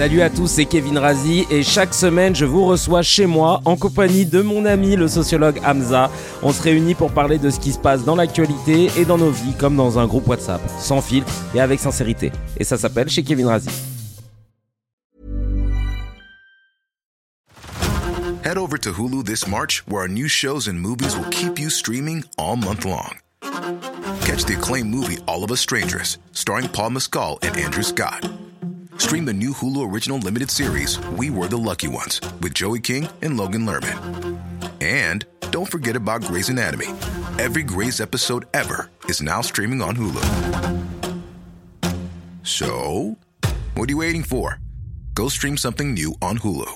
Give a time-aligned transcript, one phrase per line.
[0.00, 3.76] Salut à tous, c'est Kevin Razi et chaque semaine je vous reçois chez moi en
[3.76, 6.10] compagnie de mon ami le sociologue Hamza.
[6.42, 9.28] On se réunit pour parler de ce qui se passe dans l'actualité et dans nos
[9.28, 12.32] vies comme dans un groupe WhatsApp, sans filtre et avec sincérité.
[12.56, 13.68] Et ça s'appelle chez Kevin Razi.
[18.42, 21.68] Head over to Hulu this March, where our new shows and movies will keep you
[21.68, 23.18] streaming all month long.
[24.24, 28.26] Catch the acclaimed movie All of Us Strangers, starring Paul Mescal and Andrew Scott.
[29.00, 33.08] Stream the new Hulu original limited series We Were the Lucky Ones with Joey King
[33.22, 34.38] and Logan Lerman.
[34.82, 36.88] And don't forget about Grey's Anatomy.
[37.38, 40.20] Every Grey's episode ever is now streaming on Hulu.
[42.42, 43.16] So,
[43.74, 44.58] what are you waiting for?
[45.14, 46.70] Go stream something new on Hulu.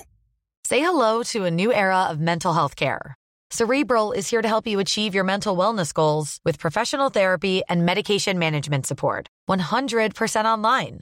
[0.65, 3.13] Say hello to a new era of mental health care.
[3.51, 7.85] Cerebral is here to help you achieve your mental wellness goals with professional therapy and
[7.85, 9.27] medication management support.
[9.47, 11.01] 100% online.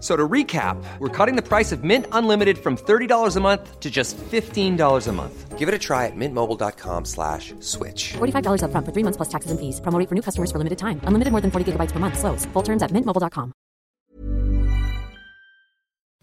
[0.00, 3.90] So to recap, we're cutting the price of Mint Unlimited from $30 a month to
[3.90, 5.58] just $15 a month.
[5.58, 8.12] Give it a try at mintmobile.com slash switch.
[8.18, 9.80] $45 upfront for three months plus taxes and fees.
[9.80, 11.00] Promo rate for new customers for limited time.
[11.02, 12.16] Unlimited more than 40 gigabytes per month.
[12.16, 12.46] Slows.
[12.52, 13.52] Full terms at mintmobile.com.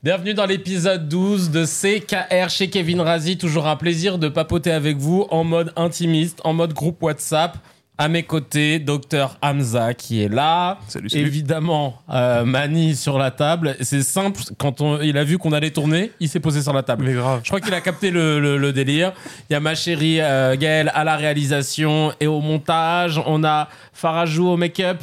[0.03, 3.39] Bienvenue dans l'épisode 12 de CKR chez Kevin Razi.
[3.39, 7.57] Toujours un plaisir de papoter avec vous en mode intimiste, en mode groupe WhatsApp.
[7.97, 10.79] À mes côtés, docteur Hamza qui est là.
[10.89, 11.25] Salut, salut.
[11.25, 13.77] Évidemment, euh, Mani sur la table.
[13.79, 16.83] C'est simple, quand on, il a vu qu'on allait tourner, il s'est posé sur la
[16.83, 17.05] table.
[17.05, 17.39] Mais grave.
[17.43, 19.13] Je crois qu'il a capté le, le- le délire.
[19.49, 23.21] Il y a ma chérie euh, Gaëlle à la réalisation et au montage.
[23.25, 24.97] On a Farajou au make-up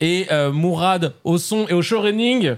[0.00, 2.54] et euh, Mourad au son et au show running.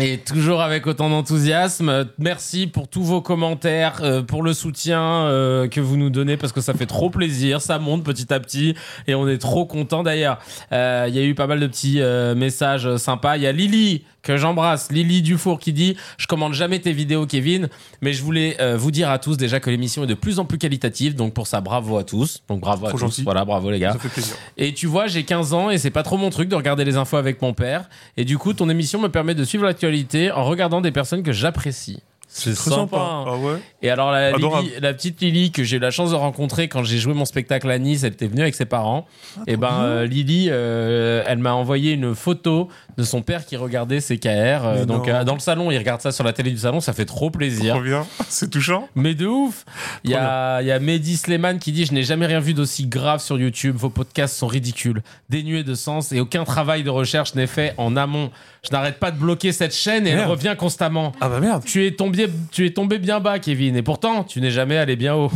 [0.00, 2.06] Et toujours avec autant d'enthousiasme.
[2.18, 6.52] Merci pour tous vos commentaires, euh, pour le soutien euh, que vous nous donnez parce
[6.52, 7.60] que ça fait trop plaisir.
[7.60, 8.74] Ça monte petit à petit
[9.06, 10.40] et on est trop content d'ailleurs.
[10.72, 13.36] euh, Il y a eu pas mal de petits euh, messages sympas.
[13.36, 17.26] Il y a Lily que j'embrasse, Lily Dufour qui dit Je commande jamais tes vidéos,
[17.26, 17.68] Kevin,
[18.00, 20.44] mais je voulais euh, vous dire à tous déjà que l'émission est de plus en
[20.44, 21.14] plus qualitative.
[21.14, 22.42] Donc pour ça, bravo à tous.
[22.48, 23.20] Donc bravo à tous.
[23.22, 23.92] Voilà, bravo les gars.
[23.92, 24.36] Ça fait plaisir.
[24.56, 26.96] Et tu vois, j'ai 15 ans et c'est pas trop mon truc de regarder les
[26.96, 27.88] infos avec mon père.
[28.16, 31.32] Et du coup, ton émission me permet de suivre l'actualité en regardant des personnes que
[31.32, 32.02] j'apprécie.
[32.36, 32.74] C'est sympa.
[32.74, 32.96] sympa.
[32.98, 33.24] hein.
[33.28, 34.32] Ah ouais Et alors, la.
[34.32, 37.24] Lily- la petite Lily que j'ai eu la chance de rencontrer quand j'ai joué mon
[37.24, 39.06] spectacle à Nice, elle était venue avec ses parents.
[39.46, 42.68] et ben, euh, Lily, euh, elle m'a envoyé une photo
[42.98, 44.28] de son père qui regardait ses KR.
[44.64, 46.92] euh, donc, euh, dans le salon, il regarde ça sur la télé du salon, ça
[46.92, 47.74] fait trop plaisir.
[47.74, 48.04] Trop bien.
[48.28, 48.88] C'est touchant.
[48.96, 49.64] Mais de ouf
[50.02, 52.52] Il y a, il y a Mehdi Sleman qui dit Je n'ai jamais rien vu
[52.52, 53.76] d'aussi grave sur YouTube.
[53.76, 57.96] Vos podcasts sont ridicules, dénués de sens et aucun travail de recherche n'est fait en
[57.96, 58.30] amont.
[58.64, 61.12] Je n'arrête pas de bloquer cette chaîne et elle revient constamment.
[61.20, 61.62] Ah bah merde.
[61.66, 64.96] Tu es, tombé, tu es tombé bien bas, Kevin, et pourtant, tu n'es jamais allé
[64.96, 65.30] bien haut.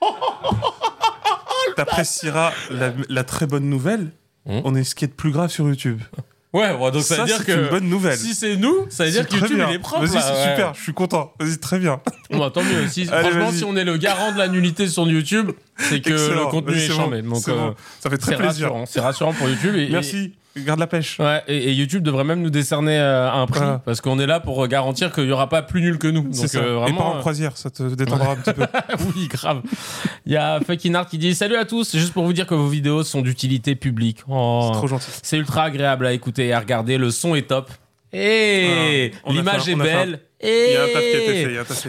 [1.76, 4.12] T'apprécieras la, la très bonne nouvelle.
[4.46, 4.60] Hmm?
[4.64, 6.00] On est ce qui est de plus grave sur YouTube.
[6.52, 8.16] Ouais, donc ça, Ça, veut dire c'est que une bonne nouvelle.
[8.18, 9.70] si c'est nous, ça veut dire que YouTube bien.
[9.70, 10.04] il est propre.
[10.04, 10.50] Vas-y, c'est ouais.
[10.50, 10.74] super.
[10.74, 11.32] Je suis content.
[11.40, 12.02] Vas-y, très bien.
[12.30, 12.86] Bon, bah, tant mieux.
[12.88, 16.10] Si, Allez, franchement, si on est le garant de la nullité sur YouTube, c'est que
[16.12, 16.40] Excellent.
[16.44, 17.30] le contenu est bon.
[17.34, 17.74] Donc, C'est euh, bon.
[18.00, 18.66] Ça fait très plaisir.
[18.68, 18.84] rassurant.
[18.86, 19.74] C'est rassurant pour YouTube.
[19.76, 20.32] Et, Merci.
[20.54, 21.18] Garde la pêche.
[21.18, 23.80] Ouais, et, et YouTube devrait même nous décerner euh, un prix Voilà.
[23.86, 26.24] parce qu'on est là pour garantir qu'il n'y aura pas plus nul que nous.
[26.24, 26.58] Donc ça.
[26.58, 28.62] euh, Et pas en croisière, ça te détendra un petit peu.
[28.64, 29.62] euh, oui, grave.
[30.26, 32.54] Il y a Fucking Art qui dit Salut à tous, juste pour vous dire que
[32.54, 34.18] vos vidéos sont d'utilité publique.
[34.28, 34.64] Oh.
[34.66, 35.06] C'est trop gentil.
[35.22, 36.98] C'est ultra agréable à écouter et à regarder.
[36.98, 37.70] Le son est top.
[38.12, 40.20] Et a l'image est belle.
[40.42, 40.76] Et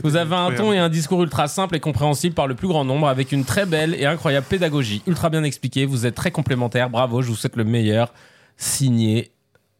[0.04, 2.86] vous avez un ton et un discours ultra simple et compréhensible par le plus grand
[2.86, 5.02] nombre avec une très belle et incroyable pédagogie.
[5.08, 5.86] Ultra bien expliqué.
[5.86, 6.90] Vous êtes très complémentaires.
[6.90, 8.14] Bravo, je vous souhaite le meilleur.
[8.58, 9.32] Signé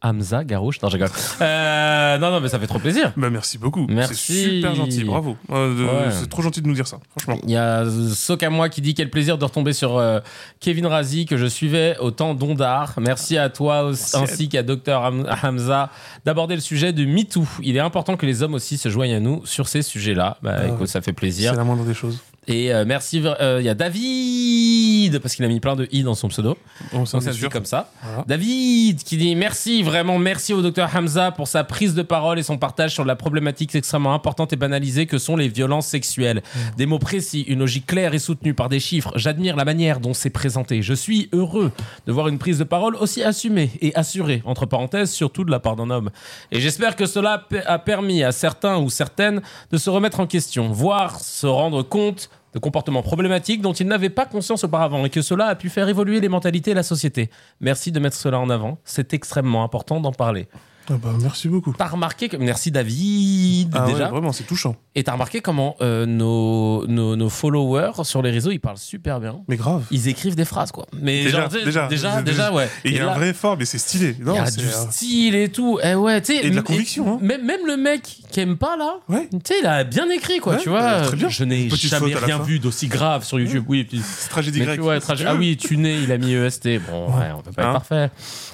[0.04, 0.80] Hamza Garouche.
[0.82, 1.08] Non, rigole.
[1.40, 3.12] Euh, non, non, mais ça fait trop plaisir.
[3.16, 3.86] Bah, merci beaucoup.
[3.88, 4.14] Merci.
[4.14, 5.36] C'est super gentil, bravo.
[5.50, 6.10] Euh, Ouais.
[6.12, 7.40] C'est trop gentil de nous dire ça, franchement.
[7.44, 7.84] Il y a
[8.14, 10.20] Sokamoi qui dit quel plaisir de retomber sur euh,
[10.60, 12.94] Kevin Razi que je suivais au temps d'Ondar.
[13.00, 15.90] Merci à toi aussi- ainsi qu'à Dr Ham- Hamza
[16.24, 17.46] d'aborder le sujet de MeToo.
[17.62, 20.36] Il est important que les hommes aussi se joignent à nous sur ces sujets-là.
[20.42, 21.54] Bah, Ah écoute, ça fait C'est plaisir.
[21.54, 22.18] la moindre des choses.
[22.46, 26.02] Et euh, merci, euh, il y a David, parce qu'il a mis plein de i
[26.02, 26.58] dans son pseudo.
[26.78, 27.90] Ça, Donc on ça se dit comme ça.
[28.02, 28.24] Voilà.
[28.26, 32.42] David qui dit merci, vraiment merci au docteur Hamza pour sa prise de parole et
[32.42, 36.42] son partage sur la problématique extrêmement importante et banalisée que sont les violences sexuelles.
[36.44, 36.58] Mm.
[36.76, 39.12] Des mots précis, une logique claire et soutenue par des chiffres.
[39.16, 40.82] J'admire la manière dont c'est présenté.
[40.82, 41.72] Je suis heureux
[42.06, 45.60] de voir une prise de parole aussi assumée et assurée, entre parenthèses, surtout de la
[45.60, 46.10] part d'un homme.
[46.52, 49.40] Et j'espère que cela a permis à certains ou certaines
[49.70, 54.10] de se remettre en question, voire se rendre compte de comportements problématiques dont ils n'avaient
[54.10, 57.28] pas conscience auparavant et que cela a pu faire évoluer les mentalités et la société.
[57.60, 58.78] Merci de mettre cela en avant.
[58.84, 60.48] C'est extrêmement important d'en parler.
[60.88, 61.74] Ah bah, merci beaucoup.
[61.76, 62.36] T'as remarqué que...
[62.36, 64.04] Merci David Ah déjà.
[64.04, 64.76] ouais, vraiment, c'est touchant.
[64.96, 69.20] Et t'as remarqué comment euh, nos, nos, nos followers sur les réseaux ils parlent super
[69.20, 69.40] bien.
[69.48, 69.84] Mais grave.
[69.90, 70.86] Ils écrivent des phrases quoi.
[71.00, 72.68] Mais Déjà, genre, déjà, déjà, ouais.
[72.84, 74.14] Et il y a là, un vrai effort, mais c'est stylé.
[74.18, 75.78] il Non, y a du euh, style et tout.
[75.82, 77.18] Eh ouais, tu sais, Et de la conviction, hein.
[77.20, 79.28] Même, même le mec qui aime pas là, Ouais.
[79.32, 80.82] tu sais, il a bien écrit quoi, Ouais, tu vois.
[80.82, 81.28] euh, très bien.
[81.28, 83.64] Je n'ai jamais rien vu d'aussi grave sur YouTube.
[83.68, 84.80] Oui, C'est tragédie grecque.
[84.80, 86.78] tu- ouais, tragi- Ah oui, tu nais, il a mis EST.
[86.88, 88.10] Bon, ouais, on peut pas être Hein parfait.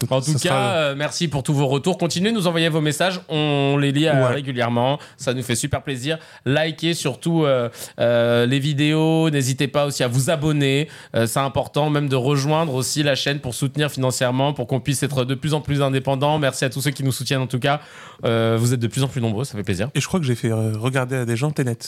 [0.09, 1.99] En tout Ça cas, sera- euh, merci pour tous vos retours.
[1.99, 3.21] Continuez de nous envoyer vos messages.
[3.29, 4.99] On les lit régulièrement.
[5.17, 6.19] Ça nous fait super plaisir.
[6.47, 7.69] Likez surtout euh,
[7.99, 9.31] euh, les vidéos.
[9.31, 10.88] N'hésitez pas aussi à vous abonner.
[11.15, 15.03] Euh, c'est important même de rejoindre aussi la chaîne pour soutenir financièrement, pour qu'on puisse
[15.03, 16.38] être de plus en plus indépendant.
[16.38, 17.81] Merci à tous ceux qui nous soutiennent en tout cas.
[18.23, 19.91] Vous êtes de plus en plus nombreux, ça fait plaisir.
[19.94, 21.79] Et je crois que j'ai fait regarder à des gens Tenet.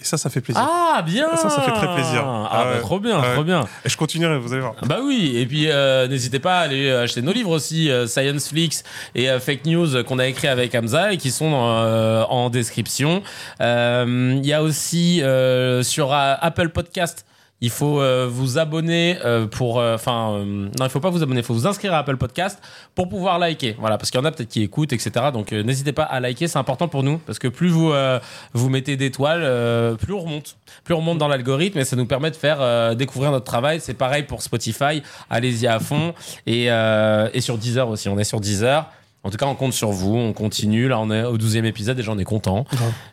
[0.00, 0.62] Et ça, ça fait plaisir.
[0.64, 2.22] Ah, bien Ça, ça fait très plaisir.
[2.24, 3.34] Ah, Ah bah, trop bien, Ouais.
[3.34, 3.64] trop bien.
[3.84, 4.74] Et je continuerai, vous allez voir.
[4.82, 8.06] Bah oui, et puis euh, n'hésitez pas à aller euh, acheter nos livres aussi, euh,
[8.06, 8.84] Science Flix
[9.16, 13.22] et euh, Fake News qu'on a écrit avec Hamza et qui sont en description.
[13.60, 17.24] Euh, Il y a aussi euh, sur Apple Podcast.
[17.60, 19.78] Il faut euh, vous abonner euh, pour.
[19.78, 21.40] Enfin, euh, non, il faut pas vous abonner.
[21.40, 22.60] Il faut vous inscrire à Apple Podcast
[22.94, 23.74] pour pouvoir liker.
[23.80, 25.10] Voilà, parce qu'il y en a peut-être qui écoutent, etc.
[25.32, 26.46] Donc, euh, n'hésitez pas à liker.
[26.46, 28.20] C'est important pour nous parce que plus vous euh,
[28.52, 30.56] vous mettez d'étoiles, euh, plus on remonte.
[30.84, 33.80] Plus on remonte dans l'algorithme et ça nous permet de faire euh, découvrir notre travail.
[33.80, 35.02] C'est pareil pour Spotify.
[35.28, 36.14] Allez-y à fond
[36.46, 38.08] et euh, et sur Deezer aussi.
[38.08, 38.86] On est sur Deezer.
[39.28, 40.88] En tout cas, on compte sur vous, on continue.
[40.88, 42.64] Là, on est au 12e épisode et j'en ai content.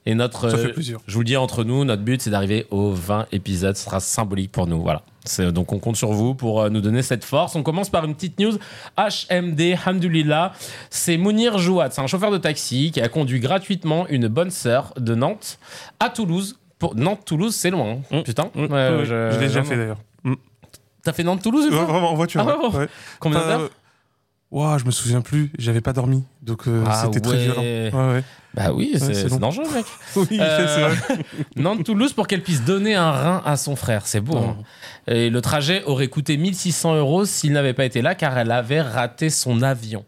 [0.06, 1.00] Et notre, Ça fait euh, plaisir.
[1.06, 3.75] je vous le dis entre nous, notre but c'est d'arriver aux 20 épisodes.
[3.75, 4.81] Ce sera symbolique pour nous.
[4.81, 5.01] Voilà.
[5.25, 7.56] C'est- Donc on compte sur vous pour euh, nous donner cette force.
[7.57, 8.53] On commence par une petite news
[8.97, 10.53] HMD, Hamdulillah.
[10.89, 14.94] C'est Mounir Jouad, c'est un chauffeur de taxi qui a conduit gratuitement une bonne sœur
[14.97, 15.59] de Nantes
[16.00, 16.57] à Toulouse.
[16.79, 16.95] Pour...
[16.95, 17.97] Nantes-Toulouse, c'est loin.
[18.12, 18.19] hein.
[18.19, 18.23] Mm.
[18.23, 18.50] Putain.
[18.56, 18.59] Mm.
[18.71, 19.97] Ouais, Oui, je- je l'ai déjà fait d'ailleurs.
[21.03, 22.41] T'as fait Nantes-Toulouse une Ouais, fois vraiment en voiture.
[22.41, 22.67] Ah ouais.
[22.73, 22.88] ouais, Ouais.
[23.19, 23.69] Combien d'heures
[24.51, 25.51] Ouah, je me souviens plus.
[25.57, 26.24] J'avais pas dormi.
[26.42, 27.62] Donc euh, Ah c'était très violent.
[27.62, 28.24] Ouais, ouais.
[28.53, 29.86] Bah oui, c'est dangereux, mec.
[30.15, 31.25] Oui, Euh, c'est vrai.
[31.57, 34.07] Nantes-Toulouse pour qu'elle puisse donner un rein à son frère.
[34.07, 34.38] C'est beau.
[34.38, 34.56] hein.
[35.07, 38.81] Et le trajet aurait coûté 1600 euros s'il n'avait pas été là car elle avait
[38.81, 40.06] raté son avion.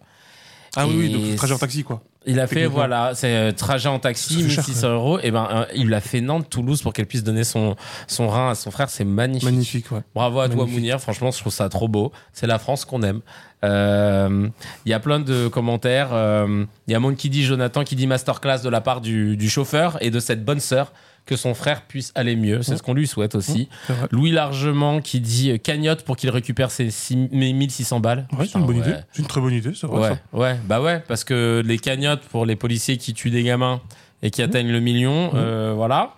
[0.77, 2.01] Ah oui, donc trajet en taxi, quoi.
[2.27, 5.19] Il a fait, voilà, c'est euh, trajet en taxi, Ça fait cher, 1600 euros.
[5.23, 7.75] Et ben, euh, il a fait Nantes-Toulouse pour qu'elle puisse donner son,
[8.07, 8.89] son rein à son frère.
[8.89, 9.49] C'est magnifique.
[9.49, 10.01] Magnifique, ouais.
[10.13, 10.65] Bravo à toi.
[10.65, 10.99] Mounir.
[10.99, 12.11] Franchement, je trouve ça trop beau.
[12.33, 13.21] C'est la France qu'on aime.
[13.63, 14.49] Euh,
[14.85, 16.09] Il y a plein de commentaires.
[16.11, 19.37] Euh, Il y a Monde qui dit Jonathan qui dit masterclass de la part du,
[19.37, 20.91] du chauffeur et de cette bonne sœur
[21.27, 22.63] que son frère puisse aller mieux.
[22.63, 23.69] C'est ce qu'on lui souhaite aussi.
[23.87, 24.07] vrai.
[24.11, 28.27] Louis Largement qui dit euh, cagnotte pour qu'il récupère ses six- mes 1600 balles.
[28.37, 28.87] Ouais, c'est une bonne ouais.
[28.89, 28.95] idée.
[29.11, 29.99] C'est une très bonne idée, c'est vrai.
[29.99, 30.37] Ouais, ça.
[30.37, 33.81] ouais, bah ouais, parce que les cagnottes pour les policiers qui tuent des gamins
[34.23, 36.13] et qui atteignent le million, euh, voilà.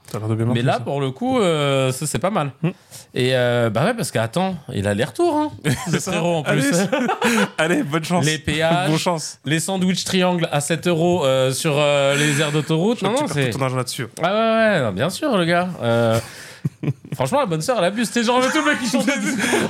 [0.53, 2.51] Mais là, pour le coup, euh, ça c'est pas mal.
[2.63, 2.69] Hmm.
[3.13, 5.51] Et euh, bah ouais, parce qu'attends, il a les retours, hein,
[5.91, 6.71] le frérot en plus.
[6.73, 6.87] Allez,
[7.57, 8.25] Allez, bonne chance.
[8.25, 9.39] les péages, Bonne chance.
[9.45, 13.01] les sandwichs triangles à 7 euros euh, sur euh, les aires d'autoroute.
[13.01, 13.49] Non, tu non, c'est.
[13.49, 14.07] ton argent là-dessus.
[14.23, 15.67] Ah ouais, ouais, non, bien sûr, le gars.
[15.81, 16.17] Euh,
[17.15, 18.07] Franchement, la bonne sœur, elle abuse.
[18.07, 19.11] C'était genre le tout mec qui chantait.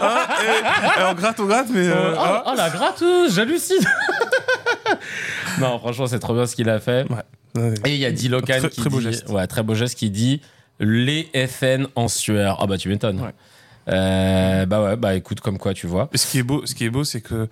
[0.01, 1.87] Ah, et- et on gratte, on gratte, mais.
[1.89, 2.43] oh, ah.
[2.47, 3.77] oh, la gratteuse, j'hallucine.
[5.59, 7.05] Non, franchement, c'est trop bien ce qu'il a fait.
[7.11, 7.73] Ouais.
[7.85, 9.29] Et il y a Dilocan Très- qui très beau dit, geste.
[9.29, 10.41] ouais, très beau geste qui dit
[10.79, 12.57] les FN en sueur.
[12.61, 13.19] Ah bah tu m'étonnes.
[13.21, 13.33] Ouais.
[13.89, 16.09] Euh, bah ouais, bah écoute comme quoi tu vois.
[16.13, 17.47] Et ce qui est beau, ce qui est beau, c'est que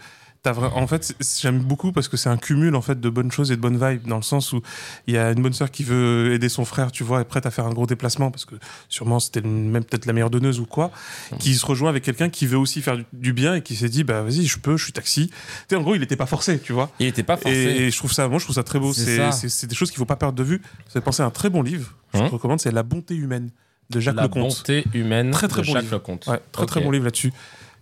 [0.45, 3.51] vra- en fait, j'aime beaucoup parce que c'est un cumul en fait de bonnes choses
[3.51, 4.61] et de bonnes vibes dans le sens où
[5.07, 7.45] il y a une bonne sœur qui veut aider son frère, tu vois, est prête
[7.45, 8.55] à faire un gros déplacement parce que
[8.89, 10.91] sûrement c'était même peut-être la meilleure donneuse ou quoi,
[11.31, 11.37] Mm.
[11.37, 14.03] qui se rejoint avec quelqu'un qui veut aussi faire du, bien et qui s'est dit
[14.03, 15.27] bah vas-y, je peux, je suis taxi.
[15.27, 15.35] Tu
[15.69, 16.89] sais, en gros, il était pas forcé, tu vois.
[16.99, 17.57] Il était pas forcé.
[17.57, 18.93] Et, et je trouve ça, moi, je trouve ça très beau.
[18.93, 19.67] C'est ça.
[19.67, 20.57] des choses qu'il faut pas perdre de vue.
[20.85, 21.93] Vous avez pensé à un très bon livre.
[22.13, 23.49] Je Hein te recommande, c'est La bonté humaine
[23.89, 24.43] de Jacques la Lecomte.
[24.57, 25.95] bonté humaine Très, très de bon Jacques livre.
[25.95, 26.27] Lecomte.
[26.27, 27.31] Ouais, très très bon livre là-dessus,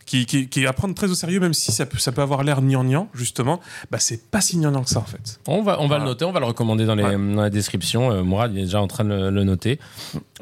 [0.05, 2.21] qui, qui, qui est à prendre très au sérieux, même si ça peut, ça peut
[2.21, 3.59] avoir l'air gnangnan, justement,
[3.91, 5.39] bah c'est pas si gnangnan que ça en fait.
[5.47, 6.03] On va, on va Voilà.
[6.03, 7.13] le noter, on va le recommander dans, les, Ouais.
[7.13, 8.11] dans la description.
[8.11, 9.79] Euh, Mourad il est déjà en train de le, le noter.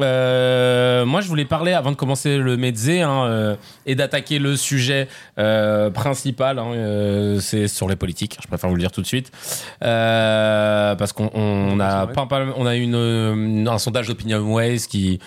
[0.02, 3.56] Euh, moi, je voulais parler, avant de commencer le Mezzé, hein, euh,
[3.86, 5.08] et d'attaquer le sujet
[5.94, 8.38] principal, hein, c'est sur les politiques.
[8.42, 9.32] Je préfère vous le dire tout de suite.
[9.80, 12.08] Parce qu'on on a,
[12.58, 15.20] on a une, un sondage d'Opinion Ways qui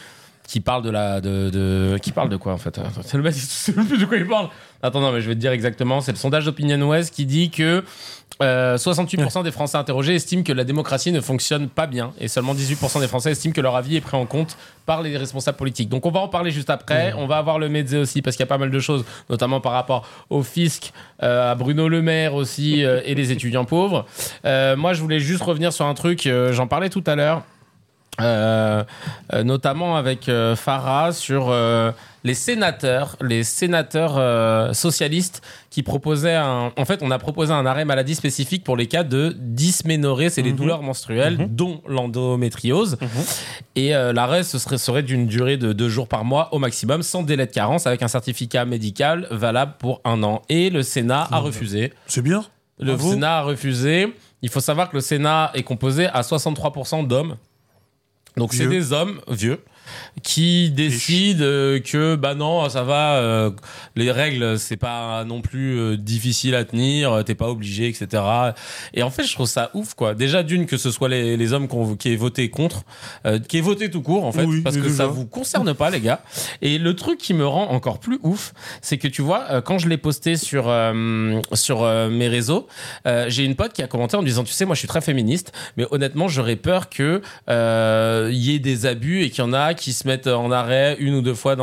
[0.47, 2.79] qui parle de la de, de- qui parle de quoi en fait?
[3.03, 3.35] C'est le mec
[3.77, 4.49] même plus de quoi il parle?
[4.83, 7.51] Attends non mais je vais te dire exactement c'est le sondage d'Opinion West qui dit
[7.51, 7.83] que
[8.43, 12.55] euh, 68% des Français interrogés estiment que la démocratie ne fonctionne pas bien et seulement
[12.55, 15.89] 18% des Français estiment que leur avis est pris en compte par les responsables politiques.
[15.89, 17.15] Donc on va en parler juste après.
[17.17, 19.61] On va avoir le Mezzé aussi parce qu'il y a pas mal de choses, notamment
[19.61, 24.05] par rapport au fisc, euh, à Bruno Le Maire aussi euh, et les étudiants pauvres.
[24.45, 27.43] Euh, moi je voulais juste revenir sur un truc, euh, j'en parlais tout à l'heure.
[28.21, 28.83] Euh,
[29.35, 31.53] euh, notamment avec euh, Farah sur
[32.25, 36.73] les sénateurs, les sénateurs socialistes qui proposaient un.
[36.77, 40.43] En fait, on a proposé un arrêt maladie spécifique pour les cas de dysménorrhée, c'est
[40.43, 40.57] les Mhm.
[40.57, 42.97] douleurs menstruelles, dont l'endométriose.
[43.77, 47.03] Et euh, l'arrêt ce serait, serait d'une durée de deux jours par mois au maximum,
[47.03, 50.43] sans délai de carence, avec un certificat médical valable pour un an.
[50.49, 51.93] Et le Sénat a refusé.
[52.07, 52.45] C'est bien.
[52.79, 53.11] Le Bravo.
[53.13, 54.15] Sénat a refusé.
[54.43, 57.37] Il faut savoir que le Sénat est composé à 63% d'hommes.
[58.37, 59.59] Donc c'est des hommes vieux
[60.23, 63.51] qui décident euh, que bah non ça va euh,
[63.95, 68.23] les règles c'est pas non plus euh, difficile à tenir t'es pas obligé etc
[68.95, 70.15] et en fait je trouve ça ouf quoi.
[70.15, 72.85] Déjà d'une que ce soit les, les hommes qui, aient voté contre
[73.49, 75.07] qui aient voté tout court en fait Oui, parce que ça déjà.
[75.07, 76.23] vous concerne pas les gars.
[76.63, 78.53] Et le truc qui me rend encore plus ouf
[78.83, 80.73] c'est que tu vois quand je l'ai posté sur
[81.53, 82.67] sur mes réseaux
[83.29, 85.01] j'ai une pote qui a commenté en me disant tu sais moi je suis très
[85.01, 89.47] féministe mais honnêtement j'aurais peur que euh, il y ait des abus et qu'il y
[89.47, 91.57] en a qui se mettent en arrêt une ou deux fois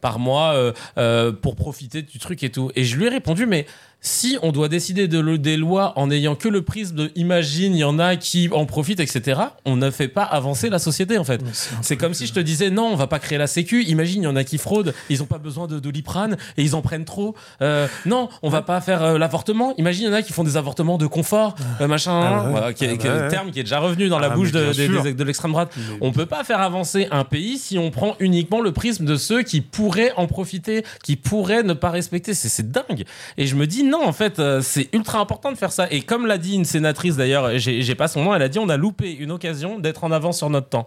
[0.00, 2.70] par mois euh, euh, pour profiter du truc et tout.
[2.74, 3.66] Et je lui ai répondu mais
[4.06, 7.74] si on doit décider de le- des lois en n'ayant que le prisme de imagine,
[7.74, 11.18] il y en a qui en profitent, etc., on ne fait pas avancer la société
[11.18, 11.40] en fait.
[11.82, 13.82] C'est comme si je te disais non, on va pas créer la sécu.
[13.84, 16.76] Imagine, il y en a qui fraudent, ils ont pas besoin de doliprane et ils
[16.76, 17.34] en prennent trop.
[17.62, 19.74] Euh, non, on va pas faire euh, l'avortement.
[19.76, 22.50] Imagine, il y en a qui font des avortements de confort, euh, machin, Ah ouais.
[22.52, 23.28] voilà, qui est, Ah qui ouais.
[23.28, 25.72] terme qui est déjà revenu dans la Ah, bouche de, de l'extrême droite.
[26.00, 29.42] On peut pas faire avancer un pays si on prend uniquement le prisme de ceux
[29.42, 32.34] qui pourraient en profiter, qui pourraient ne pas respecter.
[32.34, 33.04] C'est dingue.
[33.36, 35.86] Et je me dis non, en fait, euh, c'est ultra important de faire ça.
[35.90, 38.58] Et comme l'a dit une sénatrice d'ailleurs, j'ai j'ai pas son nom, elle a dit
[38.58, 40.86] on a loupé une occasion d'être en avance sur notre temps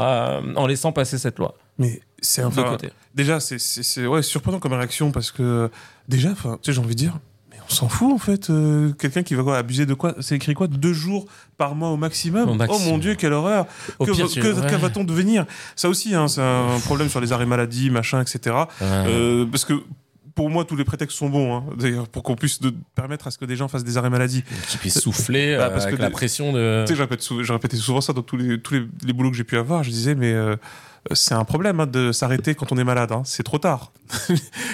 [0.00, 2.90] euh, en laissant passer cette loi Mais c'est de enfin, côté.
[3.14, 5.70] déjà c'est c'est- c'est ouais, surprenant comme réaction parce que
[6.08, 7.18] déjà, enfin, tu sais, j'ai envie de dire,
[7.52, 8.50] mais on s'en fout en fait.
[8.50, 11.26] euh, Quelqu'un qui va quoi, abuser de quoi C'est écrit quoi Deux jours
[11.58, 12.48] par mois au maximum?
[12.48, 12.82] Au maximum.
[12.88, 13.66] Oh mon dieu, quelle horreur
[14.00, 14.76] Au Que, pire, que- tu- que ouais.
[14.76, 15.46] va-t-on devenir?
[15.76, 18.56] Ça aussi, hein, c'est un problème sur les arrêts maladie, machin, etc.
[18.82, 19.74] Euh, parce que
[20.34, 23.30] pour moi, tous les prétextes sont bons, hein, d'ailleurs, pour qu'on puisse de- permettre à
[23.30, 24.42] ce que des gens fassent des arrêts maladie.
[24.68, 26.84] Qui puisse souffler Bah, euh, parce que avec la des- pression de.
[26.86, 27.06] Tu sais,
[27.42, 29.84] je répétais souvent ça dans tous les, tous les, les boulots que j'ai pu avoir.
[29.84, 30.56] Je disais, mais euh,
[31.12, 33.12] c'est un problème hein, de s'arrêter quand on est malade.
[33.12, 33.22] hein.
[33.24, 33.92] C'est trop tard.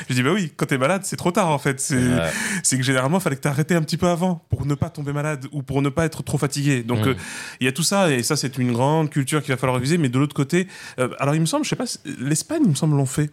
[0.09, 1.79] je dis, bah oui, quand t'es malade, c'est trop tard en fait.
[1.81, 2.79] C'est Ouais.
[2.79, 5.47] que généralement, il fallait que t'arrêtais un petit peu avant pour ne pas tomber malade
[5.53, 6.83] ou pour ne pas être trop fatigué.
[6.83, 7.09] Donc, Mm.
[7.09, 7.15] euh,
[7.61, 9.99] il y a tout ça et ça, c'est une grande culture qu'il va falloir réviser.
[9.99, 11.85] Mais de l'autre côté, euh, alors il me semble, je sais pas,
[12.19, 13.31] l'Espagne, il me semble, l'ont fait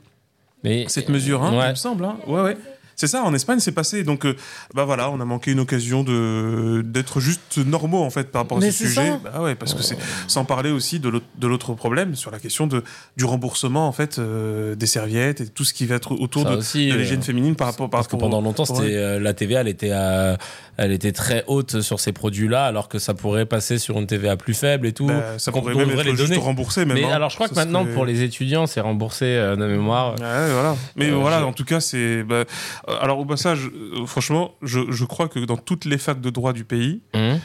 [0.64, 1.68] Mais cette mesure, hein, Ouais.
[1.68, 2.06] il me semble.
[2.06, 2.18] Hein.
[2.28, 2.58] Ouais, ouais.
[3.00, 4.04] C'est ça, en Espagne, c'est passé.
[4.04, 4.36] Donc, euh,
[4.74, 8.58] bah voilà, on a manqué une occasion de d'être juste normaux en fait par rapport
[8.58, 9.12] Mais à ce sujet.
[9.24, 12.84] Bah ouais, parce que c'est sans parler aussi de l'autre problème sur la question de
[13.16, 16.50] du remboursement en fait euh, des serviettes et tout ce qui va être autour Ça
[16.50, 19.36] de, de euh, l'hygiène féminine par rapport par Parce que pendant longtemps, c'était euh, la
[19.36, 20.40] TVA, elle était, à-
[20.78, 24.38] elle était très haute sur ces produits-là, alors que ça pourrait passer sur une TVA
[24.38, 25.06] plus faible et tout.
[25.06, 26.38] Bah, ça pourrait même être les juste donner.
[26.42, 26.98] remboursé même.
[26.98, 27.12] Mais hein.
[27.12, 30.14] alors, je crois que maintenant, serait- pour les étudiants, c'est remboursé euh, de mémoire.
[30.14, 30.76] Ouais, voilà.
[30.96, 32.24] Mais Euh, voilà, je- en tout cas, c'est.
[32.24, 32.44] bah,
[32.87, 36.30] euh, alors, au passage, euh, franchement, je, je crois que dans toutes les facs de
[36.30, 37.40] droit du pays, Hum.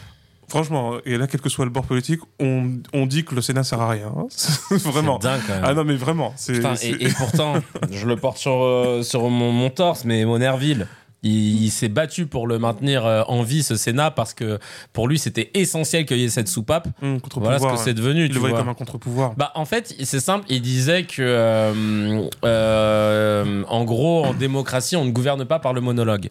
[0.49, 3.65] franchement, et là, quel que soit le bord politique, on, on dit que le Sénat
[3.65, 4.13] sert à rien.
[4.17, 4.27] hein.
[4.71, 5.19] vraiment.
[5.21, 5.65] C'est dingue quand même.
[5.65, 6.35] Ah non, mais vraiment.
[6.47, 7.55] Putain, et, et pourtant,
[7.91, 10.87] je le porte sur, euh, sur mon, mon torse, mais Monerville,
[11.23, 14.59] il, il s'est battu pour le maintenir euh, en vie, ce Sénat, parce que
[14.93, 16.89] pour lui, c'était essentiel qu'il y ait cette soupape.
[17.01, 18.27] Contre-pouvoir, Voilà ce que c'est devenu.
[18.27, 19.35] Il le voyait comme un contre-pouvoir.
[19.37, 20.45] Bah, en fait, c'est simple.
[20.49, 25.81] Il disait que, euh, euh, en gros, en démocratie, on ne gouverne pas par le
[25.81, 26.31] monologue.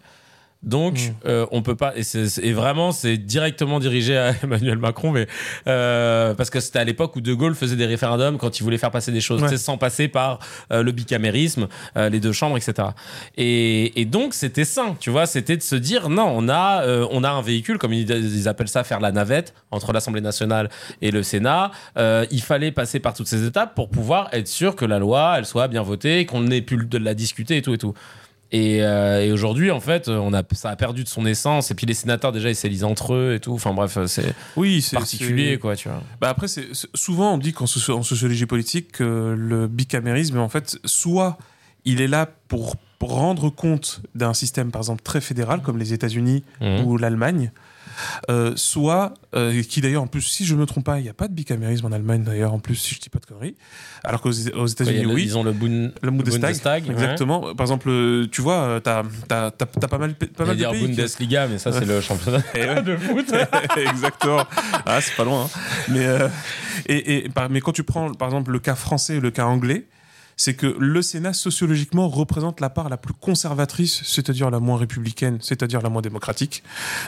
[0.64, 1.14] Donc, Mm.
[1.26, 1.94] euh, on peut pas.
[1.96, 5.28] Et, c'est- et vraiment, c'est directement dirigé à Emmanuel Macron, mais
[5.68, 8.78] euh, parce que c'était à l'époque où De Gaulle faisait des référendums quand il voulait
[8.78, 9.58] faire passer des choses, Ouais.
[9.58, 10.40] sans passer par
[10.72, 12.90] euh, le bicamérisme, euh, les deux chambres, etc.
[13.38, 15.26] Et, et donc, c'était sain, tu vois.
[15.26, 18.48] C'était de se dire, non, on a, euh, on a un véhicule, comme ils, ils
[18.48, 20.70] appellent ça, faire la navette entre l'Assemblée nationale
[21.02, 21.72] et le Sénat.
[21.98, 25.36] Euh, il fallait passer par toutes ces étapes pour pouvoir être sûr que la loi,
[25.38, 27.94] elle soit bien votée, qu'on ait pu de la discuter et tout et tout.
[28.54, 31.72] Et, euh, et aujourd'hui, en fait, on a, ça a perdu de son essence.
[31.72, 33.54] Et puis les sénateurs, déjà, ils s'élisent entre eux et tout.
[33.54, 36.02] Enfin bref, c'est Oui, particulier, quoi, tu vois.
[36.20, 36.48] Bah après,
[36.94, 41.38] souvent on dit qu'en soci- en sociologie politique que le bicamérisme, en fait, soit
[41.86, 45.94] il est là pour, pour rendre compte d'un système, par exemple, très fédéral, comme les
[45.94, 46.86] États-Unis Mhm.
[46.86, 47.52] ou l'Allemagne,
[48.30, 51.14] euh, soit, euh, qui d'ailleurs, en plus, si je me trompe pas, il n'y a
[51.14, 53.56] pas de bicamérisme en Allemagne, d'ailleurs, en plus, si je dis pas de conneries,
[54.04, 55.24] alors qu'aux aux États-Unis, oui.
[55.26, 56.92] Ils ont le, Bund- Le Bundestag, Bundestag, ouais.
[56.94, 57.54] exactement.
[57.56, 60.88] Par exemple, euh, tu vois, t'as as, pas mal, pas mal de dire pays.
[60.88, 62.42] Bundesliga, mais ça, c'est le championnat
[62.82, 63.34] de foot.
[63.78, 64.46] Exactement.
[64.86, 65.46] Ah, c'est pas loin.
[65.46, 65.60] hein.
[65.90, 66.28] Mais, euh,
[66.88, 69.46] et, et, par- mais quand tu prends, par exemple, le cas français et le cas
[69.46, 69.86] anglais,
[70.38, 75.38] c'est que le Sénat, sociologiquement, représente la part la plus conservatrice, c'est-à-dire la moins républicaine,
[75.42, 76.64] c'est-à-dire la moins démocratique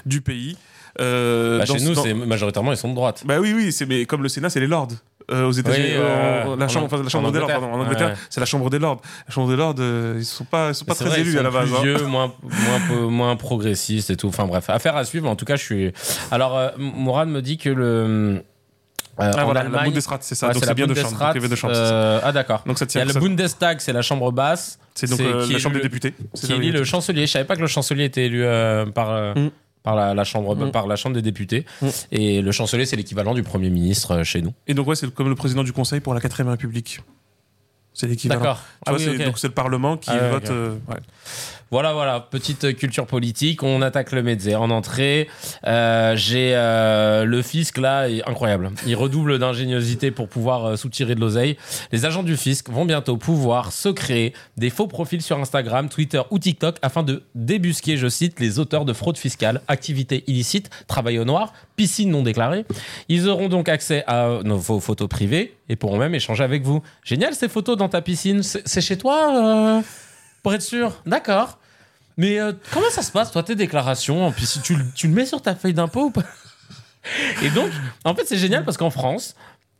[0.06, 0.58] du pays.
[1.02, 3.24] Euh, Bah, chez nous, dans- c'est majoritairement, ils sont de droite.
[3.26, 4.90] Bah oui, oui, c'est mais comme le Sénat, c'est les lords.
[5.32, 7.80] Euh, aux États-Unis, Oui, euh, la chambre, enfin, la chambre en des lords, pardon, en
[7.80, 8.16] Angleterre, Ouais.
[8.30, 9.02] c'est la chambre des lords.
[9.28, 9.74] La chambre des lords,
[10.18, 11.70] ils sont pas, ils sont pas très vrai, élus ils à la sont base.
[11.70, 11.82] plus hein.
[11.98, 14.28] vieux, moins, moins, moins progressistes et tout.
[14.28, 15.30] Enfin bref, affaire à suivre.
[15.30, 15.94] En tout cas, je suis.
[16.30, 17.86] Alors, Mourad me dit que le.
[17.86, 18.40] euh,
[19.18, 20.48] Ah voilà, la Bundesrat, c'est ça.
[20.50, 20.94] Ouais, donc c'est bien de
[21.56, 21.74] chambre.
[21.74, 22.64] Euh, ah d'accord.
[22.66, 23.02] Donc ça Il y tient.
[23.02, 24.78] a le Bundestag, c'est la chambre basse.
[24.94, 26.14] C'est donc euh, qui la chambre le- des députés.
[26.34, 27.26] C'est qui élit le chancelier.
[27.28, 28.44] Je savais pas que le chancelier était élu
[28.94, 29.52] par, Mm.
[29.84, 30.72] Par la, la chambre, Mm.
[30.72, 31.66] par la chambre des députés.
[31.82, 31.88] Mm.
[32.12, 34.54] Et le chancelier, c'est l'équivalent du premier ministre euh, chez nous.
[34.68, 37.02] Et donc, ouais, c'est comme le président du Conseil pour la 4ème République.
[37.94, 38.42] C'est l'équivalent.
[38.42, 38.62] D'accord.
[38.88, 39.24] Tu Ah oui.
[39.24, 40.50] Donc, c'est le Parlement qui Ah ouais, vote.
[40.50, 40.98] euh, ouais.
[41.74, 43.64] Voilà, voilà, petite culture politique.
[43.64, 45.28] On attaque le Medzer en entrée.
[45.66, 48.70] Euh, J'ai euh, le fisc là, est incroyable.
[48.86, 51.58] Il redouble d'ingéniosité pour pouvoir euh, soutirer de l'oseille.
[51.92, 56.22] Les agents du fisc vont bientôt pouvoir se créer des faux profils sur Instagram, Twitter
[56.30, 61.18] ou TikTok afin de débusquer, je cite, les auteurs de fraude fiscale, activités illicites, travail
[61.18, 62.66] au noir, piscine non déclarée.
[63.10, 66.84] Ils auront donc accès à nos, vos photos privées et pourront même échanger avec vous.
[67.04, 68.44] Génial ces photos dans ta piscine.
[68.44, 69.82] C'est c'est chez toi euh,
[70.44, 71.02] Pour être sûr.
[71.08, 71.58] D'accord.
[72.18, 74.32] Mais euh, comment ça se passe, toi, tes déclarations?
[74.32, 76.24] Puis si tu, tu le mets sur ta feuille d'impôt ou pas?
[77.42, 77.70] Et donc,
[78.06, 79.36] en fait, c'est génial parce qu'en France,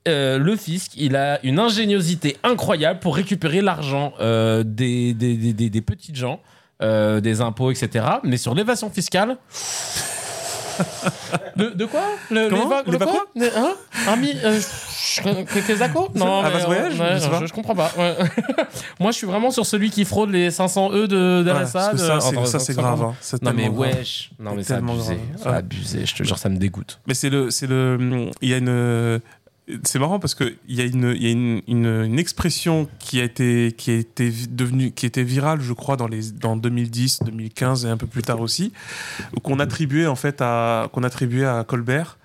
[0.08, 5.70] euh, le fisc, il a une ingéniosité incroyable pour récupérer l'argent euh, des, des, des,
[5.70, 6.42] des- petites gens,
[6.82, 8.06] des impôts, etc.
[8.24, 9.38] Mais sur l'évasion fiscale.
[11.56, 12.02] De, de quoi
[12.32, 13.74] le, Comment les va- Les le quoi Les- hein
[14.08, 14.60] Un mi- euh,
[16.16, 17.92] Non, mais, voyage ouais, Je comprends pas.
[17.98, 18.16] ouais.
[19.00, 21.94] Moi, je suis vraiment sur celui qui fraude les 500 E de Ouais, parce que
[21.94, 22.98] de- ça, c'est- entre- ça, c'est 50.
[22.98, 23.10] grave.
[23.10, 23.38] hein.
[23.44, 23.78] Non mais grave.
[23.80, 25.18] wesh, non mais C'est abusé, grave.
[25.44, 25.56] c'est Ouais.
[25.56, 27.00] abusé, je te jure ça me dégoûte.
[27.08, 29.20] Mais c'est le, c'est le, il y a une,
[29.84, 33.68] c'est marrant parce que il y a une, y a une, expression qui a été,
[33.68, 38.74] était virale, je crois, dans les, dans 2010, 2015 et un peu plus tard aussi,
[39.42, 42.18] qu'on attribuait à, Colbert.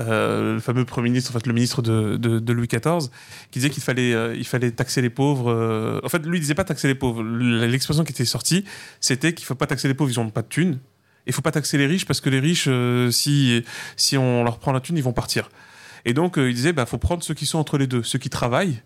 [0.00, 3.10] euh, le fameux premier ministre, en fait, le ministre de, Louis XIV,
[3.50, 5.50] qui disait qu'il fallait, euh, taxer les pauvres.
[5.52, 7.22] euh, En fait, lui, il disait pas taxer les pauvres.
[7.22, 8.64] L'expression qui était sortie,
[9.00, 10.78] c'était qu'il faut pas taxer les pauvres, ils ont pas de thunes.
[11.26, 12.70] Il faut pas taxer les riches parce que les riches,
[13.10, 13.62] si,
[13.96, 15.50] si on leur prend la thune, ils vont partir.
[16.08, 18.18] Et donc, euh, il disait, bah, faut prendre ceux qui sont entre les deux, ceux
[18.18, 18.82] qui travaillent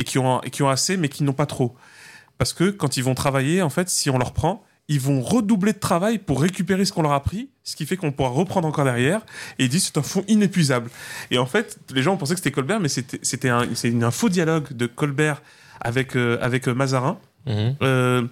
[0.00, 1.76] et qui ont, et qui ont assez, mais qui n'ont pas trop.
[2.38, 5.74] Parce que quand ils vont travailler, en fait, si on leur prend, ils vont redoubler
[5.74, 8.66] de travail pour récupérer ce qu'on leur a pris, ce qui fait qu'on pourra reprendre
[8.66, 9.20] encore derrière.
[9.58, 10.90] Et ils disent, c'est un fonds inépuisable.
[11.30, 13.68] Et en fait, les gens pensaient que c'était Colbert, mais c'était un,
[14.02, 15.42] un faux dialogue de Colbert
[15.82, 17.18] avec, euh, avec euh, Mazarin.
[17.46, 17.76] Mhm.
[17.82, 18.26] Euh,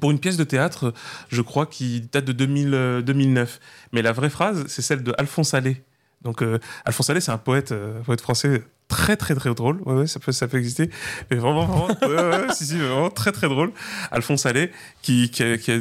[0.00, 0.92] pour une pièce de théâtre,
[1.28, 3.60] je crois, qui date de 2000, euh, 2009.
[3.92, 5.82] Mais la vraie phrase, c'est celle de Alphonse Allais.
[6.24, 9.80] Donc, euh, Alphonse Allais, c'est un poète, euh, poète français très, très, très drôle.
[9.84, 10.90] Ouais, ouais, ça peut, exister.
[11.30, 13.72] Mais vraiment, vraiment, si, si, vraiment très, très drôle.
[14.10, 14.70] Alphonse Allais,
[15.02, 15.76] qui, a-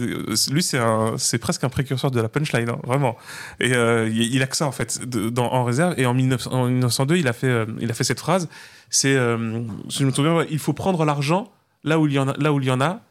[0.51, 3.17] lui, c'est presque un précurseur de la punchline, hein, vraiment.
[3.59, 4.99] Et euh, il, il a que ça, en fait,
[5.37, 5.93] en réserve.
[5.97, 8.49] Et en, 1900 en 1902, il a fait, euh, cette phrase.
[8.89, 11.51] C'est, euh, si je me souviens, il faut prendre l'argent
[11.83, 13.01] là où il y en a, là où il y en a,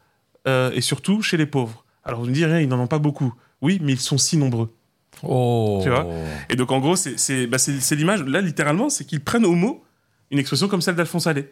[0.47, 1.83] euh, et surtout chez les pauvres.
[2.03, 3.33] Alors vous me direz, ils n'en ont pas beaucoup.
[3.61, 4.73] Oui, mais ils sont si nombreux.
[5.23, 5.79] Oh.
[5.83, 6.07] Tu vois
[6.49, 7.57] Et donc en gros, c'est bah,
[7.91, 9.83] l'image, là littéralement, c'est qu'ils prennent au mot
[10.31, 11.51] une expression comme celle d'Alphonse Allais.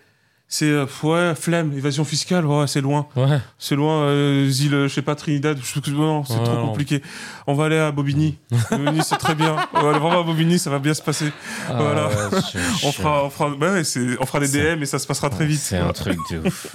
[0.54, 3.08] C'est, euh, ouais, flemme, évasion fiscale, ouais, c'est loin.
[3.16, 3.40] Ouais.
[3.58, 6.44] C'est loin, euh, les îles, je sais pas, Trinidad, je sais que- non, c'est Ouais,
[6.44, 6.68] trop non.
[6.68, 7.02] compliqué.
[7.48, 8.38] On va aller à Bobigny.
[8.70, 9.56] Bobigny, c'est très bien.
[9.74, 11.32] On va aller vraiment à Bobigny, ça va bien se passer.
[11.70, 12.10] Ah Voilà.
[12.32, 15.08] je- On fera, on fera, bah ouais, c'est- on fera des DM et ça se
[15.08, 15.62] passera très vite.
[15.62, 16.68] C'est un truc de ouf.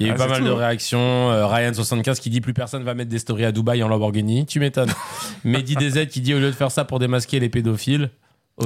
[0.00, 0.56] Il y a eu Ah, pas mal tout, de hein.
[0.56, 1.30] réactions.
[1.30, 4.46] Euh, Ryan75 qui dit plus personne va mettre des stories à Dubaï en Lamborghini.
[4.46, 4.92] Tu m'étonnes.
[5.44, 8.08] Mehdi DZ qui dit au lieu de faire ça pour démasquer les pédophiles.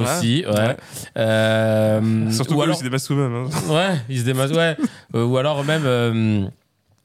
[0.01, 0.53] Aussi, ouais.
[0.53, 0.77] ouais.
[1.17, 3.35] Euh, Surtout ou alors, eux, c'est des masses eux-mêmes.
[3.35, 3.73] hein.
[3.73, 4.77] ouais, ils se démasquent, ouais.
[5.15, 6.47] Euh, ou alors même, euh,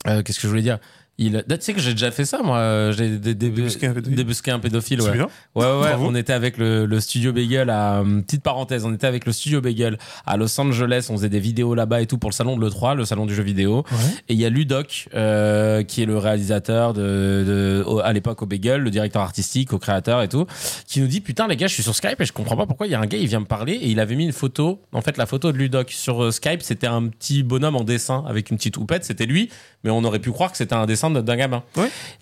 [0.06, 0.80] qu'est-ce que je voulais dire?
[1.22, 2.92] Il, tu sais que j'ai déjà fait ça, moi.
[2.92, 5.02] J'ai dé- dé- Débusqué un pédophile débusqué un pédophile.
[5.02, 5.12] Ouais.
[5.12, 5.28] bien.
[5.54, 5.90] Ouais, ouais.
[5.90, 6.06] Bravo.
[6.08, 8.00] On était avec le, le studio Bagel à.
[8.02, 11.08] hum, Petite parenthèse, on était avec le studio Bagel à Los Angeles.
[11.10, 13.36] On faisait des vidéos là-bas et tout pour le salon de l'E3, le salon du
[13.36, 13.84] jeu vidéo.
[14.30, 18.42] Et il y a Ludoc, euh, qui est le réalisateur de, de- au- à l'époque
[18.42, 20.46] au Bagel, le directeur artistique, au créateur et tout,
[20.88, 22.88] qui nous dit Putain, les gars, je suis sur Skype et je comprends pas pourquoi
[22.88, 24.82] il y a un gars, il vient me parler et il avait mis une photo.
[24.94, 28.24] En fait, la photo de Ludoc sur euh, Skype, c'était un petit bonhomme en dessin
[28.28, 29.04] avec une petite houppette.
[29.04, 29.50] C'était lui,
[29.84, 31.64] mais on aurait pu croire que c'était un dessin de- d'un gamin.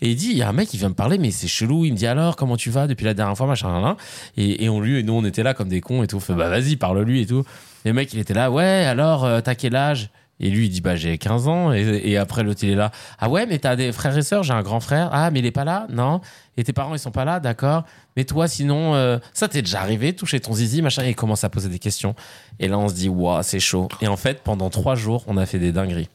[0.01, 1.85] Et il dit, il y a un mec qui vient me parler, mais c'est chelou.
[1.85, 3.97] Il me dit alors, comment tu vas depuis la dernière fois, machin, là.
[4.37, 6.17] Et, et on lui, et nous, on était là comme des cons et tout.
[6.17, 7.43] On fait, bah vas-y, parle-lui et tout.
[7.85, 10.09] Et le mec, il était là, ouais, alors, euh, t'as quel âge?
[10.39, 11.73] Et lui, il dit, bah j'ai 15 ans.
[11.73, 14.43] Et, et après, l'autre, il est là, ah ouais, mais t'as des frères et sœurs,
[14.43, 15.09] j'ai un grand frère.
[15.11, 15.87] Ah, mais il est pas là?
[15.89, 16.21] Non.
[16.57, 17.85] Et tes parents, ils sont pas là, d'accord.
[18.15, 21.03] Mais toi, sinon, euh, ça t'est déjà arrivé, toucher ton zizi, machin?
[21.05, 22.13] Et il commence à poser des questions.
[22.59, 23.87] Et là, on se dit, waouh, c'est chaud.
[24.01, 26.09] Et en fait, pendant trois jours, on a fait des dingueries.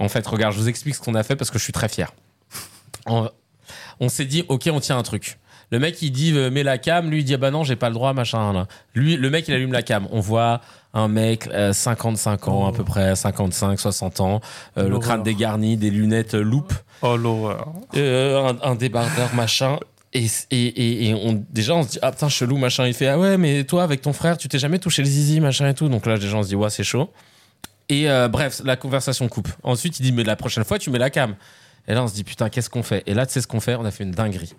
[0.00, 1.88] En fait, regarde, je vous explique ce qu'on a fait parce que je suis très
[1.88, 2.12] fier.
[3.06, 3.28] On,
[4.00, 5.38] on s'est dit, ok, on tient un truc.
[5.70, 7.08] Le mec, il dit, euh, mets la cam.
[7.10, 8.52] Lui, il dit, ah bah non, j'ai pas le droit, machin.
[8.52, 8.66] Là.
[8.94, 10.08] Lui, le mec, il allume la cam.
[10.10, 10.60] On voit
[10.94, 14.40] un mec, euh, 55 ans, à peu près, 55, 60 ans,
[14.78, 17.68] euh, le crâne dégarni, des lunettes euh, loupe, Oh l'horreur.
[17.96, 19.78] euh, un, un débardeur, machin.
[20.12, 22.86] Et, et, et, et on, déjà, on se dit, ah putain, chelou, machin.
[22.88, 25.38] Il fait, ah ouais, mais toi, avec ton frère, tu t'es jamais touché le zizi,
[25.38, 25.88] machin et tout.
[25.88, 27.10] Donc là, déjà, on se dit, ouais, c'est chaud.
[27.90, 29.48] Et euh, bref, la conversation coupe.
[29.64, 31.34] Ensuite, il dit, mais la prochaine fois, tu mets la cam.
[31.88, 33.02] Et là, on se dit, putain, qu'est-ce qu'on fait?
[33.06, 33.74] Et là, tu sais ce qu'on fait?
[33.74, 34.54] On a fait une dinguerie.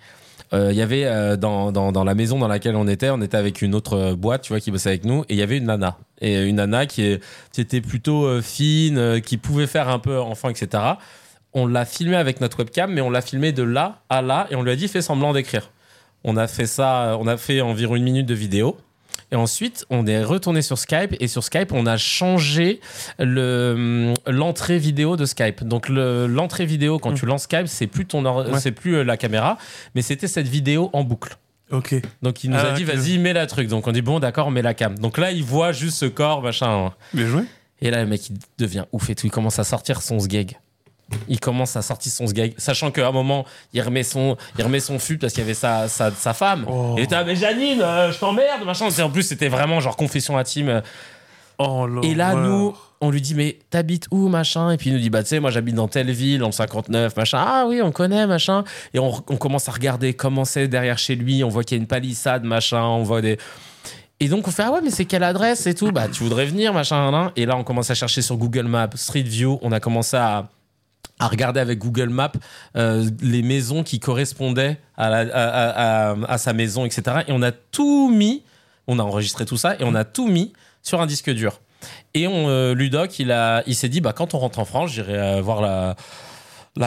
[0.54, 3.38] Euh, Il y avait euh, dans, dans, la maison dans laquelle on était, on était
[3.38, 5.66] avec une autre boîte, tu vois, qui bossait avec nous, et il y avait une
[5.66, 5.98] nana.
[6.20, 7.20] Et une nana qui,
[7.54, 10.84] qui était plutôt fine, qui pouvait faire un peu enfant, etc.
[11.54, 14.56] On l'a filmé avec notre webcam, mais on l'a filmé de là à là, et
[14.56, 15.72] on lui a dit, fais semblant d'écrire.
[16.26, 18.78] On a fait ça, on a fait environ une minute de vidéo.
[19.32, 22.80] Et ensuite, on est retourné sur Skype et sur Skype, on a changé
[23.20, 25.64] le l'entrée vidéo de Skype.
[25.64, 28.60] Donc le- l'entrée vidéo quand tu lances Skype, c'est plus ton or- Ouais.
[28.60, 29.58] c'est plus euh, la caméra,
[29.96, 31.38] mais c'était cette vidéo en boucle.
[31.72, 31.96] Ok.
[32.22, 33.68] Donc il nous Ah, a dit vas-y, mets la truc.
[33.70, 34.98] Donc on dit bon d'accord, on met la cam.
[35.00, 36.92] Donc là, il voit juste ce corps machin.
[37.14, 37.44] Bien joué.
[37.82, 39.26] Et là, le mec, il devient ouf et tout.
[39.28, 40.58] Il commence à sortir son sgeg.
[41.28, 44.80] Il commence à sortir son sgeg, sachant qu'à un moment, il remet son, il remet
[44.80, 46.66] son fut parce qu'il y avait sa, sa, sa femme.
[46.68, 46.96] Oh.
[46.98, 48.90] Et était là, mais Janine, euh, je t'emmerde, machin.
[48.90, 50.82] Et en plus, c'était vraiment genre confession intime.
[51.58, 51.88] Oh.
[52.04, 54.72] Et là, nous, on lui dit, mais t'habites où, machin?
[54.72, 57.16] Et puis il nous dit, bah, tu sais, moi, j'habite dans telle ville, en 59,
[57.16, 57.44] machin.
[57.46, 58.64] Ah oui, on connaît, machin.
[58.94, 61.44] Et on, on commence à regarder comment c'est derrière chez lui.
[61.44, 62.84] On voit qu'il y a une palissade, machin.
[62.84, 63.38] On voit des.
[64.20, 65.92] Et donc, on fait, ah ouais, mais c'est quelle adresse et tout?
[65.92, 67.32] Bah, tu voudrais venir, machin.
[67.36, 69.60] Et là, on commence à chercher sur Google Maps, Street View.
[69.64, 70.48] On a commencé à
[71.22, 72.32] à regarder avec Google Maps
[72.76, 77.20] euh, les maisons qui correspondaient à, la- à, à- à- à sa maison, etc.
[77.28, 78.44] Et on a tout mis,
[78.88, 81.62] on a enregistré tout ça et on a tout mis sur un disque dur.
[82.14, 84.92] Et on, euh, Ludoc, il, a, il s'est dit, bah, quand on rentre en France,
[84.92, 85.96] j'irai euh, voir la,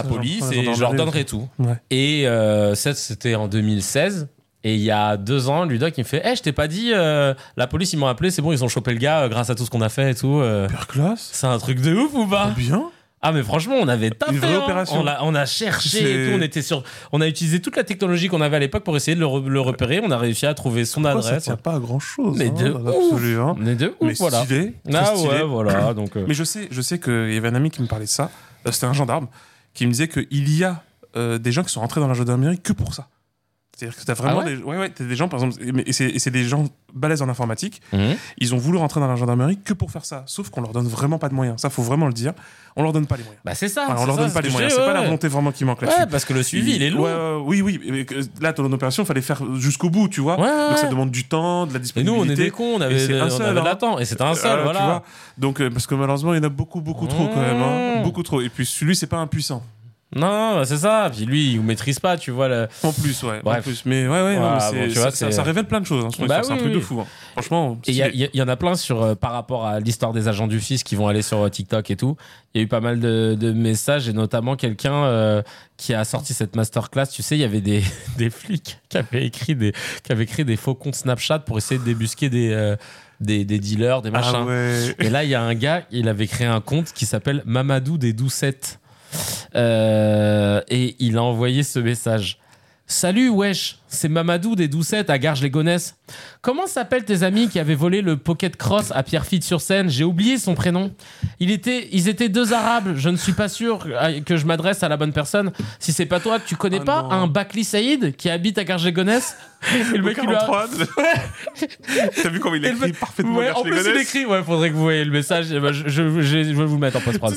[0.02, 1.48] police et je leur donnerai tout.
[1.58, 1.74] Ouais.
[1.90, 4.28] Et euh, ça, c'était en 2016.
[4.66, 6.92] Et il y a deux ans, Ludoc, il me fait Eh, je t'ai pas dit,
[6.94, 9.50] euh, la police, ils m'ont appelé, c'est bon, ils ont chopé le gars euh, grâce
[9.50, 10.38] à tout ce qu'on a fait et tout.
[10.40, 10.66] euh.
[10.68, 11.28] Super classe.
[11.32, 12.50] c'est un truc de ouf ou pas?
[12.56, 12.84] Bien.
[13.26, 14.60] Ah mais franchement on avait tapé Une vraie hein.
[14.62, 15.00] opération.
[15.00, 17.82] on, a, on a cherché et tout on était sur on a utilisé toute la
[17.84, 20.46] technologie qu'on avait à l'époque pour essayer de le, re- le repérer on a réussi
[20.46, 22.36] à trouver son Pourquoi ça adresse tient pas à grand chose.
[22.38, 23.54] mais de dans ouf hein.
[23.58, 24.74] mais de ouf Mais voilà stylé.
[24.92, 25.28] ah stylé.
[25.32, 27.80] ouais voilà donc euh, Mais je sais, je sais qu'il y avait un ami qui
[27.82, 28.30] me parlait de ça.
[28.66, 29.26] Euh, C'était un gendarme
[29.74, 30.82] qui me disait qu'il y a
[31.16, 33.08] euh, des gens qui sont rentrés dans la gendarmerie que pour ça.
[33.76, 35.92] C'est-à-dire que t'as vraiment Ah ouais des, ouais, ouais, t'as des gens, par exemple, et,
[35.92, 37.82] c'est c'est des gens balèzes en informatique.
[37.92, 38.14] mhm.
[38.38, 40.22] Ils ont voulu rentrer dans la gendarmerie que pour faire ça.
[40.26, 41.60] Sauf qu'on leur donne vraiment pas de moyens.
[41.60, 42.32] Ça, faut vraiment le dire.
[42.76, 43.40] On leur donne pas les moyens.
[43.44, 44.72] bah c'est ça Enfin, on c'est leur ça, donne pas les moyens.
[44.74, 46.00] C'est ouais, pas la volonté vraiment qui manque là-dessus.
[46.00, 47.12] ouais parce que le suivi il est ouais,
[47.44, 48.06] oui, oui.
[48.40, 50.36] Là, ton opération, il fallait faire jusqu'au bout, tu vois.
[50.36, 52.20] Donc ça demande du temps, de la et nous disponibilité.
[52.20, 53.64] on est des cons on avait, c'est un on seul, avait de hein.
[53.64, 55.02] l'attente et c'était un seul Euh, tu voilà vois.
[55.38, 57.60] Donc, euh, parce que malheureusement, il y en a beaucoup, beaucoup trop quand même.
[57.60, 58.00] hein.
[58.00, 58.02] Mmh.
[58.04, 58.40] Beaucoup trop.
[58.40, 59.62] Et puis celui, c'est pas impuissant.
[60.14, 62.68] Non non bah, c'est ça puis lui il maîtrise pas tu vois le...
[62.82, 63.40] En plus, ouais.
[63.42, 63.58] Bref.
[63.58, 63.82] En plus.
[63.84, 66.04] Mais ouais, ouais, non, Voilà, mais bon, c'est- tu vois, ça, révèle plein de choses.
[66.04, 67.00] hein, Bah c'est un oui, truc de fou.
[67.00, 67.06] hein.
[67.32, 70.60] Franchement, il y, en a plein sur, euh, par rapport à l'histoire des agents du
[70.60, 72.16] fisc qui vont aller sur euh, TikTok et tout.
[72.54, 75.42] Il y a eu pas mal de, de messages et notamment quelqu'un euh,
[75.76, 77.06] qui a sorti cette masterclass.
[77.12, 77.82] Tu sais, il y avait des,
[78.18, 79.72] des flics qui avaient écrit des,
[80.04, 82.74] qui avaient créé des faux comptes Snapchat pour essayer de débusquer des,
[83.20, 84.32] des, des dealers, des machins.
[84.34, 84.94] Ah ouais.
[85.00, 87.98] Et là, il y a un gars, il avait créé un compte qui s'appelle Mamadou
[87.98, 88.78] des Doucettes.
[89.54, 92.38] Euh, et il a envoyé ce message.
[92.86, 95.96] Salut, wesh, c'est Mamadou des Doucettes à Garges-les-Gonesse.
[96.42, 100.54] Comment s'appellent tes amis qui avaient volé le Pocket Cross à Pierrefitte-sur-Seine J'ai oublié son
[100.54, 100.92] prénom.
[101.40, 102.94] Il était, ils étaient deux arabes.
[102.96, 105.52] Je ne suis pas sûr euh, que je m'adresse à la bonne personne.
[105.78, 107.10] Si c'est pas toi, tu connais Oh pas non.
[107.12, 109.36] un Bakli Saïd qui habite à Garges-les-Gonesse?
[109.94, 110.66] Et le mec, il a- 43.
[112.22, 114.26] T'as vu comment il écrit parfaitement Ouais, en plus, il écrit.
[114.26, 115.46] Ouais, faudrait que vous voyez le message.
[115.50, 117.34] Eh ben, je, je, je- je vais vous le mettre en post-prod.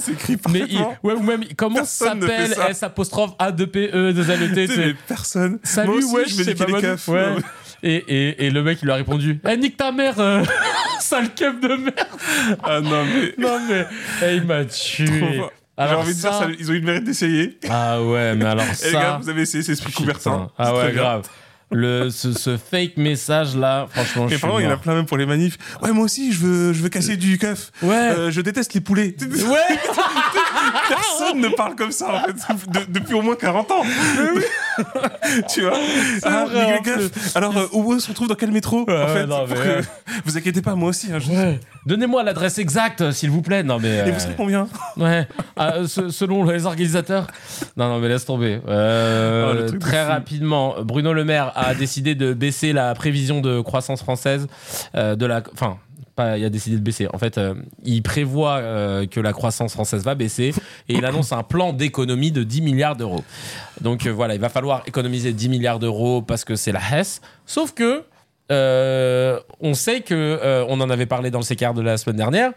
[0.51, 2.53] Mais il, ouais, ou même, comment s'appelle.
[2.69, 5.59] S apostrophe A 2 P E 2 L E T personne.
[5.63, 6.43] Salut, ouais, je me
[7.07, 7.35] Ouais.
[7.83, 10.43] Et, et, et le mec, il lui a répondu Eh, nique ta mère, euh,
[10.99, 13.33] sale keuf de merde Ah non, mais.
[13.37, 13.85] Non, mais
[14.23, 15.41] eh, il m'a tué.
[15.79, 17.59] J'ai envie de ça- dire, ça, ils ont eu le mérite d'essayer.
[17.69, 18.87] Ah ouais, mais alors Et ça.
[18.87, 20.49] les gars, vous avez essayé cet esprit Coubertin.
[20.57, 21.01] Ah C'est ouais, bien.
[21.01, 21.27] grave.
[21.69, 24.95] Le, ce, ce fake message là, franchement, je Et vraiment, il y en a plein
[24.95, 25.57] même pour les manifs.
[25.81, 27.71] Ouais, moi aussi, je veux, je veux casser du keuf.
[27.83, 27.93] Ouais.
[27.93, 29.13] Euh, je déteste les poulets.
[29.21, 29.77] Ouais,
[30.87, 33.83] Personne ne parle comme ça, en fait, de- depuis au moins 40 ans.
[35.49, 35.77] tu vois
[36.23, 36.79] Ah, vrai.
[37.35, 39.47] Alors, euh, où on se retrouve dans quel métro Ouais, En fait, ouais, non, pour
[39.49, 39.81] mais que- ouais.
[40.25, 41.11] Vous inquiétez pas, moi aussi.
[41.11, 41.59] hein, je- Ouais.
[41.85, 43.63] Donnez-moi l'adresse exacte, s'il vous plaît.
[43.63, 43.87] Non mais.
[43.97, 47.27] Et euh, vous serez combien Ouais, Ah, se- selon les organisateurs.
[47.77, 48.59] Non, non, mais laisse tomber.
[48.67, 53.61] Euh, Oh, de très rapidement, Bruno Le Maire a décidé de baisser la prévision de
[53.61, 54.47] croissance française
[54.95, 55.41] euh, de la.
[55.53, 55.77] Enfin.
[56.17, 57.07] Pas, il a décidé de baisser.
[57.13, 57.53] En fait, euh,
[57.83, 60.51] il prévoit euh, que la croissance française va baisser
[60.89, 63.23] et il annonce un plan d'économie de 10 milliards d'euros.
[63.81, 67.21] Donc euh, voilà, il va falloir économiser 10 milliards d'euros parce que c'est la Hesse.
[67.45, 68.03] Sauf que
[68.49, 72.51] on sait que, on en avait parlé dans le CKR de la semaine dernière,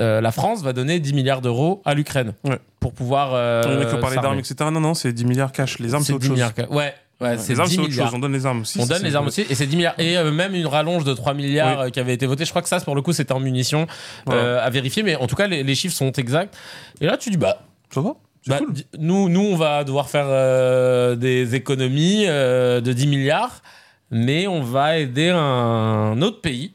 [0.00, 2.58] euh, la France va donner 10 milliards d'euros à l'Ukraine Ouais.
[2.80, 3.30] pour pouvoir.
[3.34, 4.56] Euh, Il y en a qui ont parlé d'armes, etc.
[4.72, 5.78] Non, non, c'est 10 milliards cash.
[5.78, 6.34] Les armes, c'est autre 10 chose.
[6.36, 6.52] milliards.
[6.72, 8.06] Ouais, ouais, c'est les armes, 10 c'est autre milliards.
[8.08, 8.14] chose.
[8.16, 8.78] On donne les armes aussi.
[8.78, 9.94] On ça, donne c'est- les armes aussi, et c'est 10 milliards.
[9.98, 12.44] Et euh, même une rallonge de 3 milliards euh, qui avait été votée.
[12.44, 13.86] Je crois que ça, pour le coup, c'était en munitions
[14.30, 16.56] euh, à vérifier, mais en tout cas, les, les chiffres sont exacts.
[17.00, 17.58] Et là, tu dis, bah,
[17.92, 18.72] Ça va C'est bah, cool.
[18.72, 23.62] di- nous, nous, on va devoir faire euh, des économies euh, de 10 milliards,
[24.10, 26.72] mais on va aider un autre pays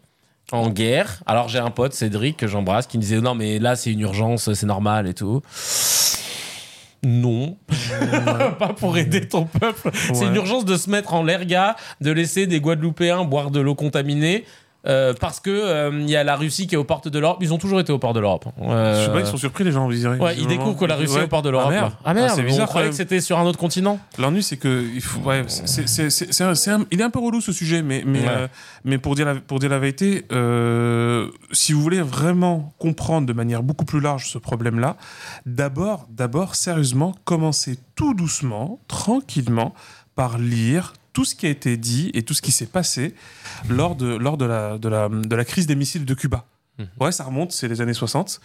[0.52, 1.22] en guerre.
[1.28, 4.00] Alors j'ai un pote, Cédric, que j'embrasse, qui me disait non mais là c'est une
[4.00, 5.42] urgence, c'est normal et tout.
[7.04, 7.58] Non,
[8.60, 9.92] pas pour aider ton peuple.
[10.14, 13.76] C'est une urgence de se mettre en l'erga, de laisser des Guadeloupéens boire de l'eau
[13.76, 14.46] contaminée.
[14.88, 17.40] Euh, parce que euh, il y a la Russie qui est aux portes de l'Europe.
[17.42, 18.46] Ils ont toujours été aux portes de l'Europe.
[18.62, 20.18] Euh, Je sais pas, ils sont surpris, les gens, vous direz.
[20.18, 21.68] Ouais, ils découvrent que la Russie est aux portes de l'Europe.
[21.70, 21.94] Ah merde.
[22.06, 22.68] Ah merde, c'est on bizarre.
[22.68, 24.00] croyait quand que c'était sur un autre continent.
[24.18, 27.04] L'ennui, c'est que il faut, ouais, c'est, c'est, c'est, c'est un- c'est un- il est
[27.04, 28.26] un peu relou ce sujet, mais mais Ouais.
[28.30, 28.48] euh,
[28.86, 33.34] mais pour dire la, pour dire la vérité, euh, si vous voulez vraiment comprendre de
[33.34, 34.96] manière beaucoup plus large ce problème-là,
[35.46, 39.74] d'abord d'abord sérieusement, commencez tout doucement, tranquillement,
[40.16, 43.14] par lire tout ce qui a été dit et tout ce qui s'est passé
[43.70, 46.46] lors de lors de la de la de la crise des missiles de Cuba.
[47.00, 48.40] Ouais, ça remonte, c'est les années 60.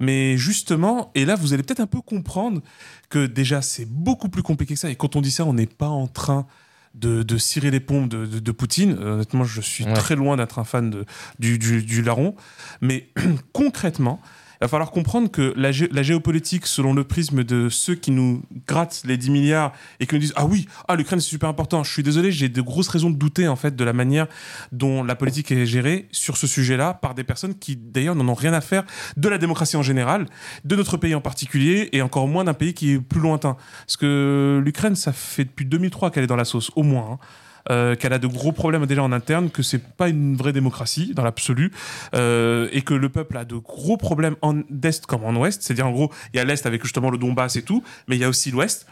[0.00, 2.60] Mais justement, et là, vous allez peut-être un peu comprendre
[3.08, 4.90] que déjà, c'est beaucoup plus compliqué que ça.
[4.90, 6.46] Et quand on dit ça, on n'est pas en train
[6.94, 8.96] de, de cirer les pompes de, de- de Poutine.
[9.00, 9.92] Euh, Honnêtement, je suis Ouais.
[9.94, 11.04] très loin d'être un fan
[11.38, 12.36] du, du larron.
[12.80, 13.08] Mais
[13.52, 14.20] concrètement,
[14.60, 18.10] il va falloir comprendre que la, gé- la géopolitique, selon le prisme de ceux qui
[18.10, 21.48] nous grattent les 10 milliards et qui nous disent Ah oui, ah, l'Ukraine c'est super
[21.48, 21.84] important.
[21.84, 24.26] Je suis désolé, j'ai de grosses raisons de douter en fait de la manière
[24.72, 28.34] dont la politique est gérée sur ce sujet-là par des personnes qui d'ailleurs n'en ont
[28.34, 28.82] rien à faire
[29.16, 30.26] de la démocratie en général,
[30.64, 33.56] de notre pays en particulier et encore moins d'un pays qui est plus lointain.
[33.86, 37.12] Parce que l'Ukraine, ça fait depuis 2003 qu'elle est dans la sauce, au moins.
[37.12, 37.18] hein.
[37.70, 41.12] Euh, qu'elle a de gros problèmes déjà en interne, que c'est pas une vraie démocratie
[41.14, 41.72] dans l'absolu,
[42.14, 45.62] euh, et que le peuple a de gros problèmes en est comme en ouest.
[45.62, 48.20] C'est-à-dire en gros, il y a l'est avec justement le Donbass et tout, mais il
[48.20, 48.86] y a aussi l'ouest.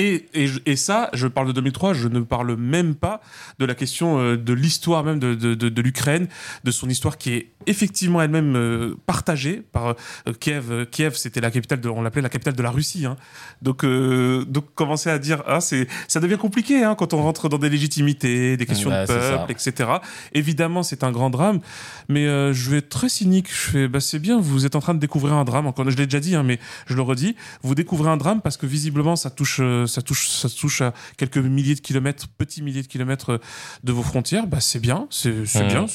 [0.00, 3.20] Et, et, je- et ça, je parle de 2003, je ne parle même pas
[3.58, 6.26] de la question euh, de l'histoire même de, de, de, de l'Ukraine,
[6.64, 10.86] de son histoire qui est effectivement elle-même euh, partagée par euh, Kiev.
[10.90, 13.04] Kiev, c'était la capitale, de, on l'appelait la capitale de la Russie.
[13.04, 13.16] Hein.
[13.60, 17.50] Donc, euh, donc commencer à dire, ah, c'est, ça devient compliqué hein, quand on rentre
[17.50, 19.90] dans des légitimités, des questions Ouais, de peuple, etc.
[20.32, 21.60] Évidemment, c'est un grand drame,
[22.08, 23.48] mais euh, je vais être très cynique.
[23.50, 25.66] Je fais, bah, c'est bien, vous êtes en train de découvrir un drame.
[25.66, 28.56] Encore, je l'ai déjà dit, hein, mais je le redis, vous découvrez un drame parce
[28.56, 32.82] que visiblement, ça touche, ça touche, ça touche à quelques milliers de kilomètres, petits milliers
[32.82, 33.38] de kilomètres euh,
[33.84, 34.46] de vos frontières.
[34.46, 35.32] Bah, c'est bien, c'est,
[35.68, 35.86] bien.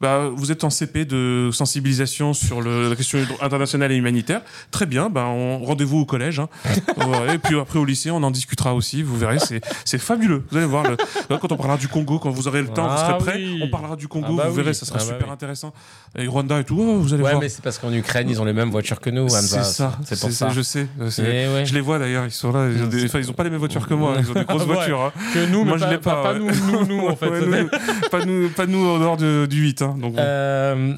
[0.00, 4.42] bah, vous êtes en CP de sensibilisation sur le, la question internationale et humanitaire.
[4.70, 5.10] Très bien.
[5.10, 6.38] Bah, on, rendez-vous au collège.
[6.40, 6.48] Hein.
[7.04, 9.02] Ouais, et puis après au lycée, on en discutera aussi.
[9.02, 9.38] Vous verrez,
[9.84, 10.44] c'est, fabuleux.
[10.50, 10.84] Vous allez voir.
[10.88, 10.96] Le,
[11.38, 13.36] quand on parlera du Congo, quand vous aurez le temps, vous Ah serez prêts.
[13.36, 13.60] oui.
[13.62, 14.26] On parlera du Congo.
[14.30, 14.74] Ah bah vous verrez, oui.
[14.74, 15.32] ça sera Ah bah super oui.
[15.32, 15.72] intéressant.
[16.16, 16.76] Et Rwanda et tout.
[16.80, 17.42] oh, vous allez Ouais, voir.
[17.42, 19.28] mais c'est parce qu'en Ukraine, ils ont les mêmes voitures que nous.
[19.28, 20.48] C'est ça, C'est pour ça.
[20.50, 20.86] Je sais.
[21.18, 21.66] Eh ouais.
[21.66, 22.68] Je les vois d'ailleurs, ils sont là.
[22.70, 24.14] Ils ont, des- enfin, ils ont pas les mêmes voitures que moi.
[24.18, 24.74] Ils ont des grosses Ouais.
[24.74, 25.00] voitures.
[25.00, 25.12] hein.
[25.32, 26.38] Que nous, mais Moi, je pas, l'ai pas, pas, ouais.
[26.40, 27.28] nous, nous, nous, en fait.
[27.30, 27.68] Ouais, nous,
[28.10, 29.82] pas nous, pas nous en dehors de- du 8.
[29.82, 30.18] hein, donc bon.
[30.20, 30.94] Euh,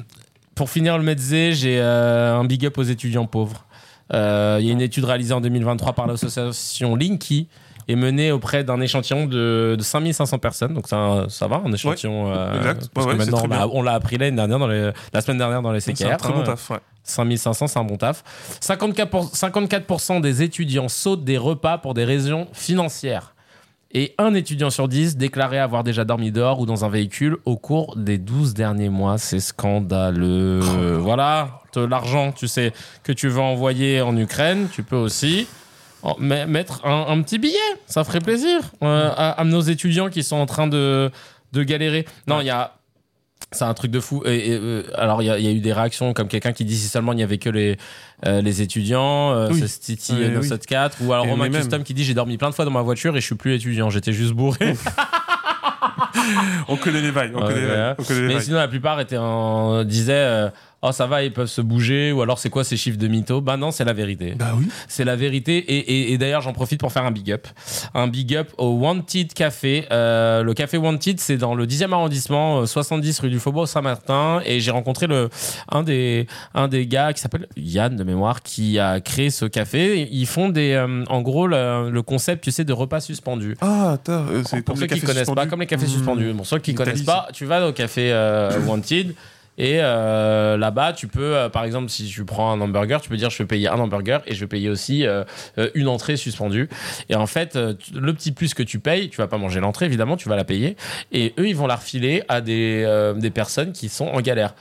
[0.55, 3.65] pour finir le Metzé, j'ai euh, un big up aux étudiants pauvres.
[4.13, 7.47] Euh, Il y a une étude réalisée en 2023 par l'association Linky
[7.87, 10.73] est mené auprès d'un échantillon de, de 5500 personnes.
[10.73, 12.33] Donc ça, ça va, un échantillon.
[12.33, 12.89] euh, exact.
[12.93, 15.37] parce Ouais, que maintenant, on l'a- on l'a appris l'année dernière, dans les- la semaine
[15.37, 15.95] dernière dans les CKR.
[15.97, 16.69] C'est un très bon taf.
[16.71, 16.77] ouais.
[17.03, 18.23] 5500, c'est un bon taf.
[18.61, 23.33] 54%, 54% des étudiants sautent des repas pour des raisons financières.
[23.93, 27.55] Et un étudiant sur 10 déclarait avoir déjà dormi dehors ou dans un véhicule au
[27.55, 29.17] cours des 12 derniers mois.
[29.17, 30.59] C'est scandaleux.
[30.61, 30.99] Oh.
[30.99, 32.73] Voilà, l'argent, tu sais,
[33.03, 35.47] que tu veux envoyer en Ukraine, tu peux aussi
[36.19, 37.57] me- mettre un, un petit billet.
[37.85, 41.11] Ça ferait plaisir euh, à, à nos étudiants qui sont en train de,
[41.53, 42.05] de galérer.
[42.27, 42.73] Non, il y a
[43.53, 44.23] c'est un truc de fou.
[44.25, 46.51] Et, et, euh, alors, il y, a- il y a eu des réactions comme quelqu'un
[46.51, 47.77] qui dit si seulement il n'y avait que les,
[48.25, 49.59] euh, les étudiants, euh, Oui.
[49.59, 50.31] c'est Stiti Oui, oui.
[50.31, 52.81] 974, ou alors Et Romain Custom qui dit j'ai dormi plein de fois dans ma
[52.81, 54.73] voiture et je suis plus étudiant, j'étais juste bourré.
[56.67, 57.31] On connaît les bails.
[57.35, 57.75] On Ouais, connaît les ouais.
[57.75, 57.95] bails.
[57.99, 60.49] on connaît les Mais sinon, la plupart étaient en, disaient
[60.81, 63.41] oh ça va, ils peuvent se bouger, ou alors c'est quoi ces chiffres de mytho?
[63.41, 64.33] Bah non, c'est la vérité.
[64.37, 64.67] Bah oui.
[64.87, 65.57] C'est la vérité.
[65.57, 67.47] Et, et- et d'ailleurs, j'en profite pour faire un big up.
[67.93, 69.85] Un big up au Wanted Café.
[69.91, 74.41] Euh, le café Wanted, c'est dans le 10e arrondissement, euh, 70 rue du Faubourg Saint-Martin.
[74.45, 75.29] Et j'ai rencontré le,
[75.71, 80.07] un, des, un des gars qui s'appelle Yann de mémoire, qui a créé ce café.
[80.11, 83.55] Ils font des, euh, en gros, le, le concept, tu sais, de repas suspendus.
[83.61, 85.89] Ah, attends, euh, c'est Pour comme ceux les qui connaissent pas, comme les cafés Mmh.
[85.89, 86.33] suspendus.
[86.35, 89.13] Pour ceux qui Italie, connaissent pas, tu vas au café euh, Wanted.
[89.57, 93.17] Et euh, là-bas, tu peux, euh, par exemple, si tu prends un hamburger, tu peux
[93.17, 95.23] dire je vais payer un hamburger et je vais payer aussi euh,
[95.73, 96.69] une entrée suspendue.
[97.09, 100.17] Et en fait, le petit plus que tu payes, tu vas pas manger l'entrée, évidemment,
[100.17, 100.75] tu vas la payer.
[101.11, 104.53] Et eux, ils vont la refiler à des, des personnes qui sont en galère.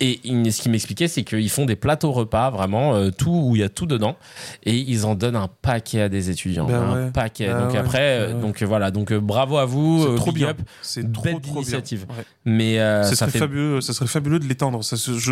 [0.00, 3.60] Et ce qu'il m'expliquait, c'est qu'ils font des plateaux repas, vraiment, euh, tout où il
[3.60, 4.16] y a tout dedans.
[4.64, 6.66] Et ils en donnent un paquet à des étudiants.
[6.66, 7.10] Bah un ouais.
[7.10, 7.48] paquet.
[7.48, 8.40] Bah donc ouais, après, bah euh, ouais.
[8.40, 8.90] donc euh, voilà.
[8.92, 10.06] Donc bravo à vous.
[10.08, 10.54] C'est trop bien.
[10.82, 12.06] C'est trop, Belle trop initiative.
[12.06, 12.16] bien.
[12.44, 14.80] Mais euh, ça, ça serait fait fabuleux, ça serait fabuleux de l'étendre.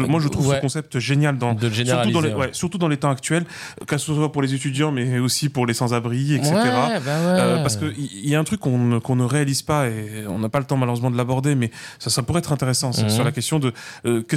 [0.09, 3.11] Moi, je trouve ce concept génial dans, de surtout, dans les, surtout dans les temps
[3.11, 3.45] actuels,
[3.87, 6.53] que ce soit pour les étudiants, mais aussi pour les sans-abri, etc.
[6.55, 6.91] Bah.
[7.09, 10.25] Euh, parce qu'il y, y a un truc qu'on ne- qu'on ne réalise pas et
[10.29, 13.09] on n'a pas le temps malheureusement de l'aborder, mais ça, ça pourrait être intéressant Mhm.
[13.11, 13.73] sur la question de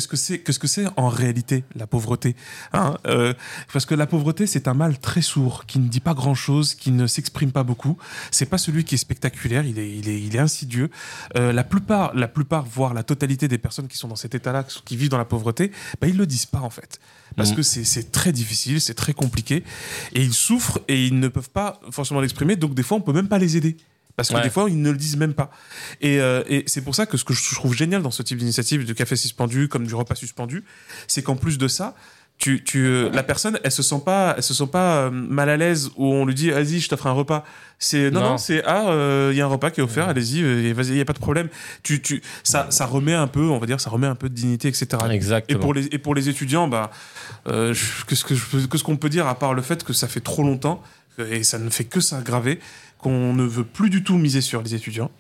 [0.03, 2.35] qu'est-ce que c'est qu'est-ce que c'est en réalité la pauvreté.
[2.73, 3.33] hein Euh,
[3.71, 6.91] parce que la pauvreté c'est un mal très sourd qui ne dit pas grand-chose, qui
[6.91, 7.97] ne s'exprime pas beaucoup.
[8.31, 10.89] C'est pas celui qui est spectaculaire, il est il est, il est insidieux.
[11.37, 14.63] Euh, la plupart la plupart voire la totalité des personnes qui sont dans cet état-là,
[14.85, 16.99] qui vivent dans la pauvreté, bah, ils le disent pas en fait.
[17.35, 17.55] Parce Mhm.
[17.57, 19.63] que c'est c'est très difficile, c'est très compliqué,
[20.13, 23.13] et ils souffrent et ils ne peuvent pas forcément l'exprimer, donc des fois on peut
[23.13, 23.77] même pas les aider.
[24.15, 24.41] Parce que Ouais.
[24.43, 25.49] des fois, ils ne le disent même pas.
[26.01, 28.37] Et, euh, et c'est pour ça que ce que je trouve génial dans ce type
[28.37, 30.63] d'initiative de café suspendu, comme du repas suspendu,
[31.07, 31.95] c'est qu'en plus de ça,
[32.39, 35.49] tu, tu, euh, la personne, elle se sent pas, elle se sent pas euh, mal
[35.49, 37.43] à l'aise où on lui dit, vas-y, je t'offre un repas.
[37.79, 38.37] C'est non, non, Non.
[38.37, 41.01] c'est ah, euh, il y a un repas qui est offert, allez-y, vas-y, il y
[41.01, 41.47] a pas de problème.
[41.83, 44.33] Tu, tu, ça, ça remet un peu, on va dire, ça remet un peu de
[44.35, 44.87] dignité, etc.
[45.09, 45.59] Et Exactement.
[45.59, 46.91] pour les et pour les étudiants, bah,
[47.47, 47.73] euh,
[48.07, 50.21] qu'est-ce que je peux- qu'est-ce qu'on peut dire à part le fait que ça fait
[50.21, 50.81] trop longtemps
[51.19, 52.59] et ça ne fait que s'aggraver
[53.03, 55.11] qu'on ne veut plus du tout miser sur les étudiants,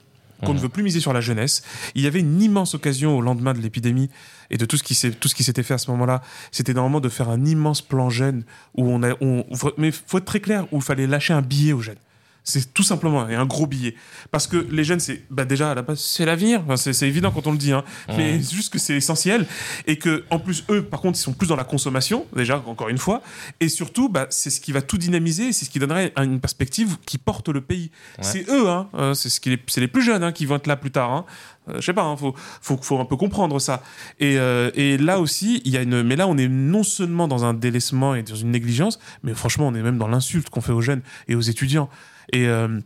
[0.43, 1.63] qu'on ne veut plus miser sur la jeunesse.
[1.95, 4.09] Il y avait une immense occasion au lendemain de l'épidémie
[4.49, 6.21] et de tout ce qui s'est tout ce qui s'était fait à ce moment-là.
[6.51, 8.43] C'était normalement de faire un immense plan jeune
[8.75, 9.45] où on a on
[9.77, 11.97] mais faut être très clair où il fallait lâcher un billet aux jeunes.
[12.43, 13.95] C'est tout simplement et un gros billet.
[14.31, 16.61] Parce que les jeunes, c'est bah déjà à la base, c'est l'avenir.
[16.67, 17.83] Enfin, c'est évident quand on le dit, hein.
[18.09, 19.45] mais c'est juste que c'est essentiel
[19.87, 22.89] et que en plus eux, par contre, ils sont plus dans la consommation déjà encore
[22.89, 23.21] une fois.
[23.59, 26.97] Et surtout, bah, c'est ce qui va tout dynamiser, c'est ce qui donnerait une perspective
[27.05, 27.91] qui porte le pays.
[28.21, 28.89] C'est eux, hein.
[28.95, 30.91] Euh, c'est ce qui les, c'est les plus jeunes hein, qui vont être là plus
[30.91, 31.11] tard.
[31.11, 31.25] Hein.
[31.69, 33.83] Euh, je sais pas, hein, faut, faut, faut un peu comprendre ça.
[34.19, 36.03] Et, euh, et là aussi, il y a une.
[36.03, 39.67] Mais là, on est non seulement dans un délaissement et dans une négligence, mais franchement,
[39.67, 41.89] on est même dans l'insulte qu'on fait aux jeunes et aux étudiants.
[42.31, 42.79] Et, euh,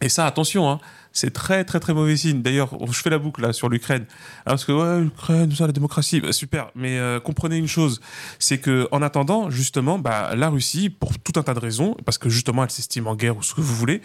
[0.00, 0.80] et ça, attention, hein,
[1.12, 2.42] c'est très très très mauvais signe.
[2.42, 5.72] D'ailleurs, je fais la boucle là sur l'Ukraine, Hein, parce que ouais, l'Ukraine, ça, la
[5.72, 6.70] démocratie, bah, super.
[6.74, 8.00] Mais euh, comprenez une chose,
[8.38, 12.18] c'est que en attendant, justement, bah, la Russie, pour tout un tas de raisons, parce
[12.18, 14.00] que justement, elle s'estime en guerre ou ce que vous voulez,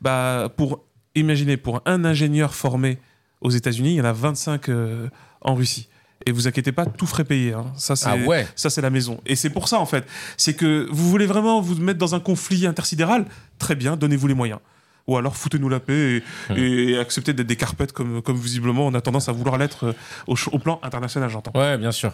[0.00, 2.98] bah, pour imaginez, pour un ingénieur formé
[3.40, 5.08] aux États-Unis, il y en a 25 euh,
[5.40, 5.88] en Russie.
[6.26, 7.54] Et vous inquiétez pas, tout frais payé.
[7.54, 7.66] Hein.
[7.76, 8.46] Ça, c'est Ah ouais.
[8.54, 9.20] ça, c'est la maison.
[9.24, 10.04] Et c'est pour ça, en fait.
[10.36, 13.24] C'est que vous voulez vraiment vous mettre dans un conflit intersidéral?
[13.58, 14.60] Très bien, donnez-vous les moyens.
[15.06, 16.56] Ou alors foutez-nous la paix Hum.
[16.58, 19.86] et, et acceptez d'être des carpettes comme, comme visiblement on a tendance à vouloir l'être
[20.28, 21.58] euh, au plan international, j'entends.
[21.58, 22.12] Ouais, bien sûr.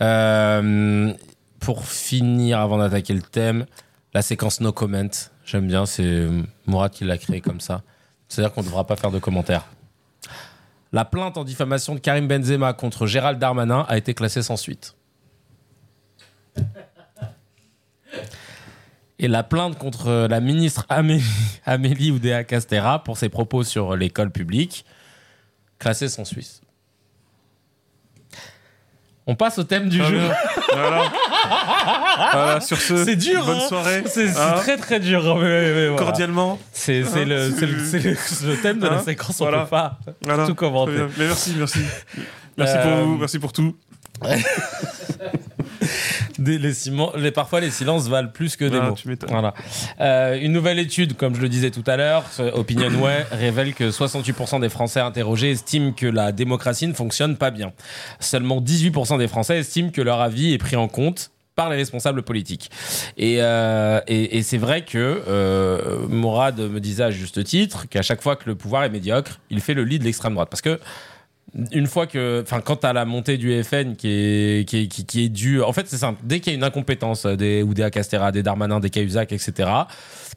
[0.00, 1.12] Euh,
[1.60, 3.66] pour finir, avant d'attaquer le thème,
[4.12, 5.08] la séquence no comment,
[5.44, 6.26] j'aime bien, c'est
[6.66, 7.82] Mourad qui l'a créé comme ça.
[8.28, 9.64] C'est-à-dire qu'on ne devra pas faire de commentaires.
[10.92, 14.94] La plainte en diffamation de Karim Benzema contre Gérald Darmanin a été classée sans suite.
[19.18, 21.24] Et la plainte contre la ministre Amélie,
[21.64, 24.84] Amélie Oudéa Castera pour ses propos sur l'école publique,
[25.78, 26.60] classée sans suite.
[29.26, 30.20] On passe au thème du Ah, jeu.
[30.72, 31.12] Voilà.
[32.32, 33.68] voilà, sur ce, C'est dur, bonne hein.
[33.68, 34.02] soirée.
[34.06, 35.36] C'est Hein très très dur.
[35.36, 36.02] mais- mais- mais voilà.
[36.04, 36.58] Cordialement.
[36.72, 37.24] C'est le, c'est
[37.66, 38.16] le- c'est le-
[38.50, 39.62] le thème de la Hein séquence, on Voilà.
[39.64, 39.98] peut pas
[40.46, 40.92] tout commenter.
[41.18, 41.80] Mais merci, merci.
[42.58, 43.76] Merci Euh, pour vous, merci pour tout.
[46.38, 48.96] Des- les, parfois, les silences valent plus que des Ah, mots.
[49.28, 49.54] Voilà.
[50.00, 54.60] Euh, une nouvelle étude, comme je le disais tout à l'heure, Opinionway, révèle que 68%
[54.60, 57.72] des Français interrogés estiment que la démocratie ne fonctionne pas bien.
[58.20, 62.22] Seulement 18% des Français estiment que leur avis est pris en compte par les responsables
[62.22, 62.70] politiques.
[63.16, 68.02] Et, euh, et, et c'est vrai que euh, Mourad me disait à juste titre qu'à
[68.02, 70.50] chaque fois que le pouvoir est médiocre, il fait le lit de l'extrême droite.
[70.50, 70.78] Parce que
[71.72, 75.28] une fois que, enfin, quand t'as la montée du FN qui est, qui qui, est
[75.28, 76.20] due, en fait, c'est simple.
[76.24, 79.70] Dès qu'il y a une incompétence euh, des Oudéa Castera, des Darmanin, des Cahuzac, etc.,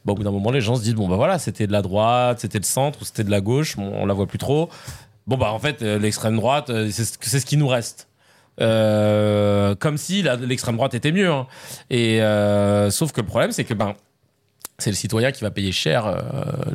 [0.04, 1.82] bon, au bout d'un moment, les gens se disent, bon, bah voilà, c'était de la
[1.82, 4.70] droite, c'était le centre, ou c'était de la gauche, bon, on la voit plus trop.
[5.26, 8.08] Bon, bah, en fait, euh, l'extrême droite, c'est ce qui nous reste.
[8.60, 11.30] Euh, comme si l'extrême droite était mieux.
[11.30, 11.46] hein.
[11.88, 13.94] Et euh, sauf que le problème, c'est que ben
[14.80, 16.20] c'est le citoyen qui va payer cher euh,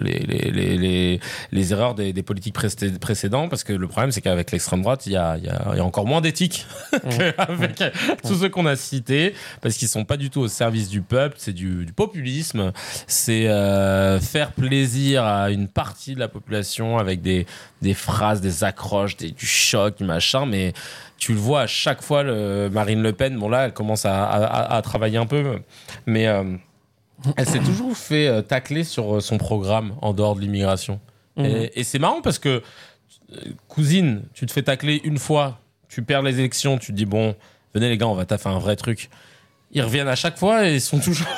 [0.01, 1.20] les, les, les, les,
[1.51, 5.06] les erreurs des, des politiques précé- précédents parce que le problème c'est qu'avec l'extrême droite
[5.06, 6.66] il y a, il y, a, il y a encore moins d'éthique
[7.10, 7.84] qu'avec
[8.24, 11.36] tous ceux qu'on a cités parce qu'ils sont pas du tout au service du peuple
[11.39, 12.72] c'est du, du populisme
[13.08, 17.45] c'est euh, faire plaisir à une partie de la population avec des,
[17.82, 20.74] des phrases des accroches des, du choc du machin mais
[21.18, 24.24] tu le vois à chaque fois le, Marine Le Pen bon là elle commence à,
[24.26, 25.60] à, à travailler un peu
[26.06, 26.43] mais euh,
[27.38, 30.99] elle s'est toujours fait euh, tacler sur euh, son programme en dehors de l'immigration.
[31.38, 32.61] Et, et c'est marrant parce que,
[33.34, 35.59] euh, cousine, tu te fais tacler une fois,
[35.89, 37.36] tu perds les élections, tu te dis, bon,
[37.74, 39.09] venez les gars, on va taffer un vrai truc.
[39.72, 41.28] Ils reviennent à chaque fois et ils sont toujours.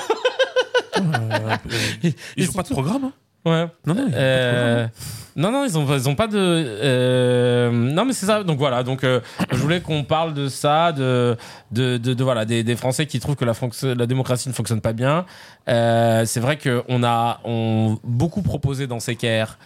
[2.38, 3.06] Ils sont pas de programme.
[3.06, 3.14] hein?
[3.46, 3.66] Ouais.
[3.86, 4.90] Non, non, ils ont pas de Euh, programme.
[5.38, 6.38] non, non, ils ont, ils ont pas de.
[6.38, 8.44] euh, non, mais c'est ça.
[8.44, 8.84] Donc voilà.
[8.84, 9.22] Donc euh,
[9.52, 11.38] je voulais qu'on parle de ça, de,
[11.72, 13.54] de, de, de, voilà, des, des Français qui trouvent que la,
[13.96, 15.26] la démocratie ne fonctionne pas bien.
[15.68, 19.58] C'est vrai qu'on a on, beaucoup proposé dans CKR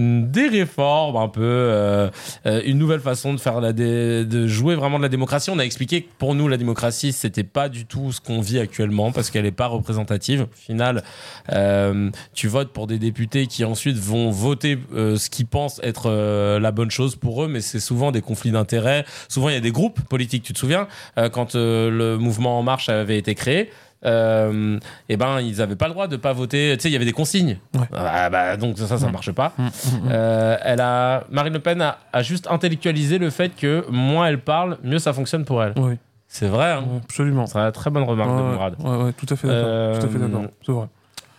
[0.00, 2.10] des réformes un peu euh,
[2.46, 5.50] euh, une nouvelle façon de faire de jouer vraiment de la démocratie.
[5.50, 8.58] On a expliqué que pour nous la démocratie c'était pas du tout ce qu'on vit
[8.58, 10.42] actuellement parce qu'elle est pas représentative.
[10.42, 11.02] Au final
[11.52, 16.10] euh, tu votes pour des députés qui ensuite vont voter ce qu'ils pensent être
[16.58, 19.04] la bonne chose pour eux mais c'est souvent des conflits d'intérêts.
[19.28, 20.88] Souvent il y a des groupes politiques tu te souviens
[21.32, 23.70] quand le mouvement en marche avait été créé
[24.06, 24.78] euh,
[25.08, 27.04] et ben ils avaient pas le droit de pas voter tu sais il y avait
[27.04, 27.86] des consignes Ouais.
[27.94, 29.52] Ah, bah, donc ça ça marche pas
[30.10, 34.40] euh, elle a, Marine Le Pen a, a juste intellectualisé le fait que moins elle
[34.40, 35.72] parle, mieux ça fonctionne pour elle.
[35.76, 35.94] Oui,
[36.28, 37.46] C'est vrai, hein absolument.
[37.46, 38.74] c'est une très bonne remarque de Ouais, Mourad.
[38.78, 39.64] ouais, ouais, tout à fait d'accord.
[39.66, 40.42] Euh, Tout à fait d'accord.
[40.64, 40.86] C'est vrai.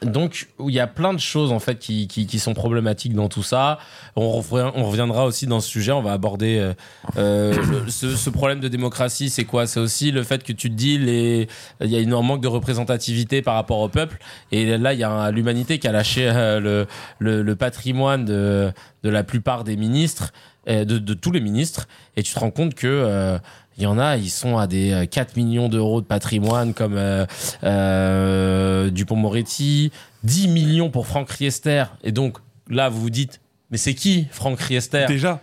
[0.04, 3.30] Donc il y a plein de choses en fait qui, qui, qui sont problématiques dans
[3.30, 3.78] tout ça.
[4.16, 5.92] On, reviendra aussi dans ce sujet.
[5.92, 6.74] On va aborder euh,
[7.18, 7.54] euh,
[7.88, 9.30] ce, ce problème de démocratie.
[9.30, 9.68] C'est quoi?
[9.68, 11.48] C'est aussi le fait que tu te dis il
[11.88, 14.18] y a une- un manque de représentativité par rapport au peuple.
[14.52, 16.88] Et là il y a l'humanité qui a lâché euh, le,
[17.20, 18.72] le, le patrimoine de,
[19.04, 20.34] de la plupart des ministres,
[20.68, 21.88] euh, de, de tous les ministres.
[22.18, 23.38] Et tu te rends compte que euh,
[23.78, 26.96] il y en a, ils sont à des euh, 4 millions d'euros de patrimoine comme
[26.98, 27.26] euh,
[27.64, 29.92] euh, Dupont-Moretti,
[30.24, 31.86] 10 millions pour Franck Riester.
[32.04, 32.38] Et donc
[32.70, 33.40] là, vous vous dites,
[33.72, 35.06] mais c'est qui Franck Riester?
[35.08, 35.40] Déjà,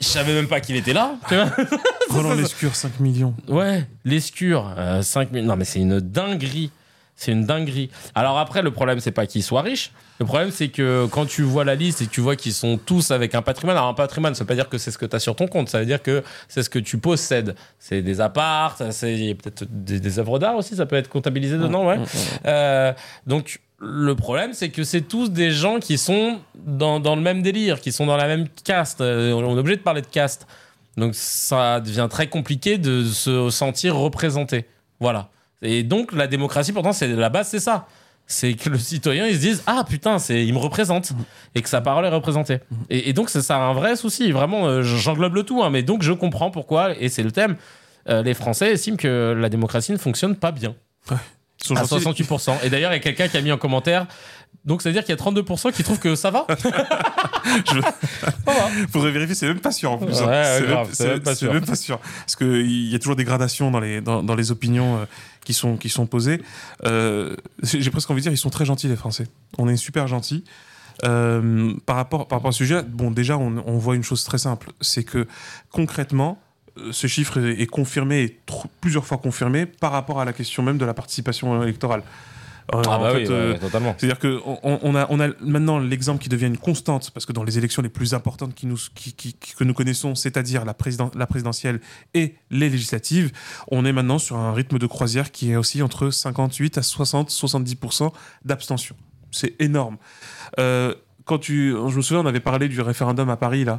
[0.00, 1.16] Je savais même pas qu'il était là.
[2.10, 3.34] Roland Lescure, 5 millions.
[3.48, 5.44] Ouais, l'escure, euh, 5 000.
[5.44, 6.70] Non, mais c'est une dinguerie.
[7.16, 7.90] C'est une dinguerie.
[8.14, 9.92] Alors après, le problème, c'est pas qu'ils soient riches.
[10.18, 12.76] Le problème, c'est que quand tu vois la liste et que tu vois qu'ils sont
[12.76, 15.06] tous avec un patrimoine, alors un patrimoine, ça veut pas dire que c'est ce que
[15.06, 17.54] tu as sur ton compte, ça veut dire que c'est ce que tu possèdes.
[17.78, 21.86] C'est des apparts, c'est peut-être des, des œuvres d'art aussi, ça peut être comptabilisé dedans,
[21.86, 21.98] ouais.
[22.46, 22.92] Euh,
[23.26, 27.42] donc, le problème, c'est que c'est tous des gens qui sont dans, dans le même
[27.42, 29.00] délire, qui sont dans la même caste.
[29.00, 30.46] Euh, On est obligé de parler de caste.
[30.96, 34.66] Donc ça devient très compliqué de se sentir représenté.
[35.00, 35.28] Voilà.
[35.62, 37.86] Et donc la démocratie, pourtant, c'est la base, c'est ça.
[38.26, 41.12] C'est que le citoyen, il se dise ah putain, c'est il me représente
[41.54, 42.60] et que sa parole est représentée.
[42.88, 44.32] Et, et donc c'est ça un vrai souci.
[44.32, 45.62] Vraiment, euh, j'englobe le tout.
[45.62, 47.56] hein, mais donc je comprends pourquoi et c'est le thème.
[48.08, 50.74] euh, les Français estiment que la démocratie ne fonctionne pas bien
[51.10, 52.22] Ils sont à gentils.
[52.22, 52.64] 68%.
[52.64, 54.06] Et d'ailleurs, il y a quelqu'un qui a mis en commentaire.
[54.64, 56.46] Donc ça veut dire qu'il y a 32% qui trouvent que ça va.
[58.90, 60.20] Faudrait vérifier, c'est même pas sûr en plus.
[60.22, 60.26] hein.
[60.28, 61.52] Ouais, c'est même, même pas c'est sûr.
[61.52, 61.98] même pas sûr.
[61.98, 65.04] Parce qu'il y a toujours des gradations dans les, dans, dans les opinions euh,
[65.44, 66.42] qui, sont, qui sont posées.
[66.84, 69.26] Euh, J'ai presque envie de dire, ils sont très gentils les Français.
[69.58, 70.44] On est super gentils.
[71.04, 74.72] Euh, par, rapport, par rapport sujet, bon, déjà, on, voit une chose très simple.
[74.80, 75.26] C'est que
[75.70, 76.40] concrètement,
[76.78, 78.38] euh, ce chiffre est, confirmé,
[78.80, 82.02] plusieurs fois confirmé, par rapport à la question même de la participation électorale.
[82.72, 83.94] Euh, Ah bah fait, oui, euh, totalement.
[83.98, 87.42] C'est-à-dire que on, a, on a maintenant l'exemple qui devient une constante, parce que dans
[87.44, 90.72] les élections les plus importantes qui nous, qui, qui- qui- que nous connaissons, c'est-à-dire la,
[90.72, 91.80] président, la présidentielle
[92.14, 93.32] et les législatives,
[93.70, 97.30] on est maintenant sur un rythme de croisière qui est aussi entre 58 à 60,
[97.30, 98.12] 70%
[98.46, 98.96] d'abstention.
[99.30, 99.98] C'est énorme.
[100.58, 100.94] Euh,
[101.26, 103.78] quand tu, je me souviens, on avait parlé du référendum à Paris, là,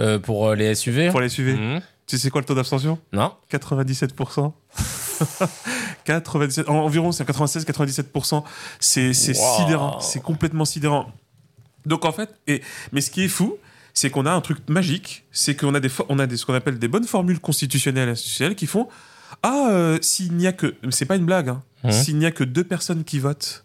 [0.00, 1.58] Euh, pour les SUV pour les suivre.
[1.58, 1.80] Mhm.
[2.06, 2.98] Tu sais quoi le taux d'abstention?
[3.12, 4.52] Non 97%.
[6.04, 8.44] 97, en- environ, c'est 96-97%.
[8.80, 9.56] C'est c'est Wow.
[9.58, 10.00] sidérant.
[10.00, 11.12] C'est complètement sidérant.
[11.86, 13.56] Donc en fait, et, mais ce qui est fou,
[13.94, 16.54] c'est qu'on a un truc magique, c'est qu'on a, des, on a des, ce qu'on
[16.54, 18.88] appelle des bonnes formules constitutionnelles et institutionnelles qui font
[19.42, 20.74] Ah, euh, s'il n'y a que.
[20.90, 21.92] C'est pas une blague, hein, Mhm.
[21.92, 23.64] s'il n'y a que deux personnes qui votent.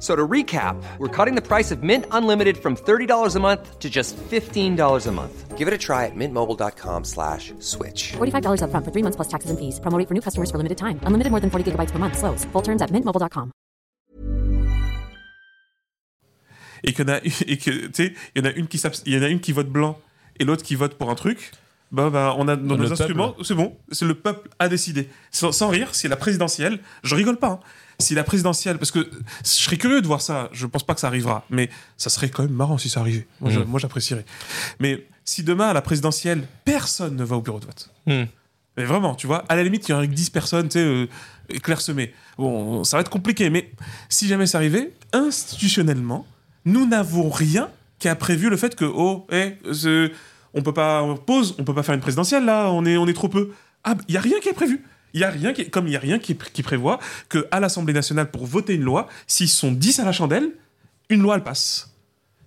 [0.00, 3.90] So to recap, we're cutting the price of Mint Unlimited from $30 a month to
[3.90, 5.58] just $15 a month.
[5.58, 8.12] Give it a try at mintmobile.com slash switch.
[8.16, 9.78] $45 upfront for three months plus taxes and fees.
[9.78, 10.98] Promo for new customers for limited time.
[11.04, 12.16] Unlimited more than 40 gigabytes per month.
[12.16, 12.46] Slows.
[12.52, 13.50] Full terms at mintmobile.com.
[16.82, 18.78] Et qu'il y en a, et que, tu sais, il y en a une qui
[18.78, 19.98] s'abs- il y en a une qui vote blanc
[20.38, 21.50] et l'autre qui vote pour un truc.
[21.92, 22.92] Bah, bah, on a dans Le nos peuple.
[23.02, 25.10] instruments, c'est bon, c'est le peuple a décidé.
[25.30, 26.78] Sans, sans rire, c'est la présidentielle.
[27.02, 27.48] Je rigole pas.
[27.48, 27.60] hein.
[28.00, 29.08] Si la présidentielle, parce que
[29.44, 30.48] je serais curieux de voir ça.
[30.52, 33.26] Je pense pas que ça arrivera, mais ça serait quand même marrant si ça arrivait.
[33.40, 34.24] Moi, moi, j'apprécierais.
[34.78, 37.90] Mais si demain à la présidentielle, personne ne va au bureau de vote.
[38.06, 38.26] Mhm.
[38.76, 40.84] Mais vraiment, tu vois, à la limite, il y aurait que 10 personnes, tu sais,
[40.84, 41.06] euh,
[41.62, 42.12] clairsemées.
[42.38, 43.70] Bon, ça va être compliqué, mais
[44.08, 46.26] si jamais ça arrivait, institutionnellement,
[46.64, 49.56] nous n'avons rien qui a prévu le fait que, oh, eh,
[50.54, 53.06] on peut pas, on pause, on peut pas faire une présidentielle là, on est, on
[53.06, 53.50] est trop peu.
[53.84, 54.84] Ah, il y a rien qui est prévu.
[55.14, 57.92] Il y a rien qui, comme il y a rien qui, prévoit que à l'Assemblée
[57.94, 60.50] nationale pour voter une loi, s'ils sont 10 à la chandelle,
[61.08, 61.94] une loi elle passe.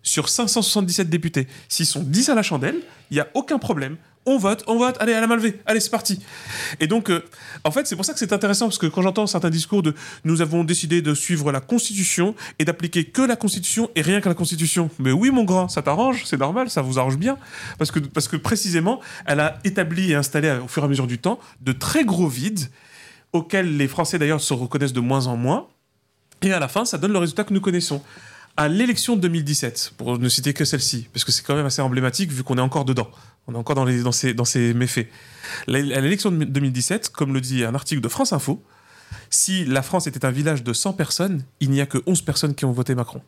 [0.01, 2.75] Sur 577 députés, s'ils sont 10 à la chandelle,
[3.11, 3.97] il y a aucun problème.
[4.25, 6.19] On vote, on vote, allez, à la main levée, allez, c'est parti.
[6.79, 7.25] Et donc, euh,
[7.65, 9.93] en fait, c'est pour ça que c'est intéressant, parce que quand j'entends certains discours de
[10.23, 14.29] nous avons décidé de suivre la Constitution et d'appliquer que la Constitution et rien que
[14.29, 14.89] la Constitution.
[14.97, 17.37] Mais oui, mon grand, ça t'arrange, c'est normal, ça vous arrange bien.
[17.77, 21.07] Parce que, parce que précisément, elle a établi et installé au fur et à mesure
[21.07, 22.69] du temps de très gros vides
[23.33, 25.67] auxquels les Français d'ailleurs se reconnaissent de moins en moins.
[26.41, 28.01] Et à la fin, ça donne le résultat que nous connaissons.
[28.55, 31.81] À l'élection de 2017, pour ne citer que celle-ci, parce que c'est quand même assez
[31.81, 33.09] emblématique vu qu'on est encore dedans,
[33.47, 35.07] on est encore dans, ces, ces méfaits.
[35.67, 38.63] À l'élection de 2017, comme le dit un article de France Info,
[39.29, 42.55] si la France était un village de 100 personnes, il n'y a que 11 personnes
[42.55, 43.21] qui ont voté Macron.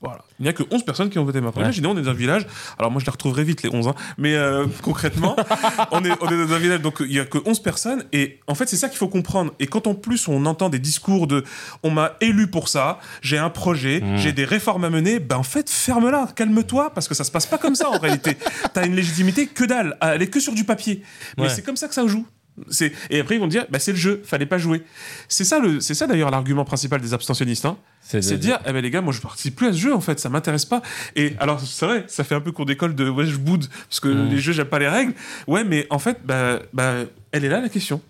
[0.00, 0.20] Voilà.
[0.38, 1.60] Il n'y a que 11 personnes qui ont voté Macron.
[1.60, 1.66] Ouais.
[1.66, 2.46] Imaginez, on est dans un village.
[2.78, 3.88] Alors moi, je les retrouverai vite, les 11.
[3.88, 3.94] hein.
[4.16, 5.34] Mais euh, concrètement,
[5.90, 8.04] on, est, on est dans un village, donc il n'y a que 11 personnes.
[8.12, 9.52] Et en fait, c'est ça qu'il faut comprendre.
[9.58, 11.44] Et quand en plus, on entend des discours de
[11.82, 15.42] «on m'a élu pour ça, j'ai un projet, j'ai des réformes à mener», ben en
[15.42, 18.36] fait, ferme-la, calme-toi, parce que ça se passe pas comme ça en réalité.
[18.74, 21.02] T'as une légitimité que dalle, elle est que sur du papier.
[21.36, 21.48] Mais Ouais.
[21.48, 22.26] c'est comme ça que ça joue.
[23.10, 24.82] Et après, ils vont dire, bah, c'est le jeu, fallait pas jouer.
[25.28, 25.80] C'est ça, le...
[25.80, 27.64] c'est ça d'ailleurs l'argument principal des abstentionnistes.
[27.64, 27.76] Hein.
[28.02, 30.00] C'est de dire, eh ben les gars, moi je participe plus à ce jeu en
[30.00, 30.82] fait, ça m'intéresse pas.
[31.16, 34.00] Et alors c'est vrai, ça fait un peu cours d'école de ouais je boude parce
[34.00, 34.30] que Mm.
[34.30, 35.12] les jeux j'aime pas les règles.
[35.46, 36.94] Ouais, mais en fait, bah, bah,
[37.32, 38.00] elle est là la question.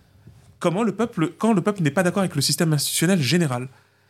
[0.59, 3.68] Comment le peuple, quand le peuple n'est pas d'accord avec le système institutionnel général,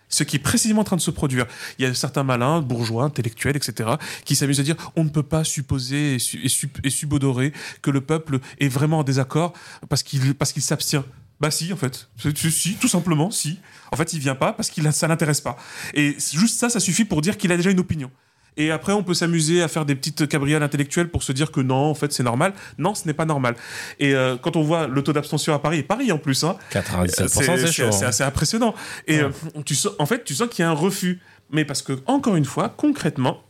[0.08, 1.46] ce qui est précisément en train de se produire.
[1.78, 3.90] Il y a certains malins, bourgeois, intellectuels, etc.,
[4.24, 7.52] qui s'amusent à dire on ne peut pas supposer et, subodorer
[7.82, 9.52] que le peuple est vraiment en désaccord
[9.88, 11.04] parce qu'il s'abstient.
[11.40, 12.08] Bah si, en fait.
[12.34, 13.60] Si, tout simplement, si.
[13.92, 15.56] En fait, il vient pas parce que ça l'intéresse pas.
[15.94, 18.10] Et juste ça, ça suffit pour dire qu'il a déjà une opinion.
[18.58, 21.60] Et après, on peut s'amuser à faire des petites cabrioles intellectuelles pour se dire que
[21.60, 22.52] non, en fait, c'est normal.
[22.76, 23.54] Non, ce n'est pas normal.
[24.00, 26.56] Et euh, quand on voit le taux d'abstention à Paris, et Paris en plus, hein,
[26.72, 28.08] 97%, c'est c'est hein.
[28.08, 28.74] assez impressionnant.
[29.06, 29.30] Et euh,
[29.64, 31.20] tu sens, en fait, tu sens qu'il y a un refus.
[31.50, 33.42] Mais parce que, encore une fois, concrètement,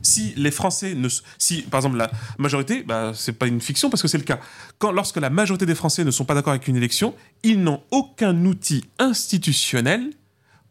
[0.00, 1.08] si les Français ne.
[1.38, 4.40] Si, par exemple, la majorité, bah, c'est pas une fiction parce que c'est le cas.
[4.78, 7.82] Quand, lorsque la majorité des Français ne sont pas d'accord avec une élection, ils n'ont
[7.90, 10.10] aucun outil institutionnel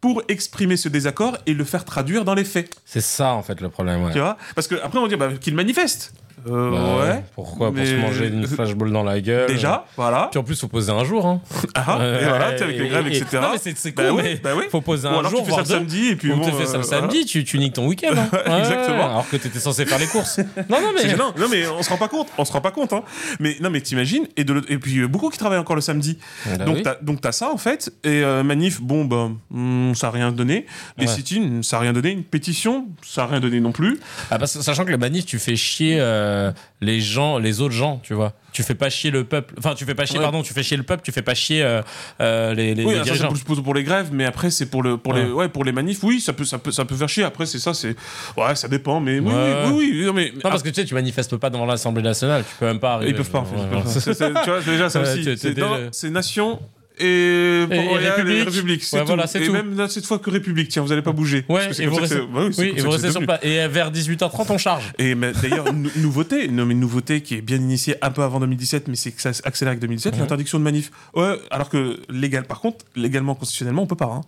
[0.00, 2.74] pour exprimer ce désaccord et le faire traduire dans les faits.
[2.84, 4.04] C'est ça, en fait, le problème.
[4.04, 4.12] Ouais.
[4.12, 4.36] Tu vois?
[4.54, 6.12] Parce que après, on va dire bah, qu'ils manifestent.
[6.48, 7.24] Euh, Bah, ouais.
[7.34, 7.68] Pourquoi?
[7.68, 9.48] Pour Mais- se manger une flashball dans la gueule.
[9.48, 10.28] Déjà, voilà.
[10.30, 11.26] Puis en plus, faut poser un jour.
[11.26, 11.40] Hein.
[11.74, 13.38] Ah, et voilà, tu avec les grèves, et- etc.
[13.42, 15.40] Non, mais c'est c'est cool, Bah mais bah faut poser un alors jour.
[15.40, 17.00] tu fais ça le samedi et puis on bon, te fait ça euh, le voilà.
[17.02, 18.14] samedi, tu, tu niques ton week-end.
[18.16, 18.28] hein.
[18.32, 19.06] Ouais, Exactement.
[19.10, 20.38] Alors que t'étais censé faire les courses.
[20.70, 21.14] Non, non, mais.
[21.16, 23.02] Non mais on se rend pas compte, on se rend pas compte hein.
[23.40, 26.18] Mais non mais t'imagines et de et puis euh, beaucoup qui travaillent encore le samedi.
[26.46, 26.82] Bah donc oui.
[26.82, 30.32] t'as donc t'as ça en fait et euh, manif bon bah hmm, ça a rien
[30.32, 30.66] donné.
[30.98, 32.10] Les sit-ins ça a rien donné.
[32.12, 34.00] Une pétition ça a rien donné non plus.
[34.30, 38.00] Ah, que sachant que le manif, tu fais chier euh, les gens, les autres gens,
[38.02, 38.32] tu vois.
[38.52, 39.54] Tu fais pas chier le peuple.
[39.58, 40.24] Enfin, tu fais pas chier, Ouais.
[40.24, 41.82] pardon, tu fais chier le peuple, tu fais pas chier euh,
[42.20, 43.32] euh, les, les, Oui, les ça, c'est dirigeants.
[43.32, 45.48] plus pour, pour les grèves, mais après c'est pour le pour les Ouais.
[45.48, 46.02] pour les manifs.
[46.02, 47.24] Oui, ça peut ça peut ça peut faire chier.
[47.24, 47.94] Après c'est ça, c'est
[48.36, 48.98] ouais, ça dépend.
[49.00, 51.50] Mais oui, oui, oui, oui, non, mais Non, parce que tu sais, tu manifestes pas
[51.50, 53.10] devant l'Assemblée nationale, tu peux même pas arriver.
[53.10, 53.44] ils peuvent pas.
[53.56, 53.86] ils peuvent.
[53.86, 55.24] C'est- c'est- tu vois, déjà ça aussi.
[55.36, 55.54] C'est
[55.92, 56.58] c'est nation
[56.98, 58.44] et, Et- et République.
[58.48, 58.84] République.
[58.84, 59.06] C'est Ouais, tout.
[59.08, 59.52] voilà, c'est et tout.
[59.52, 60.68] même là, cette fois que République.
[60.68, 61.44] Tiens, vous allez pas bouger.
[61.48, 63.40] Ouais, et vous restez, bah oui, et vous restez sur place.
[63.42, 64.92] Et vers 18h30, on charge.
[64.98, 68.22] Et mais d'ailleurs, nou- nouveauté, non, mais une nouveauté qui est bien initiée un peu
[68.22, 70.20] avant 2017, mais c'est que ça accélère avec 2017, Mhm.
[70.20, 70.90] l'interdiction de manif.
[71.14, 74.06] Ouais, alors que légal, par contre, légalement, constitutionnellement, on peut pas.
[74.06, 74.20] hein.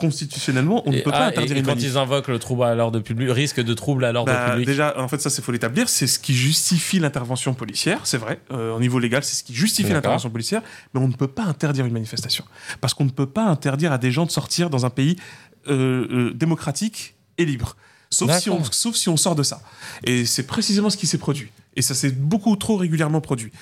[0.00, 2.64] Constitutionnellement, on ne peut pas ah, interdire et, et une quand ils invoquent le trouble
[2.64, 4.66] à l'ordre public, risque de trouble à l'ordre Bah, public.
[4.66, 5.88] déjà, en fait, ça, c'est faut l'établir.
[5.88, 8.40] C'est ce qui justifie l'intervention policière, c'est vrai.
[8.50, 10.62] Euh, au niveau légal, c'est ce qui justifie l'intervention policière.
[10.94, 12.44] Mais on ne peut pas interdire une manifestation.
[12.80, 15.16] Parce qu'on ne peut pas interdire à des gens de sortir dans un pays
[15.68, 17.76] euh, euh, démocratique et libre.
[18.10, 19.62] Sauf si, on, sauf si on sort de ça.
[20.04, 21.50] Et c'est précisément ce qui s'est produit.
[21.76, 23.52] Et ça s'est beaucoup trop régulièrement produit.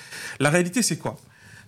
[0.41, 1.19] La réalité, c'est quoi?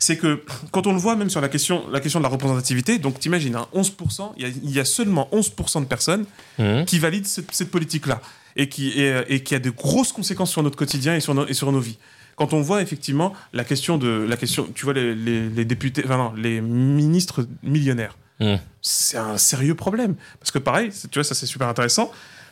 [0.03, 0.43] C'est que
[0.73, 3.55] quand on le voit même sur la question, la question de la représentativité, donc t'imagines,
[3.55, 6.25] hein, 11%, il y, a- il y a seulement 11% de personnes
[6.59, 6.87] Mhm.
[6.87, 8.21] qui valident cette, cette politique-là
[8.57, 11.47] et qui, et, et qui a de grosses conséquences sur notre quotidien et sur, nos-
[11.47, 11.99] et sur nos vies.
[12.37, 16.03] Quand on voit effectivement la question de la question, tu vois les, les- les députés,
[16.07, 18.59] enfin non, les ministres millionnaires, Mhm.
[18.81, 22.11] c'est un sérieux problème parce que pareil, tu vois ça c'est super intéressant.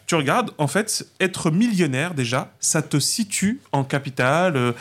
[0.08, 4.72] Tu regardes, en fait, être millionnaire déjà, ça te situe en capital, euh,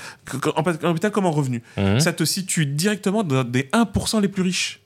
[0.55, 1.61] en capital comme en revenu.
[1.77, 1.99] Mhm.
[1.99, 4.79] Ça te situe directement dans des 1% les plus riches.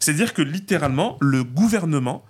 [0.00, 2.24] C'est-à-dire que littéralement, le gouvernement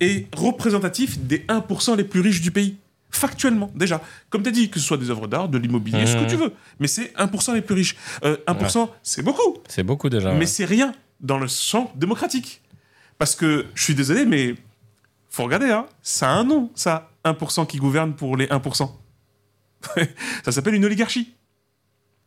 [0.00, 2.76] est représentatif des 1% les plus riches du pays.
[3.10, 4.00] Factuellement, déjà.
[4.30, 6.26] Comme tu as dit, que ce soit des œuvres d'art, de l'immobilier, ce que Mhm.
[6.28, 6.52] tu veux.
[6.78, 7.96] Mais c'est 1% les plus riches.
[8.24, 9.58] Euh, 1%, c'est beaucoup.
[9.68, 10.32] C'est beaucoup déjà.
[10.32, 10.46] Mais ouais.
[10.46, 12.60] c'est rien dans le champ démocratique.
[13.18, 14.54] Parce que, je suis désolé, mais
[15.34, 18.90] faut regarder, hein, ça a un nom, ça, 1% qui gouverne pour les 1%.
[20.44, 21.34] ça s'appelle une oligarchie.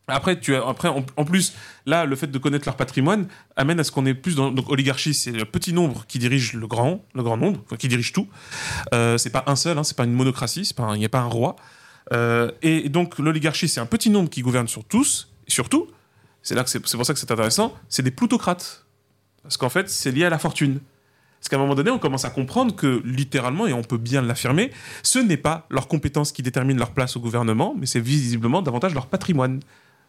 [0.09, 1.53] Après, tu as, après en, plus,
[1.85, 3.27] là, le fait de connaître leur patrimoine
[3.57, 4.51] amène à ce qu'on est plus dans.
[4.51, 8.13] Donc, oligarchie, c'est le petit nombre qui dirige le grand, le grand nombre, qui dirige
[8.13, 8.27] tout.
[8.93, 11.27] Euh, c'est pas un seul, hein, c'est pas une monocratie, il n'y a pas un
[11.27, 11.57] roi.
[12.13, 15.87] Euh, et donc, l'oligarchie, c'est un petit nombre qui gouverne sur tous, et surtout,
[16.41, 18.85] c'est là que c'est pour ça que c'est intéressant, c'est des plutocrates.
[19.43, 20.79] Parce qu'en fait, c'est lié à la fortune.
[21.39, 24.21] Parce qu'à un moment donné, on commence à comprendre que, littéralement, et on peut bien
[24.21, 24.71] l'affirmer,
[25.03, 28.93] ce n'est pas leurs compétences qui déterminent leur place au gouvernement, mais c'est visiblement davantage
[28.93, 29.59] leur patrimoine.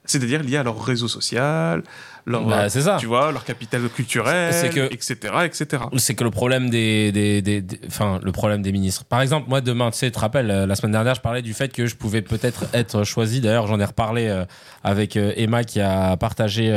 [0.09, 1.83] C'est-à-dire lié à leur réseau social,
[2.27, 2.97] leur, Bah, ça.
[2.99, 5.83] tu vois, leur capital culturel, que- etc., etc.
[5.99, 9.05] c'est que le problème des, des, des- des- enfin le problème des ministres.
[9.05, 11.43] Par exemple, moi demain, tu sais, tu te rappelles, euh, la semaine dernière, je parlais
[11.43, 13.41] du fait que je pouvais peut-être être choisi.
[13.41, 14.45] D'ailleurs, j'en ai reparlé euh,
[14.83, 16.71] avec euh, Emma qui a partagé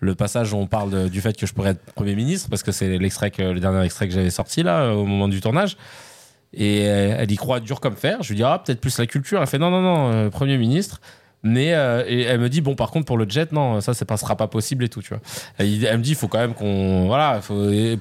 [0.00, 2.62] le passage où on parle de- du fait que je pourrais être premier ministre parce
[2.62, 5.76] que c'est l'extrait que le dernier extrait que j'avais sorti là au moment du tournage.
[6.52, 8.18] Et elle y croit dur comme fer.
[8.22, 9.40] Je lui dis ah peut-être plus la culture.
[9.40, 11.00] Elle fait non non non euh, premier ministre.
[11.42, 14.36] Mais euh, elle me dit bon par contre pour le jet non ça ça passera
[14.36, 15.22] pas possible et tout tu vois.
[15.56, 17.40] Elle, me dit il faut quand même qu'on voilà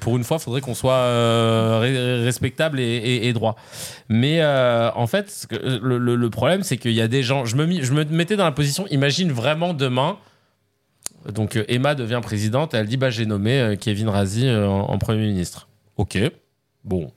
[0.01, 3.55] pour une fois il faudrait qu'on soit euh, respectable et, droit.
[4.09, 7.93] Mais euh, en fait le, problème c'est qu'il y a des gens je me je
[7.93, 10.17] me mettais dans la position imagine vraiment demain
[11.33, 15.69] donc Emma devient présidente elle dit bah j'ai nommé Kevin Razi en, premier ministre.
[15.95, 16.17] Ok
[16.83, 17.09] bon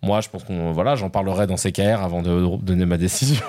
[0.00, 3.44] moi je pense qu'on voilà j'en parlerai dans CKR avant de donner ma décision.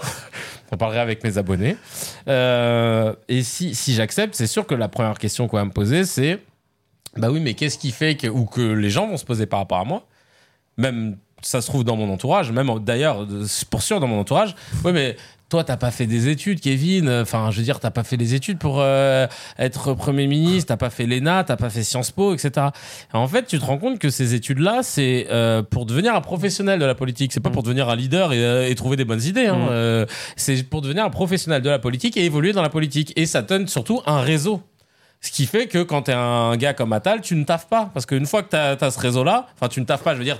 [0.71, 1.75] J'en parlerai avec mes abonnés.
[2.27, 6.05] Euh, et si, si j'accepte, c'est sûr que la première question qu'on va me poser,
[6.05, 6.39] c'est
[7.17, 9.59] bah oui, mais qu'est-ce qui fait que, ou que les gens vont se poser par
[9.59, 10.07] rapport à moi?
[10.77, 13.27] Même, ça se trouve dans mon entourage, même d'ailleurs,
[13.69, 14.55] pour sûr dans mon entourage.
[14.85, 15.17] Oui, mais
[15.51, 17.09] toi, t'as pas fait des études, Kevin.
[17.09, 19.27] Enfin, je veux dire, t'as pas fait les études pour euh,
[19.59, 22.67] être Premier ministre, t'as pas fait l'ENA, t'as pas fait Sciences Po, etc.
[23.13, 26.21] Et en fait, tu te rends compte que ces études-là, c'est euh, pour devenir un
[26.21, 27.33] professionnel de la politique.
[27.33, 29.47] C'est pas pour devenir un leader et, euh, et trouver des bonnes idées.
[29.47, 29.57] hein.
[29.57, 29.67] Mm.
[29.71, 30.05] Euh,
[30.37, 33.11] c'est pour devenir un professionnel de la politique et évoluer dans la politique.
[33.17, 34.61] Et ça donne surtout un réseau.
[35.23, 37.91] Ce qui fait que quand t'es un gars comme Attal, tu ne taffes pas.
[37.93, 40.23] Parce qu'une fois que t'as as ce réseau-là, enfin, tu ne taffes pas, je veux
[40.23, 40.39] dire,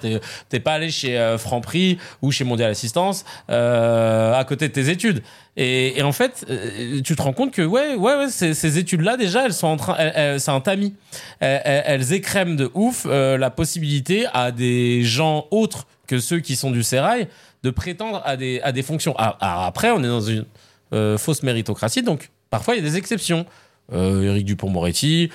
[0.50, 4.90] t'es pas allé chez euh, Franprix ou chez Mondial Assistance euh, à côté de tes
[4.90, 5.22] études.
[5.56, 8.80] Et, et en fait, euh, tu te rends compte que, ouais, ouais, ouais, ces, ces
[8.80, 10.96] études-là, déjà, elles sont en train, c'est un tamis.
[11.40, 16.72] Elles écrèment de ouf euh, la possibilité à des gens autres que ceux qui sont
[16.72, 17.28] du sérail
[17.64, 19.14] de prétendre à des, à des fonctions.
[19.18, 20.46] Ah, ah, après, on est dans une
[20.94, 23.46] euh, fausse méritocratie, donc parfois il y a des exceptions.
[23.94, 25.30] Euh, Éric Dupont-Moretti,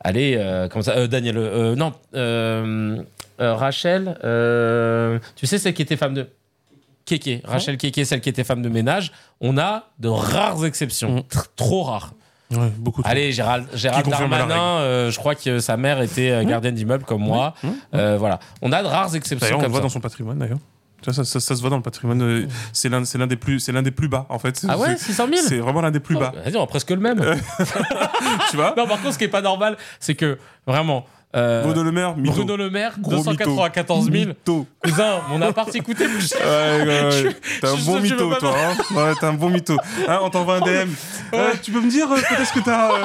[0.00, 3.02] allez, euh, comment ça, euh, Daniel, euh, non, euh,
[3.40, 6.28] euh, Rachel, euh, tu sais celle qui était femme de
[7.04, 9.12] Kéké, Rachel Kéké, celle qui était femme de ménage.
[9.40, 12.12] On a de rares exceptions, tr- trop rares.
[12.50, 13.02] Ouais, beaucoup.
[13.04, 17.20] Allez, Gérald, Gérald Darmanin, euh, je crois que sa mère était euh, gardienne d'immeuble comme
[17.22, 17.52] moi.
[17.62, 17.72] Mhm.
[17.94, 19.84] Euh, voilà, on a de rares exceptions D'ailleurs, on le comme voit ça.
[19.84, 20.58] dans son patrimoine, d'ailleurs.
[21.04, 22.20] Ça, ça, ça se voit dans le patrimoine.
[22.22, 24.64] euh, C'est l'un, c'est l'un des plus, c'est l'un des plus bas en fait.
[24.68, 26.32] Ah ouais, C'est- 600 000 C'est vraiment l'un des plus bas.
[26.34, 27.20] Oh, Vas-y, on a presque le même.
[28.50, 28.74] tu vois.
[28.76, 31.06] non, par contre, ce qui est pas normal, c'est que vraiment.
[31.36, 32.34] Euh, Bruno Le Maire, mytho.
[32.34, 34.26] Bruno Le Maire, Gros 294 000.
[34.28, 34.66] Mytho.
[34.82, 36.40] Cousin, mon appart s'est coûté plus cher.
[36.40, 37.10] Ouais, ouais, ouais.
[37.12, 38.54] Je- T'es un bon mytho, toi.
[38.56, 39.76] Hein ouais, t'es un bon mytho.
[40.08, 40.88] Hein, on t'envoie un DM.
[41.34, 43.04] Euh, tu peux me dire euh, quand est-ce que t'as, euh,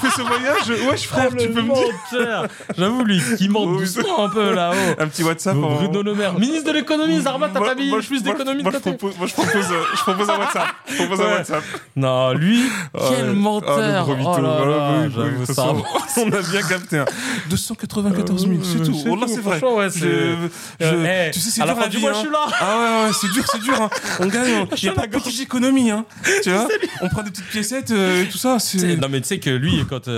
[0.00, 0.88] fait ce voyage?
[0.90, 2.46] Wesh, frère, tu peux me dire.
[2.76, 4.74] J'avoue, lui, qui ment Oh, doucement un peu là-haut.
[4.98, 8.22] un petit WhatsApp en- Bruno Le Maire, ministre de l'économie, Zarma, t'as pas mis plus
[8.22, 8.92] d'économie de côté.
[8.92, 10.68] propose, moi, je propose, euh, je propose un WhatsApp.
[10.88, 11.24] Je propose un.
[11.36, 11.62] WhatsApp.
[11.96, 12.62] Non, lui,
[13.10, 14.04] quel le menteur.
[14.04, 14.30] gros mytho.
[14.38, 15.84] Oh ça façon, avance.
[16.18, 17.02] On a bien capté.
[17.58, 17.74] Hein.
[17.78, 18.96] 294 000, c'est tout.
[19.08, 19.60] Oh, là, c'est vrai.
[19.62, 20.06] ouais, c'est- Je-
[20.80, 22.14] je- Euh, tu sais, c'est à la dur fin du mois, hein.
[22.14, 22.46] je suis là.
[22.60, 23.80] Ah ouais, ouais, c'est dur, c'est dur.
[23.82, 23.90] hein.
[24.20, 24.66] On gagne.
[24.76, 25.90] Il n'y a pas de petite économie.
[25.90, 26.04] Hein.
[26.42, 26.68] Tu vois
[27.02, 28.58] On prend des petites piécettes euh, et tout ça.
[29.00, 30.08] Non, mais tu sais que lui, quand.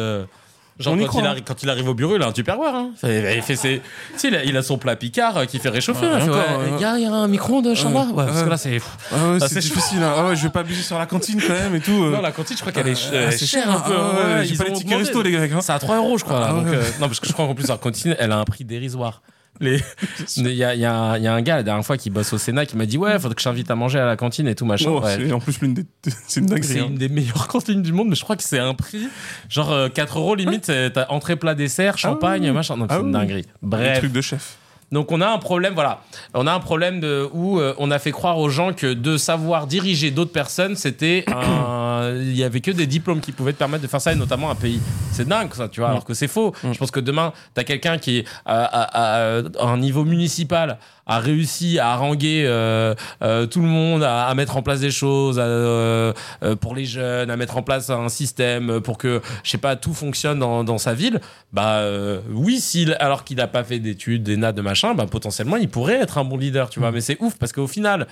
[0.81, 1.31] Euh, Genre y quand croit, il, hein.
[1.31, 2.75] arrive, quand il arrive au bureau, il a un tupperware.
[2.75, 2.91] Hein.
[3.05, 3.83] Il, fait ses...
[4.25, 6.07] il, a, il a son plat Picard euh, qui fait réchauffer.
[6.07, 6.19] Ouais, hein.
[6.23, 6.81] Il encore, ouais, ouais.
[6.81, 8.07] gars, il y a un micro-ondes chez moi?
[8.13, 8.81] Ouais, parce que là, c'est.
[9.13, 10.03] Ah ouais, Ah, c'est difficile.
[10.03, 10.13] hein.
[10.17, 12.03] Ah ouais, je vais pas abuser sur la cantine quand même et tout.
[12.05, 12.11] euh.
[12.13, 13.93] Non, la cantine, je crois qu'elle est, Ah, euh, c'est chère cher, un peu.
[13.97, 15.05] ah ouais, ouais, j'ai ils pas les ont tickets augmenté.
[15.05, 15.53] resto, les grecs.
[15.53, 15.61] hein.
[15.61, 16.41] C'est à 3 euros, je crois.
[16.41, 16.47] là.
[16.51, 18.45] Ah donc, euh, non, parce que je crois qu'en plus, leur cantine, elle a un
[18.45, 19.23] prix dérisoire.
[19.61, 19.81] Les-
[20.37, 21.97] Il y, a, il y a un- il y a un gars la dernière fois
[21.99, 24.07] qui bosse au Sénat qui m'a dit Ouais, faudrait que je t'invite à manger à
[24.07, 24.91] la cantine et tout machin.
[24.91, 25.17] Oh, Ouais.
[25.19, 25.85] C'est en plus l'une des.
[26.27, 26.87] C'est une C'est hein.
[26.89, 29.07] une des meilleures cantines du monde, mais je crois que c'est un prix.
[29.49, 32.53] Genre euh, 4 euros limite, t'as entrée, plat, dessert, champagne, oui.
[32.53, 32.77] machin.
[32.77, 33.45] Non, Ah c'est une dinguerie.
[33.63, 33.99] Bref.
[33.99, 34.57] truc de chef.
[34.93, 36.01] Donc on a un problème, voilà.
[36.35, 39.17] On a un problème de, où euh, on a fait croire aux gens que de
[39.17, 42.15] savoir diriger d'autres personnes, c'était un...
[42.21, 44.51] Il y avait que des diplômes qui pouvaient te permettre de faire ça, et notamment
[44.51, 44.81] un pays.
[45.13, 46.55] C'est dingue, ça, tu vois, alors que c'est faux.
[46.73, 50.79] Je pense que demain, t'as quelqu'un qui, à, à- à- à un niveau municipal,
[51.11, 54.93] a réussi à haranguer euh, euh, tout le monde, à, à mettre en place des
[54.93, 56.13] choses à, euh,
[56.61, 59.93] pour les jeunes, à mettre en place un système pour que, je sais pas, tout
[59.93, 61.21] fonctionne dans, dans sa ville,
[61.53, 61.83] bah
[62.31, 65.69] oui, s'il, alors qu'il n'a pas fait d'études, des nattes de machin, bah potentiellement il
[65.69, 66.93] pourrait être un bon leader, tu vois.
[66.93, 68.07] Mais c'est ouf parce qu'au final,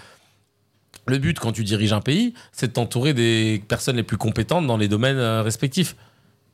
[1.06, 4.66] le but quand tu diriges un pays, c'est de t'entourer des personnes les plus compétentes
[4.66, 5.94] dans les domaines respectifs.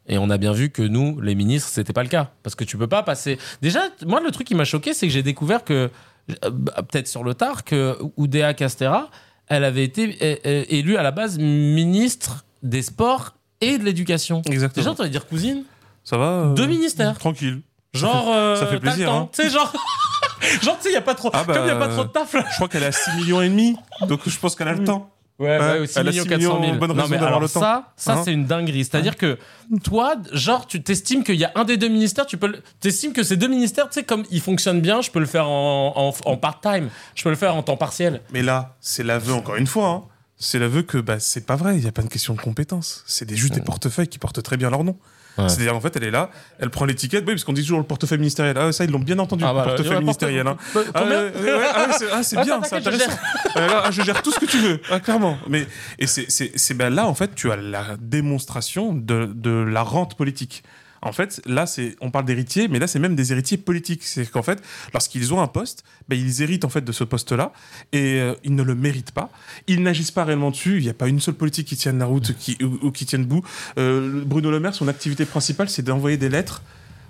[0.07, 2.30] Et on a bien vu que nous, les ministres, c'était pas le cas.
[2.42, 3.38] Parce que tu peux pas passer.
[3.62, 5.90] Déjà, moi, le truc qui m'a choqué, c'est que j'ai découvert que,
[6.27, 9.11] peut-être sur le tard, que Oudéa Castera,
[9.49, 14.43] elle avait été euh, euh, élue à la base ministre des Sports et de l'Éducation.
[14.47, 14.85] Exactement.
[14.85, 15.64] Déjà, tu vas dire cousine
[16.03, 17.18] Ça va euh, Deux ministères.
[17.18, 17.61] Tranquille.
[17.93, 18.31] Genre.
[18.35, 19.29] euh, ça fait t'as le plaisir, hein.
[19.33, 19.72] Tu sais, genre.
[20.62, 21.31] genre, tu sais, il n'y a pas trop.
[21.33, 22.45] Ah bah, Comme il n'y a pas trop de taf là.
[22.51, 23.77] Je crois qu'elle à 6 millions et demi.
[24.09, 25.11] Donc je pense qu'elle a le temps.
[25.41, 26.61] Ouais, Ouais, ouais, 6 elle a millions 6 400 000.
[26.61, 27.59] millions, bonne non, mais alors le temps.
[27.61, 28.85] ça, ça Hein c'est une dinguerie.
[28.85, 29.37] C'est-à-dire que
[29.82, 33.12] toi, genre, tu t'estimes qu'il y a un des deux ministères, tu peux, le- t'estimes
[33.12, 35.93] que ces deux ministères, tu sais, comme ils fonctionnent bien, je peux le faire en,
[35.97, 38.20] en, en part-time, je peux le faire en temps partiel.
[38.32, 39.89] Mais là, c'est l'aveu encore une fois.
[39.89, 40.03] hein.
[40.37, 41.76] C'est l'aveu que bah, c'est pas vrai.
[41.76, 43.03] Il n'y a pas de question de compétence.
[43.07, 44.97] C'est des, juste des portefeuilles qui portent très bien leur nom.
[45.37, 45.49] Ouais.
[45.49, 46.30] C'est-à-dire, en fait, elle est là,
[46.61, 47.24] elle prend l'étiquette.
[47.26, 48.57] Oui, parce qu'on dit toujours le portefeuille ministériel.
[48.57, 50.47] Ah, ça, ils l'ont bien entendu, Ah, le bah, portefeuille ouais, ministériel.
[50.47, 50.57] hein.
[50.72, 53.18] portefeuille- Ah, Combien ouais, ah, c'est ah, c'est bien, c'est je intéressant.
[53.57, 55.37] Euh, là, ah, je gère tout ce que tu veux, ah, clairement.
[55.49, 55.66] Mais,
[55.99, 59.82] et c'est- c'est c'est- ben là, en fait, tu as la démonstration de, de la
[59.82, 60.62] rente politique.
[61.05, 64.03] En fait, là, c'est, on parle d'héritiers, mais là, c'est même des héritiers politiques.
[64.03, 67.53] C'est qu'en fait, lorsqu'ils ont un poste, ben, ils héritent en fait de ce poste-là
[67.93, 69.31] et euh, ils ne le méritent pas.
[69.67, 70.79] Ils n'agissent pas réellement dessus.
[70.79, 72.35] Il n'y a pas une seule politique qui tienne la route
[72.83, 73.45] ou, qui tienne debout.
[73.79, 76.63] Euh, Bruno Le Maire, son activité principale, c'est d'envoyer des lettres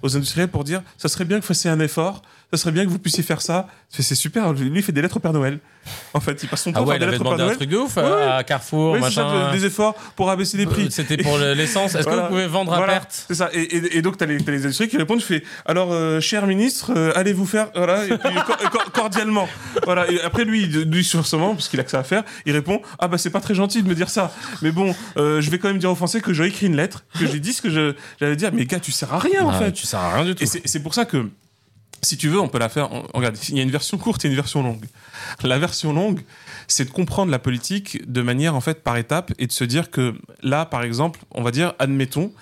[0.02, 2.22] aux industriels pour dire ça serait bien que vous fassiez un effort,
[2.52, 3.66] ça serait bien que vous puissiez faire ça.
[3.88, 4.52] C'est super.
[4.52, 5.58] Lui, il fait des lettres au Père Noël.
[6.14, 7.32] En fait, il passe son temps Ah à ouais, faire il des lettres au Père
[7.32, 7.56] demandé un Noël.
[7.58, 9.52] truc de ouf Ouais, euh, à Carrefour, Oui, c'est ça, machin.
[9.52, 10.84] des efforts pour abaisser les prix.
[10.86, 11.94] Euh, C'était pour le- l'essence.
[11.94, 12.22] Est-ce que Voilà.
[12.22, 13.50] vous pouvez vendre à Voilà, perte C'est ça.
[13.52, 15.92] Et, et- et donc, tu as, les t'as les industriels qui répondent tu fais alors,
[15.92, 17.68] euh, cher ministre, euh, allez vous faire.
[17.74, 19.48] Voilà, et puis cor- cor- cordialement.
[19.84, 20.10] Voilà.
[20.10, 22.52] Et après, lui, lui, sur ce moment, parce qu'il a que ça à faire, il
[22.52, 24.32] répond ah bah, c'est pas très gentil de me dire ça.
[24.62, 27.04] Mais bon, euh, je vais quand même dire aux Français que j'ai écrit une lettre,
[27.18, 28.50] que j'ai dit ce que je- j'allais dire.
[28.54, 29.72] Mais gars, tu sers à rien, en Ah, fait.
[29.72, 30.42] Tu sers à rien du tout.
[30.42, 31.28] Et c'est pour ça que,
[32.04, 32.92] si tu veux, on peut la faire.
[32.92, 34.84] on- regarde, il y a une version courte et une version longue.
[35.42, 36.20] La version longue,
[36.68, 39.90] c'est de comprendre la politique de manière, en fait, par étapes et de se dire
[39.90, 42.32] que là, par exemple, on va dire, admettons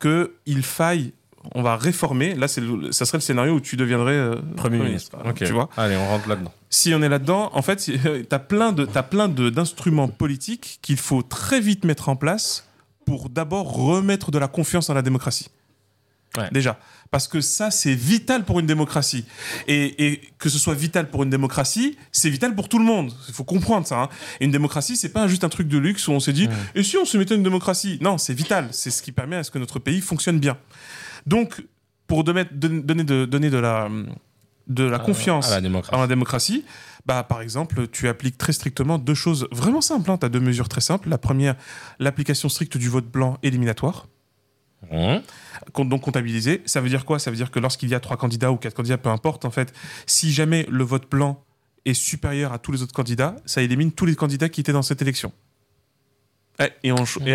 [0.00, 1.12] qu'il faille.
[1.54, 2.34] On va réformer.
[2.34, 5.12] Là, c'est le- ça serait le scénario où tu deviendrais euh, Premier ministre.
[5.12, 5.46] par exemple, Ok.
[5.48, 6.52] Tu vois Allez, on rentre là-dedans.
[6.68, 7.98] si on est là-dedans, en fait, tu
[8.30, 12.66] as plein de t'as plein de- d'instruments politiques qu'il faut très vite mettre en place
[13.06, 15.48] pour d'abord remettre de la confiance dans la démocratie.
[16.38, 16.48] Ouais.
[16.52, 16.78] Déjà,
[17.10, 19.24] parce que ça c'est vital pour une démocratie
[19.66, 23.12] et, et que ce soit vital pour une démocratie, c'est vital pour tout le monde.
[23.26, 24.02] Il faut comprendre ça.
[24.02, 24.08] hein.
[24.40, 26.96] Une démocratie, c'est pas juste un truc de luxe où on s'est dit et si
[26.96, 27.98] on se mettait une démocratie?
[28.00, 28.68] Non, c'est vital.
[28.70, 30.56] C'est ce qui permet à ce que notre pays fonctionne bien.
[31.26, 31.64] Donc,
[32.06, 32.68] pour donner de
[33.24, 33.88] donner de la
[34.68, 35.96] de la confiance à la démocratie.
[35.96, 36.64] en la démocratie,
[37.06, 40.08] bah, par exemple, tu appliques très strictement deux choses vraiment simples.
[40.20, 41.08] tu as deux mesures très simples.
[41.08, 41.56] La première,
[41.98, 44.06] l'application stricte du vote blanc éliminatoire,
[45.72, 46.62] Compte- donc comptabilisé.
[46.66, 47.18] Ça veut dire quoi?
[47.18, 49.50] Ça veut dire que lorsqu'il y a trois candidats ou quatre candidats, peu importe, en
[49.50, 49.72] fait,
[50.06, 51.44] si jamais le vote blanc
[51.84, 54.82] est supérieur à tous les autres candidats, ça élimine tous les candidats qui étaient dans
[54.82, 55.32] cette élection.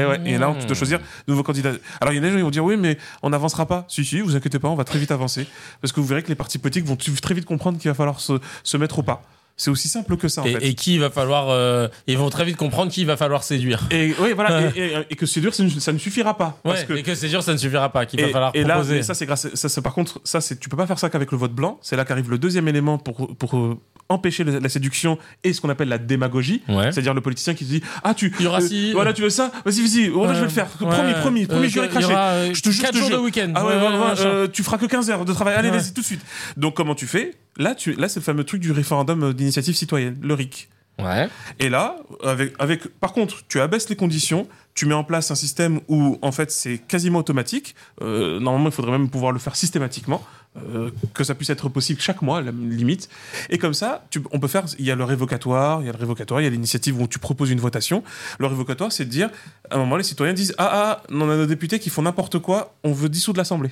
[0.08, 1.74] Ouais, et, là, on doit choisir de nouveaux candidats.
[2.00, 3.86] Alors, il y a des gens qui vont dire oui, mais on n'avancera pas.
[3.88, 5.48] Si, si, vous inquiétez pas, on va très vite avancer.
[5.82, 8.20] Parce que vous verrez que les partis politiques vont très vite comprendre qu'il va falloir
[8.20, 9.24] se mettre au pas.
[9.58, 10.68] C'est aussi simple que ça, en Et, fait.
[10.68, 11.50] et qui il va falloir.
[11.50, 13.88] euh, ils vont très vite comprendre qui il va falloir séduire.
[13.90, 16.60] Et, oui, voilà, et, et- et que séduire, ça ne, ça ne suffira pas.
[16.66, 18.06] Ouais, parce que et que c'est sûr, ça ne suffira pas.
[18.06, 19.48] Qu'il va et, falloir et là, mais ça c'est grâce.
[19.54, 20.60] Ça, c'est- par contre, ça c'est.
[20.60, 21.80] Tu peux pas faire ça qu'avec le vote blanc.
[21.82, 23.78] C'est là qu'arrive le deuxième élément pour pour
[24.10, 26.62] empêcher le- la séduction et ce qu'on appelle la démagogie.
[26.68, 26.92] Ouais.
[26.92, 28.34] C'est-à-dire le politicien qui se dit ah tu.
[28.40, 29.52] Il y aura euh, si- Voilà, tu veux ça?
[29.66, 30.08] Vas-y, vas-y.
[30.10, 30.68] Voilà, je vais le faire.
[30.68, 31.70] Promis, promis, promis.
[31.70, 32.54] Je vais cracher.
[32.54, 33.24] je te jure, te jours de jure.
[33.24, 33.52] week-end.
[33.56, 34.26] Ah ouais, Ouais, ouais, machin.
[34.26, 35.56] euh, tu feras que 15 heures de travail.
[35.56, 35.78] Allez, Ouais.
[35.78, 36.22] vas-y tout de suite.
[36.58, 37.34] Donc comment tu fais?
[37.58, 40.70] Là, tu, là, c'est le fameux truc du référendum euh, d'initiative citoyenne, le RIC.
[41.00, 41.28] Ouais.
[41.60, 45.36] Et là, avec, avec, par contre, tu abaisses les conditions, tu mets en place un
[45.36, 47.76] système où, en fait, c'est quasiment automatique.
[48.02, 50.24] Euh, normalement, il faudrait même pouvoir le faire systématiquement,
[50.58, 53.10] euh, que ça puisse être possible chaque mois, la limite.
[53.50, 54.66] Et comme ça, tu- on peut faire.
[54.80, 57.08] Il y a le révocatoire, il y a le révocatoire, il y a l'initiative où
[57.08, 58.04] tu proposes une votation.
[58.40, 59.30] Le révocatoire, c'est de dire,
[59.70, 62.40] à un moment, les citoyens disent Ah, ah, on a nos députés qui font n'importe
[62.40, 63.72] quoi, on veut dissoudre l'Assemblée.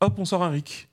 [0.00, 0.88] Hop, on sort un RIC.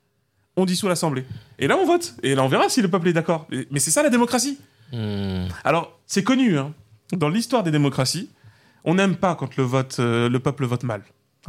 [0.56, 1.24] On dissout l'Assemblée.
[1.58, 2.14] Et là, on vote.
[2.22, 3.46] Et là, on verra si le peuple est d'accord.
[3.70, 4.58] Mais c'est ça la démocratie.
[4.92, 5.46] Hmm.
[5.64, 6.72] Alors, c'est connu, hein.
[7.12, 8.28] dans l'histoire des démocraties,
[8.84, 11.02] on n'aime pas quand le, vote, euh, le peuple vote mal,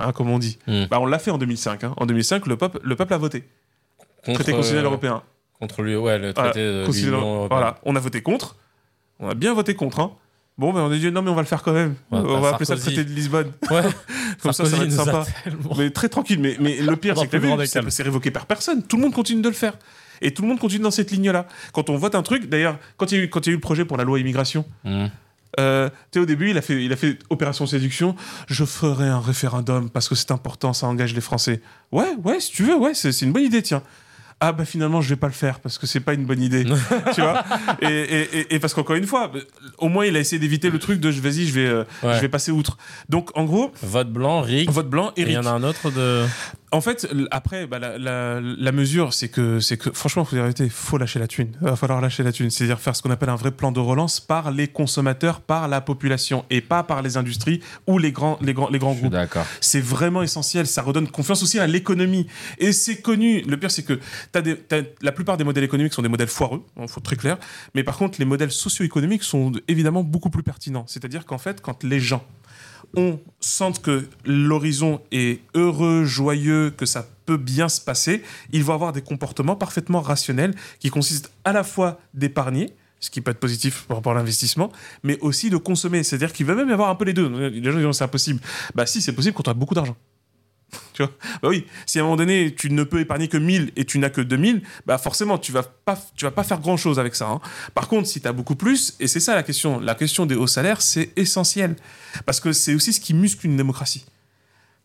[0.06, 0.58] hein, comme on dit.
[0.68, 0.86] Mm.
[0.90, 1.84] Bah, on l'a fait en 2005.
[1.84, 1.94] hein.
[1.98, 3.44] En 2005, le peuple, le peuple a voté.
[4.26, 5.24] Contre, Traité constitutionnel euh, européen.
[5.60, 7.60] Contre lui, ouais, le Voilà, traité de constitutionnel- l'Union européenne.
[7.60, 8.56] voilà, on a voté contre.
[9.20, 10.00] On a bien voté contre.
[10.00, 10.12] hein.
[10.58, 11.96] Bon, ben on a dit non, mais on va le faire quand même.
[12.12, 12.96] Ouais, on bah, va appeler ça le Sarkozy.
[12.96, 13.52] traité de Lisbonne.
[13.72, 13.82] Ouais.
[14.42, 15.26] Comme ça, ça va être Sarkozy sympa.
[15.46, 16.40] tellement- Mais très tranquille.
[16.40, 18.84] Mais, mais le pire, c'est que c'est révoqué par personne.
[18.84, 19.74] Tout le monde continue de le faire.
[20.22, 21.46] Et tout le monde continue dans cette ligne-là.
[21.72, 23.54] Quand on vote un truc, d'ailleurs, quand il y, a eu- quand il y a
[23.54, 25.08] eu le projet pour la loi immigration, Hmm.
[25.60, 28.16] Euh, tu sais, au début, il a, fait, il a fait opération séduction.
[28.48, 31.62] Je ferai un référendum parce que c'est important, ça engage les Français.
[31.92, 33.82] Ouais, ouais, si tu veux, ouais, c'est une bonne idée, tiens.
[34.42, 36.64] Ah bah finalement je vais pas le faire parce que c'est pas une bonne idée,
[37.14, 37.44] tu vois?
[37.82, 39.34] Et, et- et- et parce qu'encore une fois,
[39.80, 42.14] au moins il a essayé d'éviter le truc de je vas-y je vais euh, Ouais.
[42.16, 42.78] je vais passer outre.
[43.10, 44.72] Donc en gros Vote blanc, Rick.
[44.72, 45.36] vote blanc Et il Eric.
[45.36, 46.24] y en a un autre de.
[46.72, 50.70] En fait, après, bah, la, la- la mesure, c'est que, c'est que, franchement, faut arrêter,
[50.70, 51.52] faut lâcher la thune.
[51.62, 52.52] Il va falloir lâcher la thune.
[52.52, 55.82] C'est-à-dire faire ce qu'on appelle un vrai plan de relance par les consommateurs, par la
[55.82, 59.12] population, et pas par les industries ou les grands, les grands, les grands groupes.
[59.12, 59.46] D'accord.
[59.62, 60.68] C'est vraiment essentiel.
[60.68, 62.28] Ça redonne confiance aussi à l'économie.
[62.60, 63.42] Et c'est connu.
[63.42, 64.00] Le pire, c'est que
[64.40, 64.58] des,
[65.02, 67.38] la plupart des modèles économiques sont des modèles foireux, il faut être très clair.
[67.74, 70.86] Mais par contre, les modèles socio-économiques sont évidemment beaucoup plus pertinents.
[70.88, 72.24] C'est-à-dire qu'en fait, quand les gens
[72.96, 78.74] on sente que l'horizon est heureux, joyeux, que ça peut bien se passer, ils vont
[78.74, 83.40] avoir des comportements parfaitement rationnels qui consistent à la fois d'épargner, ce qui peut être
[83.40, 84.72] positif par rapport à l'investissement,
[85.04, 86.04] mais aussi de consommer.
[86.04, 87.30] C'est-à-dire qu'il va même y avoir un peu les deux.
[87.50, 88.40] Les gens disent c'est impossible.
[88.76, 89.96] Bah si, c'est possible quand tu as beaucoup d'argent.
[91.00, 93.72] Tu vois Bah oui, si à un moment donné, tu ne peux épargner que 1000
[93.78, 96.76] et tu n'as que 2000, bah forcément, tu vas pas, tu vas pas faire grand
[96.76, 97.30] chose avec ça.
[97.30, 97.40] hein.
[97.74, 100.36] Par contre, si tu as beaucoup plus, et c'est ça la question, la question des
[100.36, 101.76] hauts salaires, c'est essentiel.
[102.26, 104.06] Parce que c'est aussi ce qui muscle une démocratie.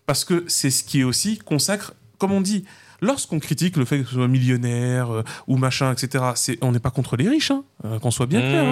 [0.07, 2.65] Parce que c'est ce qui aussi consacre, comme on dit,
[3.01, 6.79] lorsqu'on critique le fait que ce soit millionnaire euh, ou machin, etc., c'est, on n'est
[6.79, 8.65] pas contre les riches, hein, euh, qu'on soit bien clair.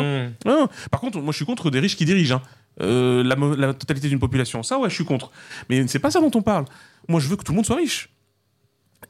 [0.47, 0.69] hein.
[0.91, 2.41] Par contre, moi je suis contre des riches qui dirigent.
[2.81, 4.63] Euh, la, totalité d'une population.
[4.63, 5.31] Ça, ouais, je suis contre.
[5.69, 6.65] Mais c'est pas ça dont on parle.
[7.09, 8.09] Moi, je veux que tout le monde soit riche.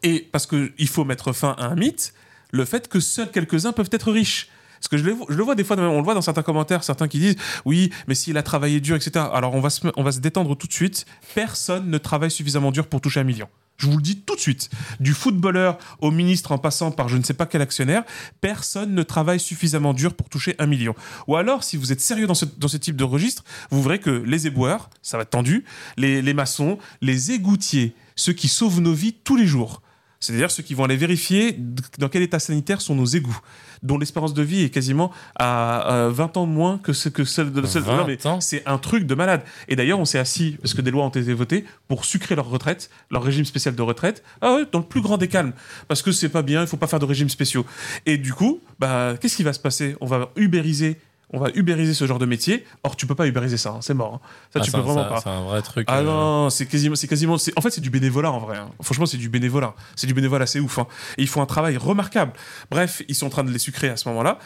[0.02, 2.12] Et parce qu'il faut mettre fin à un mythe,
[2.50, 4.48] le fait que seuls quelques-uns peuvent être riches.
[4.80, 7.20] Parce que je le, vois- des fois, on le voit dans certains commentaires, certains qui
[7.20, 9.26] disent oui, mais s'il a travaillé dur, etc.
[9.32, 11.06] Alors on va, on va se détendre tout de suite.
[11.36, 13.48] Personne ne travaille suffisamment dur pour toucher un million.
[13.82, 14.70] Je vous le dis tout de suite.
[15.00, 18.04] Du footballeur au ministre en passant par je ne sais pas quel actionnaire,
[18.40, 20.94] personne ne travaille suffisamment dur pour toucher un million.
[21.26, 24.46] Ou alors, si vous êtes sérieux dans ce, type de registre, vous verrez que les
[24.46, 25.64] éboueurs, ça va être tendu,
[25.96, 29.82] les, les maçons, les égoutiers, ceux qui sauvent nos vies tous les jours,
[30.22, 31.58] c'est-à-dire ceux qui vont aller vérifier
[31.98, 33.38] dans quel état sanitaire sont nos égouts,
[33.82, 37.50] dont l'espérance de vie est quasiment à, euh, 20 ans moins que, ce, que celle
[37.52, 39.42] de celle- 20 non, mais ans C'est un truc de malade.
[39.68, 42.48] Et d'ailleurs, on s'est assis, parce que des lois ont été votées, pour sucrer leur
[42.48, 45.52] retraite, leur régime spécial de retraite, ah ouais, dans le plus grand des calmes.
[45.88, 47.66] Parce que c'est pas bien, il faut pas faire de régime spéciaux.
[48.06, 49.96] Et du coup, bah, qu'est-ce qui va se passer?
[50.00, 50.96] On va ubériser.
[51.32, 52.64] On va ubériser ce genre de métier.
[52.82, 54.14] Or, tu peux pas ubériser ça, hein, c'est mort.
[54.14, 54.20] hein.
[54.52, 55.20] Ça, Ah, tu c'est peux un- vraiment pas.
[55.22, 55.86] C'est un vrai truc.
[55.90, 58.58] Ah euh, non, c'est quasiment, c'est quasiment, c'est- en fait c'est du bénévolat en vrai.
[58.58, 58.70] hein.
[58.82, 60.78] Franchement c'est du bénévolat, c'est du bénévolat assez ouf.
[61.16, 62.32] Et ils font un travail remarquable.
[62.70, 64.38] Bref, ils sont en train de les sucrer à ce moment-là.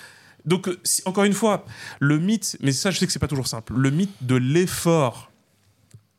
[0.44, 1.64] Donc euh, si- encore une fois,
[1.98, 3.72] le mythe, mais ça je sais que c'est pas toujours simple.
[3.76, 5.32] Le mythe de l'effort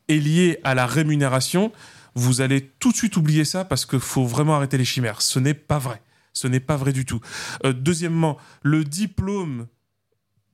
[0.08, 1.72] est lié à la rémunération.
[2.14, 5.22] Vous allez tout de suite oublier ça parce qu'il faut vraiment arrêter les chimères.
[5.22, 6.02] Ce n'est pas vrai.
[6.34, 7.20] Ce n'est pas vrai du tout.
[7.64, 9.66] Euh, deuxièmement, le diplôme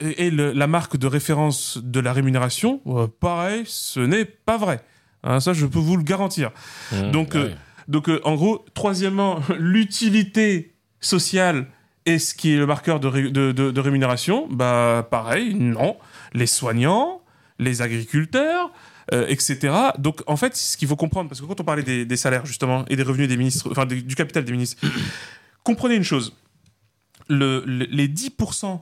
[0.04, 4.56] et, et le- la marque de référence de la rémunération, euh, pareil, ce n'est pas
[4.58, 4.80] vrai.
[5.22, 6.50] Hein, ça, je peux vous le garantir.
[6.92, 7.40] hmm, Donc, ouais.
[7.40, 7.54] euh,
[7.88, 11.66] donc euh, en gros, troisièmement, l'utilité sociale
[12.06, 15.96] Est-ce qui est le marqueur de, ré- de- de- de rémunération Bah pareil, non.
[16.34, 17.22] Les soignants,
[17.58, 18.70] les agriculteurs,
[19.14, 19.74] euh, etc.
[19.98, 22.44] Donc en fait, ce qu'il faut comprendre, parce que quand on parlait des, des salaires
[22.44, 24.86] justement et des revenus des ministres, enfin des- du capital des ministres,
[25.62, 26.36] comprenez une chose.
[27.28, 28.80] Le- le- les 10%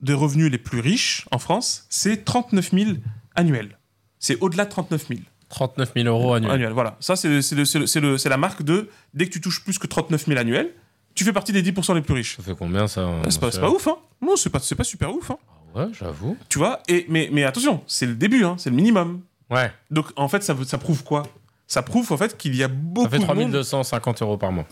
[0.00, 2.90] des revenus les plus riches en France, c'est 39 000
[3.34, 3.78] annuels.
[4.18, 6.72] C'est au-delà de 39 000 39 000 euros annuels.
[6.72, 10.74] Voilà, ça c'est la marque de dès que tu touches plus que 39 000 annuels,
[11.14, 12.36] tu fais partie des 10% les plus riches.
[12.36, 15.38] Ça fait combien ça C'est pas, ouf, hein Non, c'est pas, pas super ouf, hein
[15.74, 16.36] Ouais, j'avoue.
[16.48, 19.22] Tu vois et, mais, mais attention, c'est le début, hein, c'est le minimum.
[19.50, 19.70] Ouais.
[19.90, 21.24] Donc en fait, ça, ça prouve quoi?
[21.66, 23.52] Ça prouve en fait qu'il y a beaucoup Ça fait de monde.
[23.52, 24.66] 3250 euros par mois.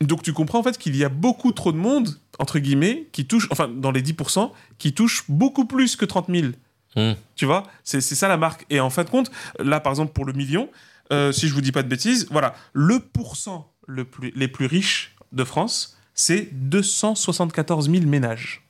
[0.00, 2.08] Donc tu comprends en fait qu'il y a beaucoup trop de monde,
[2.38, 6.48] entre guillemets, qui touche, enfin dans les 10%, qui touche beaucoup plus que 30 000.
[6.96, 7.12] Hmm.
[7.34, 8.64] Tu vois C'est ça la marque.
[8.70, 10.70] Et en fin de compte, là par exemple pour le million,
[11.12, 14.66] euh, si je vous dis pas de bêtises, voilà, le pourcent le plus, les plus
[14.66, 18.62] riches de France, c'est 274 000 ménages.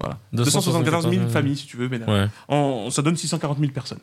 [0.00, 0.18] Voilà.
[0.32, 2.08] 274 000 familles, si tu veux, ménages.
[2.08, 2.28] Ouais.
[2.54, 4.00] En- ça donne 640 000 personnes.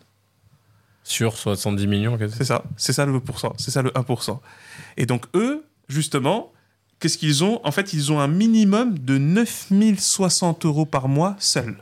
[1.03, 4.39] Sur 70 millions, C'est ça, c'est ça le pourcent, c'est ça le 1%.
[4.97, 6.51] Et donc eux, justement,
[7.03, 7.59] qu'est-ce qu'ils ont?
[7.65, 11.75] En fait, ils ont un minimum de 9060 euros par mois seuls.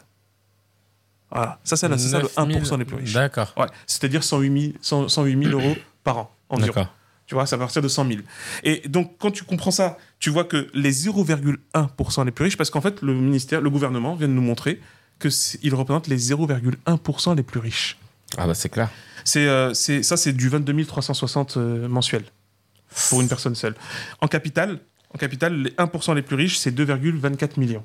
[1.30, 3.14] Voilà, ça c'est, ça le 1% les plus riches.
[3.14, 3.54] D'accord.
[3.56, 6.68] Ouais, c'est-à-dire 108 000, 100 108 000 euros par an environ.
[6.74, 6.94] D'accord.
[7.28, 8.20] Tu vois, c'est à partir de 100 000.
[8.64, 12.72] Et donc, quand tu comprends ça, tu vois que les 0,1% les plus riches, parce
[12.72, 14.82] qu'en fait, le ministère, le gouvernement vient de nous montrer
[15.20, 18.00] qu'ils représentent les 0,1% les plus riches.
[18.38, 18.90] Ah bah c'est clair.
[19.24, 22.24] C'est, euh, c'est, ça, c'est du 22 360 euh, mensuel
[23.10, 23.76] pour une personne seule.
[24.20, 24.80] En capital,
[25.14, 27.84] en capital, les 1% les plus riches, c'est 2,24 millions.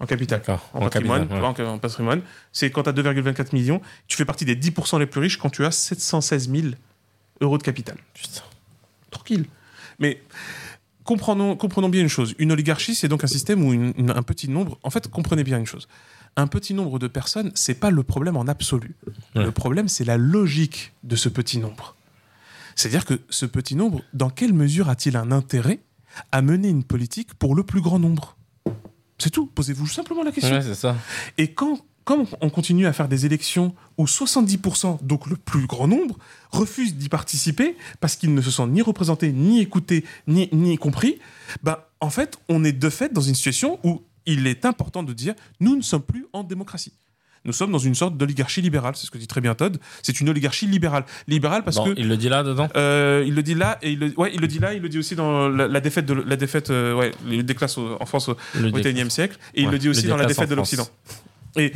[0.00, 0.40] En capital.
[0.46, 1.68] En, En patrimoine, capital, ouais.
[1.68, 5.06] en, en patrimoine, c'est quand tu as 2,24 millions, tu fais partie des 10% les
[5.06, 6.66] plus riches quand tu as 716 000
[7.40, 7.96] euros de capital.
[8.14, 8.42] Putain.
[9.10, 9.46] Tranquille.
[9.98, 10.22] Mais
[11.04, 12.34] comprenons, comprenons bien une chose.
[12.38, 14.78] Une oligarchie, c'est donc un système où une- une- un petit nombre.
[14.84, 15.88] En fait, comprenez bien une chose.
[16.36, 18.94] Un petit nombre de personnes, c'est pas le problème en absolu.
[19.34, 19.44] Ouais.
[19.44, 21.96] Le problème, c'est la logique de ce petit nombre.
[22.76, 25.80] C'est-à-dire que ce petit nombre, dans quelle mesure a-t-il un intérêt
[26.32, 28.36] à mener une politique pour le plus grand nombre
[29.18, 29.46] C'est tout.
[29.46, 30.56] Posez-vous simplement la question.
[30.56, 30.96] Ouais, c'est ça.
[31.36, 31.78] Et quand,
[32.40, 36.18] on continue à faire des élections où 70%, donc le plus grand nombre,
[36.50, 41.18] refusent d'y participer parce qu'ils ne se sentent ni représentés, ni écoutés, ni, ni compris,
[41.62, 45.12] bah, en fait, on est de fait dans une situation où il est important de
[45.12, 46.92] dire nous ne sommes plus en démocratie.
[47.48, 49.78] Nous sommes dans une sorte d'oligarchie libérale, c'est ce que dit très bien Todd.
[50.02, 51.04] C'est une oligarchie libérale.
[51.26, 51.94] Libérale parce Bon, que.
[51.98, 54.40] il le dit là dedans Euh, il le dit là et il le, ouais, il
[54.42, 56.94] le dit là, il le dit aussi dans la, la défaite de la défaite euh,
[56.94, 58.36] ouais, des classes au- en France au.
[58.54, 60.86] XXIe siècle et il le dit aussi le dans la défaite de l'Occident.
[61.56, 61.72] Et,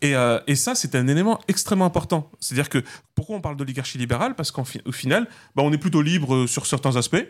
[0.00, 2.30] et, euh, et ça, c'est un élément extrêmement important.
[2.40, 2.82] C'est-à-dire que
[3.16, 4.34] pourquoi on parle d'oligarchie libérale?
[4.36, 7.26] Parce qu'au final, bah, on est plutôt libre sur certains aspects,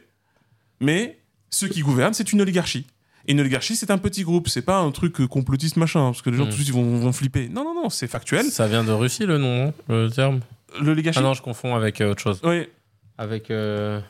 [0.81, 1.19] mais
[1.51, 2.87] ceux qui gouvernent, c'est une oligarchie.
[3.27, 6.23] Et une oligarchie, c'est un petit groupe, c'est pas un truc euh, complotiste machin, parce
[6.23, 6.51] que les gens Mm.
[6.51, 7.49] tout de suite vont, vont flipper.
[7.49, 8.47] Non, non, non, c'est factuel.
[8.47, 10.41] Ça vient de Russie le nom, le terme?
[10.81, 11.19] L'oligarchie.
[11.19, 12.41] Ah non, je confonds avec euh, autre chose.
[12.45, 12.69] Oui,
[13.19, 13.51] Avec.
[13.51, 14.01] euh,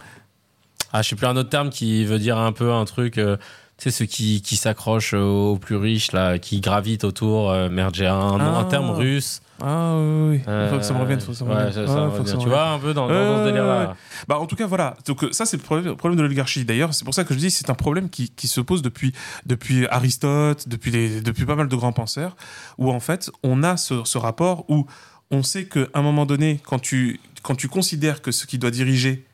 [0.93, 3.19] Ah, je sais plus un autre terme qui veut dire un peu un truc.
[3.19, 3.37] euh,
[3.79, 7.51] Tu sais, ceux qui, qui s'accrochent aux plus riches, là, qui gravitent autour.
[7.51, 8.69] euh, merde, j'ai un, nom, un Ah.
[8.71, 9.43] terme russe.
[9.63, 10.41] Ah oui, oui.
[10.49, 11.73] Euh, faut que ça me revienne, faut que ça me ouais, revienne.
[11.73, 12.31] c'est Ouais, ça, faut me que revient.
[12.31, 13.97] ça me Tu vois, un peu dans, dans, dans ce délire-là.
[14.29, 14.95] Bah, en tout cas, voilà.
[15.07, 16.65] Donc, euh, ça, c'est le problème, de l'oligarchie.
[16.65, 19.13] D'ailleurs, c'est pour ça que je dis c'est un problème qui, qui se pose depuis,
[19.47, 22.37] depuis Aristote, depuis, les, depuis pas mal de grands penseurs,
[22.79, 24.87] où en fait, on a ce, ce rapport où
[25.31, 28.71] on sait qu'à un moment donné, quand tu, quand tu considères que ce qui doit
[28.71, 29.25] diriger,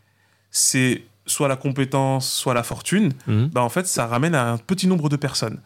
[0.50, 3.48] c'est soit la compétence, soit la fortune, Mhm.
[3.52, 5.60] bah, en fait, ça ramène à un petit nombre de personnes.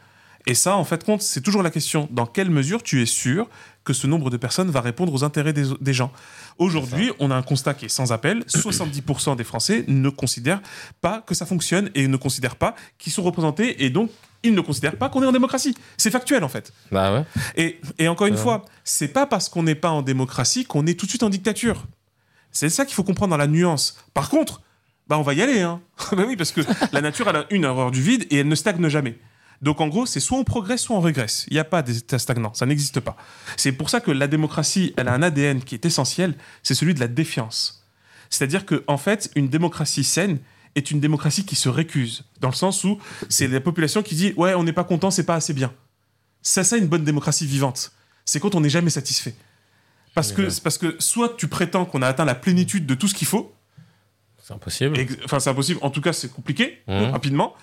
[0.47, 3.49] Et ça, en fait, compte, c'est toujours la question dans quelle mesure tu es sûr
[3.87, 6.13] que ce nombre de personnes va répondre aux intérêts des, des gens.
[6.59, 10.61] Aujourd'hui, on a un constat qui est sans appel 70% des Français ne considèrent
[11.01, 14.11] pas que ça fonctionne et ne considèrent pas qu'ils sont représentés et donc
[14.43, 15.75] ils ne considèrent pas qu'on est en démocratie.
[15.97, 16.73] C'est factuel, en fait.
[16.93, 17.25] Bah ouais.
[17.57, 18.41] Et, et encore une Ouais.
[18.41, 21.31] fois, c'est pas parce qu'on n'est pas en démocratie qu'on est tout de suite en
[21.31, 21.85] dictature.
[22.53, 23.97] C'est ça qu'il faut comprendre dans la nuance.
[24.15, 24.61] Par contre,
[25.09, 25.81] bah on va y aller, hein.
[26.13, 26.61] bah oui, parce que
[26.93, 29.19] la nature, elle a une horreur du vide et elle ne stagne jamais.
[29.63, 31.47] Donc en gros, c'est soit on progresse, soit on régresse.
[31.49, 33.17] Il n'y a pas d'état stagnant, ça n'existe pas.
[33.57, 36.95] C'est pour ça que la démocratie, elle a un ADN qui est essentiel, c'est celui
[36.95, 37.85] de la défiance.
[38.31, 40.39] C'est-à-dire que en fait, une démocratie saine
[40.75, 42.99] est une démocratie qui se récuse, dans le sens où
[43.31, 45.73] c'est la population qui dit ouais, on n'est pas content, c'est pas assez bien.
[46.43, 47.93] C'est ça une bonne démocratie vivante.
[48.25, 49.35] C'est quand on n'est jamais satisfait.
[50.15, 53.15] Parce que, parce que soit tu prétends qu'on a atteint la plénitude de tout ce
[53.15, 53.53] qu'il faut,
[54.43, 54.97] C'est impossible.
[55.25, 55.81] Enfin, c'est impossible.
[55.83, 57.11] En tout cas, c'est compliqué, Mhm.
[57.11, 57.55] rapidement.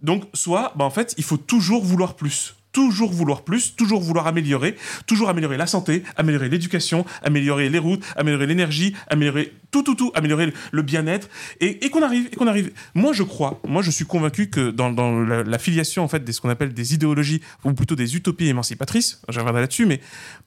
[0.00, 2.54] Donc, soit, bah, en fait, il faut toujours vouloir plus.
[2.72, 8.04] Toujours vouloir plus, toujours vouloir améliorer, toujours améliorer la santé, améliorer l'éducation, améliorer les routes,
[8.16, 11.28] améliorer l'énergie, améliorer tout, tout, tout, améliorer le bien-être,
[11.60, 12.72] et, qu'on arrive, et qu'on arrive.
[12.94, 16.40] Moi, je crois, moi, je suis convaincu que dans, la, filiation, en fait, de ce
[16.40, 20.00] qu'on appelle des idéologies, ou plutôt des utopies émancipatrices, je reviendrai là-dessus, mais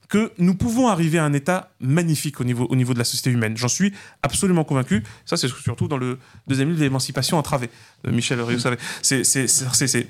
[0.09, 3.29] que nous pouvons arriver à un état magnifique au niveau, au niveau de la société
[3.29, 3.55] humaine.
[3.55, 3.93] J'en suis
[4.23, 5.03] absolument convaincu.
[5.25, 6.17] Ça, c'est surtout dans le
[6.47, 7.69] deuxième livre, L'émancipation entravée,
[8.03, 8.39] de Michel
[9.01, 10.07] c'est, c'est, c'est-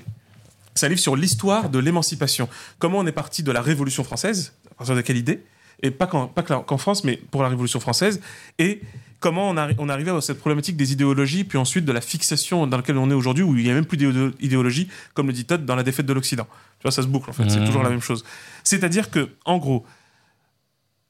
[0.74, 2.48] c'est- un livre sur l'histoire de l'émancipation.
[2.78, 5.42] Comment on est parti de la Révolution française, à partir de quelle idée
[5.82, 8.20] Et pas qu'en, France, mais pour la Révolution française.
[8.58, 8.82] Et
[9.18, 12.00] comment on, arri- on est arrivé à cette problématique des idéologies, puis ensuite de la
[12.00, 15.26] fixation dans laquelle on est aujourd'hui, où il n'y a même plus d'idéo- d'idéologie, comme
[15.26, 16.46] le dit Todd, dans la défaite de l'Occident.
[16.78, 17.48] Tu vois, ça se boucle, en fait.
[17.50, 17.66] C'est Mhm.
[17.66, 18.24] toujours la même chose.
[18.62, 19.84] C'est-à-dire que, en gros,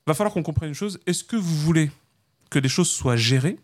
[0.06, 0.98] va falloir qu'on comprenne une chose.
[1.06, 1.90] Est-ce que vous voulez
[2.50, 3.58] que les choses soient gérées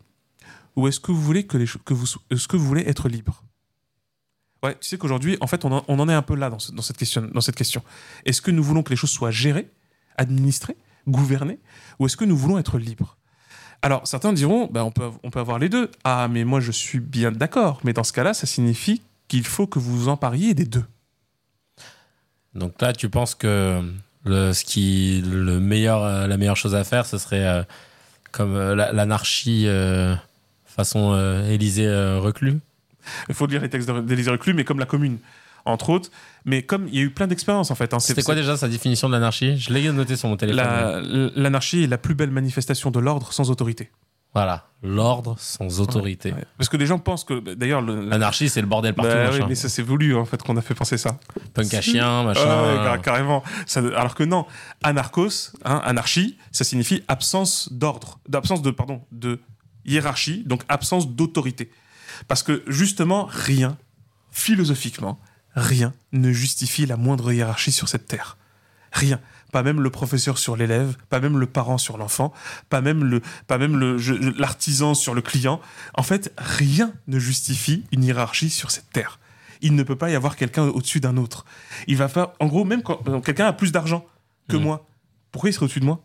[0.75, 3.09] ou est-ce que vous voulez que les cho- que vous est-ce que vous voulez être
[3.09, 3.43] libre?
[4.63, 6.81] Ouais, tu sais qu'aujourd'hui, en fait, on en, est un peu là dans, ce- dans
[6.81, 7.29] cette question.
[7.55, 7.81] Question.
[8.25, 9.69] Est-ce que nous voulons que les choses soient gérées,
[10.17, 10.75] administrées,
[11.07, 11.59] gouvernées,
[11.97, 13.15] ou est-ce que nous voulons être libres?
[13.81, 15.89] Alors, certains diront, ben, on, peut, avoir les deux.
[16.03, 17.79] Ah, mais moi, je suis bien d'accord.
[17.85, 20.83] Mais dans ce cas-là, ça signifie qu'il faut que vous vous empariez des deux.
[22.55, 23.81] Donc là, tu penses que
[24.25, 27.63] le, ce qui, le meilleur, euh, la meilleure chose à faire, ce serait euh,
[28.31, 29.67] comme euh, la- l'anarchie
[30.65, 31.15] façon
[31.49, 31.89] Élysée
[32.19, 32.59] reclus
[33.29, 35.17] Il faut lire les textes d'Élysée Reclus, mais comme la commune,
[35.65, 36.09] entre autres.
[36.45, 37.93] Mais comme il y a eu plein d'expériences, en fait.
[37.93, 37.99] hein.
[37.99, 39.57] C'est- C'était quoi déjà sa définition de l'anarchie?
[39.57, 40.63] Je l'ai noté sur mon téléphone.
[40.63, 41.01] La-
[41.35, 43.91] L'anarchie est la plus belle manifestation de l'ordre sans autorité.
[44.35, 46.31] Voilà, l'ordre sans autorité.
[46.31, 46.45] Ouais.
[46.55, 49.09] Parce que les gens pensent que, d'ailleurs, le- L'anarchie, c'est le bordel partout.
[49.09, 49.45] Bah oui, machin.
[49.49, 51.17] mais ça c'est voulu en fait qu'on a fait penser ça.
[51.55, 52.43] Punk à chien, machin.
[52.83, 53.43] Car- carrément.
[53.65, 54.45] Ça- alors que non,
[54.83, 59.39] anarchos, hein, anarchie, ça signifie absence d'ordre, d'absence de pardon, de
[59.83, 61.71] hiérarchie, donc absence d'autorité.
[62.27, 63.77] Parce que justement, rien,
[64.31, 65.19] philosophiquement,
[65.55, 68.37] rien ne justifie la moindre hiérarchie sur cette terre.
[68.91, 69.19] Rien.
[69.51, 72.31] Pas même le professeur sur l'élève, pas même le parent sur l'enfant,
[72.69, 75.59] pas même le, pas même le, je- je- l'artisan sur le client.
[75.95, 79.19] En fait, rien ne justifie une hiérarchie sur cette terre.
[79.61, 81.45] Il ne peut pas y avoir quelqu'un au-dessus d'un autre.
[81.87, 84.05] Il va faire, en gros, même quand quand quelqu'un a plus d'argent
[84.47, 84.63] que Mhm.
[84.63, 84.85] moi,
[85.31, 86.03] pourquoi il serait au-dessus de moi?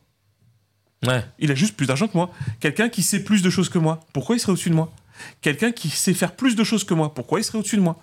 [1.06, 1.24] Ouais.
[1.38, 2.30] Il a juste plus d'argent que moi.
[2.60, 4.90] Quelqu'un qui sait plus de choses que moi, pourquoi il serait au-dessus de moi?
[5.40, 8.02] Quelqu'un qui sait faire plus de choses que moi, pourquoi il serait au-dessus de moi?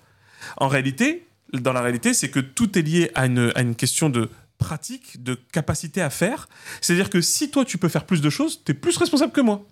[0.58, 4.10] En réalité, dans la réalité, c'est que tout est lié à une, à une question
[4.10, 6.48] de pratique, de capacité à faire.
[6.82, 9.42] C'est-à-dire que si toi, tu peux faire plus de choses, tu es plus responsable que
[9.42, 9.66] moi.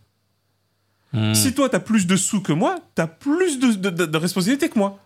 [1.13, 1.33] Hmm.
[1.33, 4.05] Si toi, tu as plus de sous que moi, tu as plus de, de, de-
[4.05, 4.99] de responsabilités que moi.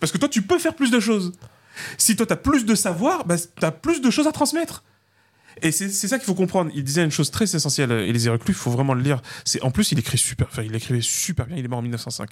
[0.00, 1.32] Parce que toi, tu peux faire plus de choses.
[1.98, 4.82] Si toi, tu as plus de savoir, bah, tu as plus de choses à transmettre.
[5.62, 6.70] Et c'est c'est ça qu'il faut comprendre.
[6.74, 9.20] Il disait une chose très essentielle, euh, Élisée Reclus, il faut vraiment le lire.
[9.44, 11.82] C'est En plus, il écrit super, enfin, il écrivait super bien, il est mort en
[11.82, 12.30] 1905.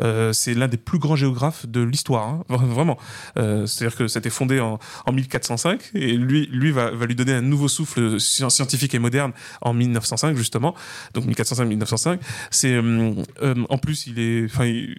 [0.00, 2.98] Euh, c'est l'un des plus grands géographes de l'histoire, hein, vraiment.
[3.38, 7.32] Euh, C'est-à-dire que c'était fondé en, en 1405, et lui, lui va, va lui donner
[7.32, 10.74] un nouveau souffle sci- scientifique et moderne en 1905, justement.
[11.14, 12.18] Donc 1405-1905.
[12.50, 13.12] C'est euh,
[13.42, 14.96] euh, en plus, il est, enfin, il,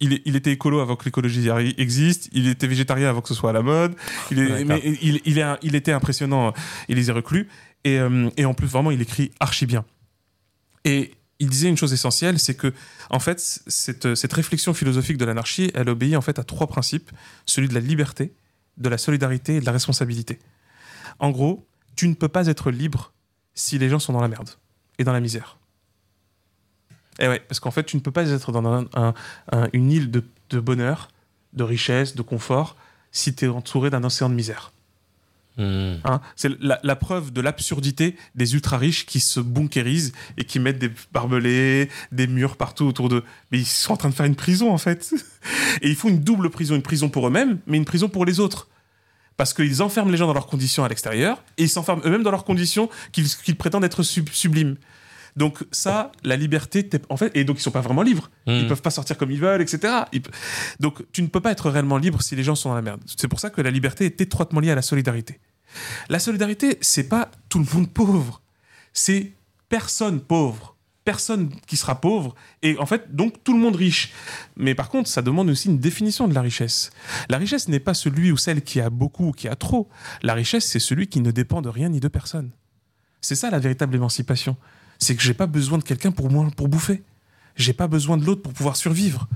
[0.00, 1.48] il, est- il était écolo avant que l'écologie
[1.78, 2.28] existe.
[2.32, 3.94] Il était végétarien avant que ce soit à la mode.
[4.30, 6.52] Il est, mais il, il, il était impressionnant.
[6.88, 7.48] Il reclus.
[7.84, 9.84] Et, euh, et en plus, vraiment, il écrit archi bien.
[10.84, 12.72] Et il disait une chose essentielle, c'est que,
[13.10, 17.10] en fait, cette, cette réflexion philosophique de l'anarchie, elle obéit en fait à trois principes
[17.44, 18.32] celui de la liberté,
[18.76, 20.38] de la solidarité et de la responsabilité.
[21.18, 23.12] En gros, tu ne peux pas être libre
[23.54, 24.50] si les gens sont dans la merde
[24.98, 25.58] et dans la misère.
[27.18, 29.14] Et ouais, parce qu'en fait, tu ne peux pas être dans un- un-
[29.52, 31.08] un- une île de, de bonheur,
[31.52, 32.76] de richesse, de confort,
[33.12, 34.72] si tu es entouré d'un océan de misère.
[35.56, 35.94] Hmm.
[36.04, 40.80] Hein, c'est la, preuve de l'absurdité des ultra riches qui se bunkérisent et qui mettent
[40.80, 43.22] des barbelés, des murs partout autour d'eux.
[43.52, 45.14] Mais ils sont en train de faire une prison en fait.
[45.82, 48.40] Et ils font une double prison, une prison pour eux-mêmes, mais une prison pour les
[48.40, 48.68] autres.
[49.36, 52.30] Parce qu'ils enferment les gens dans leurs conditions à l'extérieur et ils s'enferment eux-mêmes dans
[52.30, 54.76] leurs conditions qu'ils prétendent être sub- sublimes.
[55.36, 58.30] Donc ça, la liberté, en fait, et donc ils sont pas vraiment libres.
[58.46, 58.68] Ils Hmm.
[58.68, 60.04] peuvent pas sortir comme ils veulent, etc.
[60.12, 60.22] Ils
[60.80, 63.00] Donc tu ne peux pas être réellement libre si les gens sont dans la merde.
[63.16, 65.40] C'est pour ça que la liberté est étroitement liée à la solidarité.
[66.08, 68.42] La solidarité, c'est pas tout le monde pauvre.
[68.92, 69.32] C'est
[69.68, 70.76] personne pauvre.
[71.04, 72.34] Personne qui sera pauvre.
[72.62, 74.12] Et en fait, donc tout le monde riche.
[74.56, 76.90] Mais par contre, ça demande aussi une définition de la richesse.
[77.28, 79.90] La richesse n'est pas celui ou celle qui a beaucoup ou qui a trop.
[80.22, 82.52] La richesse, c'est celui qui ne dépend de rien ni de personne.
[83.20, 84.56] C'est ça la véritable émancipation.
[84.98, 87.02] C'est que j'ai pas besoin de quelqu'un pour moi pour bouffer.
[87.56, 89.28] J'ai pas besoin de l'autre pour pouvoir survivre.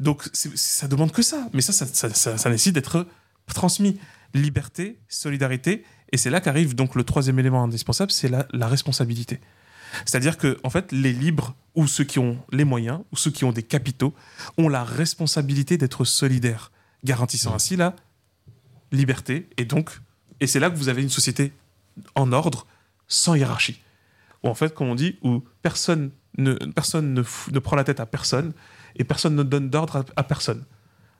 [0.00, 1.48] Donc ça demande que ça.
[1.52, 3.06] Mais ça, ça, ça, ça- ça nécessite d'être
[3.54, 3.98] transmis.
[4.34, 5.84] Liberté, solidarité.
[6.12, 9.40] Et c'est là qu'arrive donc le troisième élément indispensable, c'est la, la responsabilité.
[10.04, 13.44] C'est-à-dire que en fait, les libres ou ceux qui ont les moyens ou ceux qui
[13.44, 14.12] ont des capitaux
[14.58, 16.72] ont la responsabilité d'être solidaires,
[17.04, 17.96] garantissant ainsi la
[18.92, 19.90] liberté, et donc,
[20.40, 21.52] et c'est là que vous avez une société
[22.14, 22.66] en ordre,
[23.06, 23.80] sans hiérarchie.
[24.42, 28.06] Où en fait, comme on dit, où personne ne, personne ne, prend la tête à
[28.06, 28.52] personne,
[28.96, 30.64] et personne ne donne d'ordre à, à personne.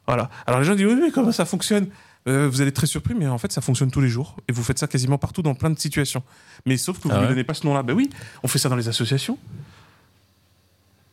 [0.06, 0.30] Voilà.
[0.46, 1.88] Alors les gens disent, oui, mais comment ça fonctionne?
[2.28, 4.52] Euh, Vous allez être très surpris, mais en fait, ça fonctionne tous les jours, et
[4.52, 6.22] vous faites ça quasiment partout dans plein de situations.
[6.66, 7.28] Mais sauf que vous ne Ah ouais?
[7.28, 7.82] donnez pas ce nom-là.
[7.82, 8.08] Ben oui,
[8.42, 9.38] on fait ça dans les associations.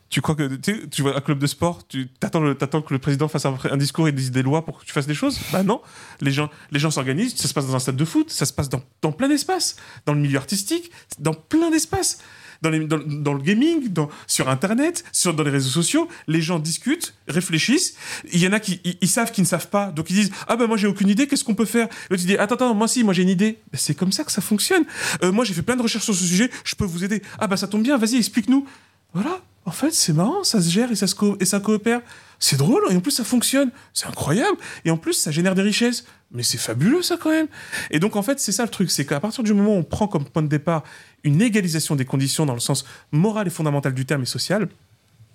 [0.10, 3.28] Tu crois que tu, tu vois un club de sport, tu t'attends, que le président
[3.28, 5.40] fasse un, discours et dise des lois pour que tu fasses des choses?
[5.52, 5.82] Bah non,
[6.22, 7.36] les gens, les gens s'organisent.
[7.36, 9.76] Ça se passe dans un stade de foot, ça se passe dans, dans plein d'espaces,
[10.06, 12.20] dans le milieu artistique, dans plein d'espaces,
[12.62, 16.08] dans, dans- le gaming, dans, sur Internet, sur dans les réseaux sociaux.
[16.28, 17.96] Les gens discutent, réfléchissent.
[18.32, 20.56] Il y en a qui ils, savent, qui ne savent pas, donc ils disent ah
[20.56, 23.04] ben moi j'ai aucune idée, qu'est-ce qu'on peut faire il dit attends attends moi si
[23.04, 23.60] moi j'ai une idée.
[23.72, 24.86] Ben, c'est comme ça que ça fonctionne.
[25.24, 27.22] Euh, moi j'ai fait plein de recherches sur ce sujet, je peux vous aider.
[27.40, 28.66] Ah bah ça tombe bien, vas-y explique-nous.
[29.14, 32.02] Voilà, en fait, c'est marrant, ça se gère et ça, se co- et ça coopère.
[32.38, 33.72] C'est drôle, et en plus, ça fonctionne.
[33.94, 34.58] C'est incroyable.
[34.84, 36.06] Et en plus, ça génère des richesses.
[36.32, 37.48] Mais c'est fabuleux, ça, quand même.
[37.92, 38.92] Et donc, en fait, c'est ça le truc.
[38.92, 40.84] C'est qu'à partir du moment où on prend comme point de départ
[41.24, 44.68] une égalisation des conditions dans le sens moral et fondamental du terme et social,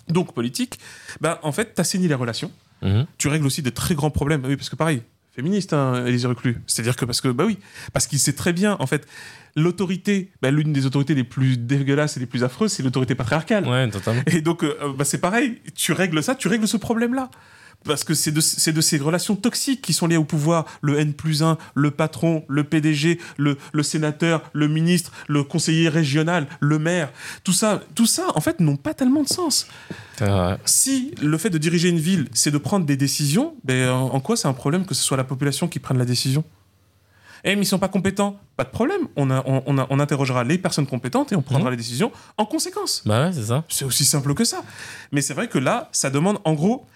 [0.09, 0.79] donc politique,
[1.21, 2.53] ben, en fait, t'assainis les relations.
[2.83, 3.07] Mhm.
[3.19, 4.45] Tu règles aussi de très grands problèmes.
[4.45, 5.03] Oui, parce que pareil,
[5.33, 6.57] féministe, hein, Élysée Reclus.
[6.67, 7.59] C'est-à-dire que, parce que, bah oui,
[7.93, 9.07] parce qu'il sait très bien, en fait,
[9.57, 13.67] l'autorité, bah, l'une des autorités les plus dégueulasses et les plus affreuses, c'est l'autorité patriarcale.
[13.67, 14.23] Ouais, totalement.
[14.27, 17.31] Et donc, euh, bah, c'est pareil, tu règles ça, tu règles ce problème-là.
[17.85, 20.67] Parce que c'est de, c'est de ces relations toxiques qui sont liées au pouvoir.
[20.83, 25.89] Le N plus 1, le patron, le PDG, le, le sénateur, le ministre, le conseiller
[25.89, 27.11] régional, le maire.
[27.43, 29.67] Tout ça, tout ça, en fait, n'ont pas tellement de sens.
[30.67, 34.21] Si le fait de diriger une ville, c'est de prendre des décisions, ben, en, en
[34.21, 36.45] quoi c'est un problème que ce soit la population qui prenne la décision?
[37.45, 38.39] Eh, mais ils sont pas compétents.
[38.59, 39.09] Pas de problème.
[39.17, 41.71] On, a- on, on a- on interrogera les personnes compétentes et on prendra Mhm.
[41.71, 43.03] les décisions en conséquence.
[43.07, 43.65] Bah ouais, c'est ça.
[43.71, 44.63] C'est aussi simple que ça.
[45.13, 46.87] Mais c'est vrai que là, ça demande en gros,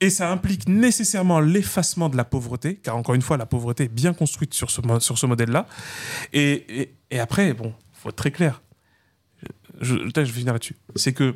[0.00, 3.88] et ça implique nécessairement l'effacement de la pauvreté, car encore une fois, la pauvreté est
[3.88, 5.66] bien construite sur ce, sur ce modèle-là.
[6.32, 8.62] Et, et, et après, bon, faut être très clair.
[9.80, 10.76] Je, je, je vais finir là-dessus.
[10.96, 11.34] C'est que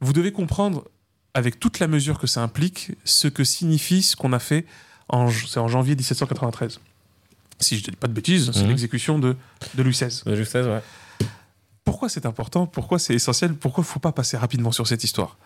[0.00, 0.84] vous devez comprendre,
[1.34, 4.66] avec toute la mesure que ça implique, ce que signifie ce qu'on a fait
[5.08, 6.80] en, en janvier 1793.
[7.60, 8.68] Si je ne dis pas de bêtises, c'est Mhm.
[8.68, 9.36] l'exécution de,
[9.74, 10.22] de Louis XVI.
[10.26, 10.82] Le juge ouais.
[11.84, 12.66] Pourquoi c'est important?
[12.66, 13.54] Pourquoi c'est essentiel?
[13.54, 15.36] Pourquoi il faut pas passer rapidement sur cette histoire?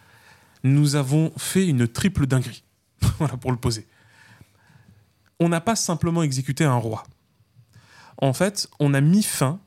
[0.62, 2.62] Nous avons fait une triple dinguerie.
[3.40, 3.86] pour le poser.
[5.38, 7.04] On n'a pas simplement exécuté un roi.
[8.18, 9.60] En fait, on a mis fin,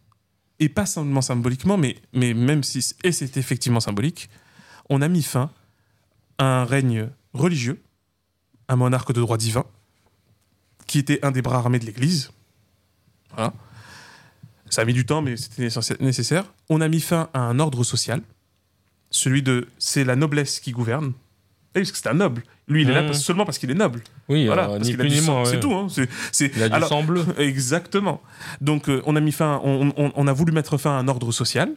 [0.60, 4.30] et pas simplement symboliquement, mais, mais même si et c'est effectivement symbolique,
[4.90, 5.52] on a mis fin
[6.38, 7.82] à un règne religieux,
[8.68, 9.66] un monarque de droit divin,
[10.88, 12.32] qui était un des bras armés de l'Église.
[13.36, 13.54] Voilà.
[14.70, 16.46] Ça a mis du temps, mais c'était nécessaire.
[16.70, 18.22] On a mis fin à un ordre social,
[19.12, 21.14] celui de c'est la noblesse qui gouverne.
[21.76, 22.44] Et parce que c'est un noble.
[22.68, 23.08] Lui, il est là Mmh.
[23.08, 24.02] parce- seulement parce qu'il est noble.
[24.28, 25.34] Oui, Voilà, euh, parce ni qu'il a plus du ni sang.
[25.42, 25.46] moins.
[25.46, 25.74] C'est tout.
[25.74, 25.88] Hein.
[25.90, 27.24] C'est, c'est- Il a du alors- sang bleu.
[27.38, 28.22] Exactement.
[28.62, 31.08] Donc, euh, on a mis fin, on, on- on a voulu mettre fin à un
[31.08, 31.74] ordre social,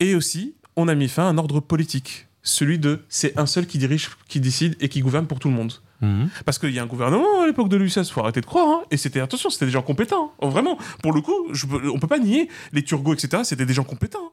[0.00, 3.66] et aussi, on a mis fin à un ordre politique, celui de c'est un seul
[3.66, 5.72] qui dirige, qui décide et qui gouverne pour tout le monde.
[6.00, 6.28] Mhm.
[6.44, 8.66] Parce qu'il y a un gouvernement à l'époque de Louis XVI, faut arrêter de croire.
[8.68, 8.82] hein.
[8.90, 10.32] Et c'était, attention, c'était des gens compétents.
[10.34, 10.38] hein.
[10.40, 13.74] Oh, vraiment, pour le coup, je on peut pas nier, les Turgot, etc., c'était des
[13.74, 14.30] gens compétents.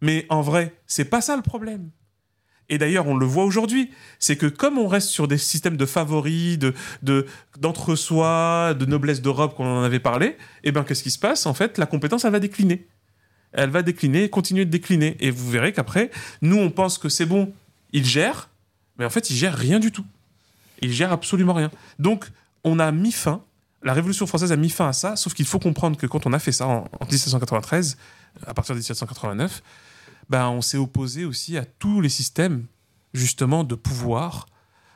[0.00, 1.90] Mais en vrai, c'est pas ça le problème.
[2.70, 3.90] Et d'ailleurs, on le voit aujourd'hui,
[4.20, 6.72] c'est que comme on reste sur des systèmes de favoris, de,
[7.02, 7.26] de,
[7.58, 11.46] d'entre-soi, de noblesse d'Europe, qu'on en avait parlé, et ben qu'est-ce qui se passe?
[11.46, 12.86] En fait, la compétence, elle va décliner.
[13.52, 15.16] Elle va décliner, continuer de décliner.
[15.18, 16.12] Et vous verrez qu'après,
[16.42, 17.52] nous, on pense que c'est bon,
[17.92, 18.48] ils gèrent,
[18.98, 20.06] mais en fait, ils gèrent rien du tout.
[20.80, 21.72] Ils gèrent absolument rien.
[21.98, 22.26] Donc,
[22.62, 23.42] on a mis fin,
[23.82, 26.32] la Révolution française a mis fin à ça, sauf qu'il faut comprendre que quand on
[26.32, 27.96] a fait ça en 1793,
[28.46, 29.60] à partir de 1789,
[30.30, 32.64] ben, on s'est opposé aussi à tous les systèmes,
[33.12, 34.46] justement, de pouvoir,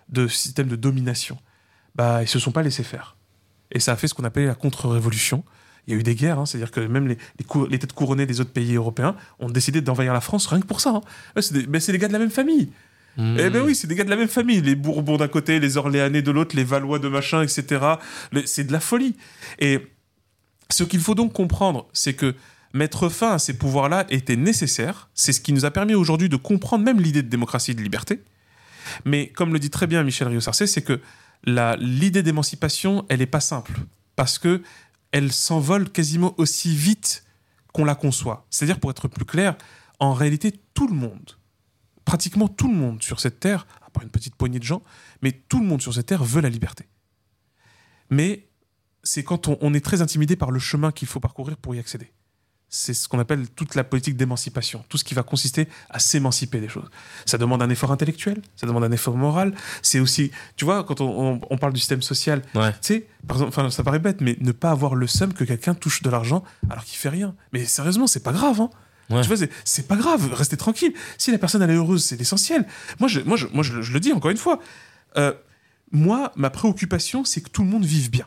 [0.08, 1.36] de systèmes de domination.
[1.94, 3.16] Bah, ils se sont pas laissés faire.
[3.72, 5.44] Et ça a fait ce qu'on appelait la contre-révolution.
[5.86, 7.92] Il y a eu des guerres, hein, c'est-à-dire que même les, les, cou- les têtes
[7.92, 10.90] couronnées des autres pays européens ont décidé d'envahir la France rien que pour ça.
[10.90, 11.40] hein.
[11.42, 12.70] C'est des, ben, gars de la même famille.
[13.16, 13.36] Mhm.
[13.38, 14.60] Eh ben oui, c'est des gars de la même famille.
[14.62, 17.84] Les Bourbons d'un côté, les Orléanais de l'autre, les Valois de machin, etc.
[18.46, 19.14] C'est de la folie.
[19.58, 19.86] Et
[20.70, 22.34] ce qu'il faut donc comprendre, c'est que
[22.74, 25.08] mettre fin à ces pouvoirs-là était nécessaire.
[25.14, 27.80] C'est ce qui nous a permis aujourd'hui de comprendre même l'idée de démocratie et de
[27.80, 28.22] liberté.
[29.04, 31.00] Mais comme le dit très bien Michel Rio-Sarcé, c'est que
[31.46, 33.72] l'idée d'émancipation, elle n'est pas simple.
[34.16, 34.62] Parce que
[35.12, 37.24] elle s'envole quasiment aussi vite
[37.72, 38.46] qu'on la conçoit.
[38.50, 39.56] C'est-à-dire, pour être plus clair,
[40.00, 41.38] en réalité, tout le monde,
[42.04, 44.82] pratiquement tout le monde sur cette terre, à part une petite poignée de gens,
[45.22, 46.88] mais tout le monde sur cette terre veut la liberté.
[48.10, 48.48] Mais
[49.04, 52.10] c'est quand on est très intimidé par le chemin qu'il faut parcourir pour y accéder.
[52.76, 56.60] C'est ce qu'on appelle toute la politique d'émancipation, tout ce qui va consister à s'émanciper
[56.60, 56.90] des choses.
[57.24, 59.54] Ça demande un effort intellectuel, ça demande un effort moral.
[59.80, 62.72] C'est aussi, tu vois, quand on, on- on parle du système social, Ouais.
[62.72, 65.44] tu sais, par exemple, enfin, ça paraît bête, mais ne pas avoir le seum que
[65.44, 67.36] quelqu'un touche de l'argent alors qu'il fait rien.
[67.52, 68.70] Mais sérieusement, c'est pas grave, hein.
[69.10, 69.20] Ouais.
[69.22, 70.94] Tu vois, c'est- pas grave, restez tranquille.
[71.16, 72.66] Si la personne elle est heureuse, c'est l'essentiel.
[72.98, 74.58] Moi, je, moi, je, moi je, je le dis encore une fois.
[75.16, 75.32] Euh,
[75.92, 78.26] moi, ma préoccupation, c'est que tout le monde vive bien.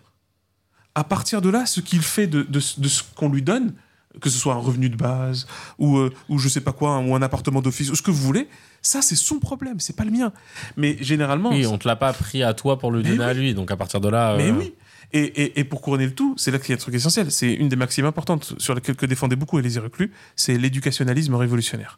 [0.95, 3.73] À partir de là, ce qu'il fait de, de ce qu'on lui donne,
[4.21, 7.15] que ce soit un revenu de base ou, euh, ou je sais pas quoi, ou
[7.15, 8.47] un appartement d'office, ou ce que vous voulez,
[8.81, 10.31] ça c'est son problème, c'est pas le mien.
[10.75, 13.25] Mais généralement, Oui, on te l'a pas pris à toi pour le Mais donner oui.
[13.29, 13.53] à lui.
[13.53, 14.35] Donc à partir de là.
[14.37, 14.73] mais euh, oui.
[15.13, 17.31] Et, et, et pour couronner le tout, c'est là qu'il y a un truc essentiel.
[17.31, 21.97] C'est une des maximes importantes sur lesquelles que défendaient beaucoup Élisée Reclus, c'est l'éducationalisme révolutionnaire.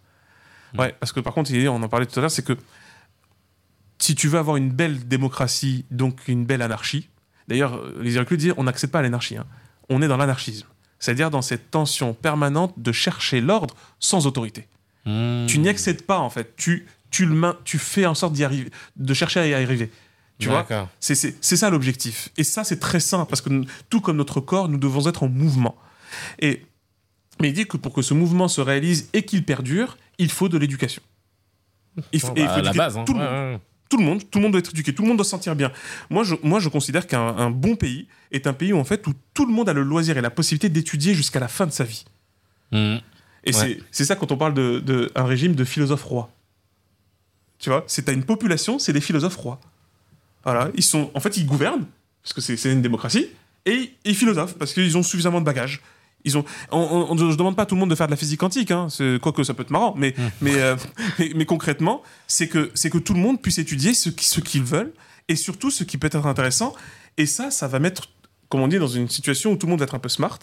[0.77, 2.55] Ouais, parce que par contre, on en parlait tout à l'heure, c'est que
[3.97, 7.09] si tu veux avoir une belle démocratie, donc une belle anarchie,
[7.47, 9.45] d'ailleurs, Élisée Reclus dit on n'accède pas à l'anarchie, hein.
[9.89, 10.67] on est dans l'anarchisme.
[10.99, 14.67] C'est-à-dire dans cette tension permanente de chercher l'ordre sans autorité.
[15.05, 15.45] hmm.
[15.47, 16.55] Tu n'y accèdes pas, en fait.
[16.57, 19.89] Tu, tu, le main, tu fais en sorte d'y arriver, de chercher à y arriver.
[20.39, 20.65] Tu vois?
[20.99, 22.29] C'est, ça l'objectif.
[22.37, 25.23] Et ça, c'est très sain, parce que nous- tout comme notre corps, nous devons être
[25.23, 25.75] en mouvement.
[26.39, 26.65] Et,
[27.41, 30.47] mais il dit que pour que ce mouvement se réalise et qu'il perdure, il faut
[30.49, 31.01] de l'éducation.
[31.97, 32.97] Il il bah, faut la base.
[32.97, 33.03] hein.
[33.05, 33.59] tout, le Ouais, monde, ouais.
[33.89, 34.21] Tout le monde.
[34.29, 35.71] Tout le monde doit être éduqué, tout le monde doit se sentir bien.
[36.09, 39.05] Moi, je, moi, je considère qu'un un bon pays est un pays où, en fait,
[39.07, 41.71] où tout le monde a le loisir et la possibilité d'étudier jusqu'à la fin de
[41.71, 42.05] sa vie.
[42.71, 42.97] Hmm.
[43.43, 43.79] Et Ouais.
[43.89, 46.29] c'est, ça quand on parle d'un de, un régime de philosophes rois.
[47.57, 49.59] Tu vois, c'est à une population, c'est des philosophes rois.
[50.43, 51.85] Voilà, ils sont, en fait, ils gouvernent
[52.23, 53.27] parce que c'est, c'est une démocratie
[53.65, 55.81] et ils philosophent parce qu'ils ont suffisamment de bagages.
[56.25, 58.39] Ils ont, on, je demande pas à tout le monde de faire de la physique
[58.39, 58.87] quantique, hein,
[59.21, 60.75] quoique ça peut être marrant, mais, mais, euh,
[61.19, 64.41] mais, mais concrètement, c'est que, c'est que tout le monde puisse étudier ce, qui- ce
[64.41, 64.91] qu'ils veulent
[65.29, 66.73] et surtout ce qui peut être intéressant.
[67.17, 68.09] Et ça, ça va mettre,
[68.49, 70.39] comme on dit, dans une situation où tout le monde va être un peu smart,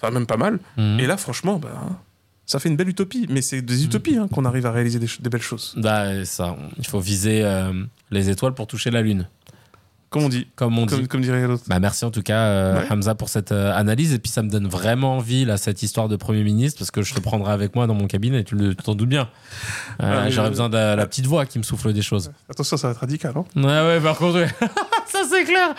[0.00, 0.58] enfin même pas mal.
[0.76, 0.98] Mhm.
[1.00, 1.98] Et là, franchement, ben,
[2.46, 3.26] ça fait une belle utopie.
[3.28, 5.74] Mais c'est des utopies hein, qu'on arrive à réaliser des, belles choses.
[5.76, 7.72] Bah, ça, il faut viser euh,
[8.10, 9.28] les étoiles pour toucher la lune,
[10.10, 10.46] Comme on dit.
[10.56, 10.94] comme on dit.
[10.94, 11.64] Comme, comme dirait l'autre.
[11.66, 12.86] Bah merci en tout cas euh, Ouais.
[12.90, 16.08] Hamza pour cette euh, analyse et puis ça me donne vraiment envie là cette histoire
[16.08, 18.94] de premier ministre parce que je te prendrai avec moi dans mon cabinet tu t'en
[18.94, 19.28] doutes bien
[20.02, 22.92] Euh, j'aurais besoin de la petite voix qui me souffle des choses Attention, ça va
[22.92, 23.34] être radical.
[23.36, 24.48] Hein ouais ouais par contre ouais.
[25.06, 25.74] ça c'est clair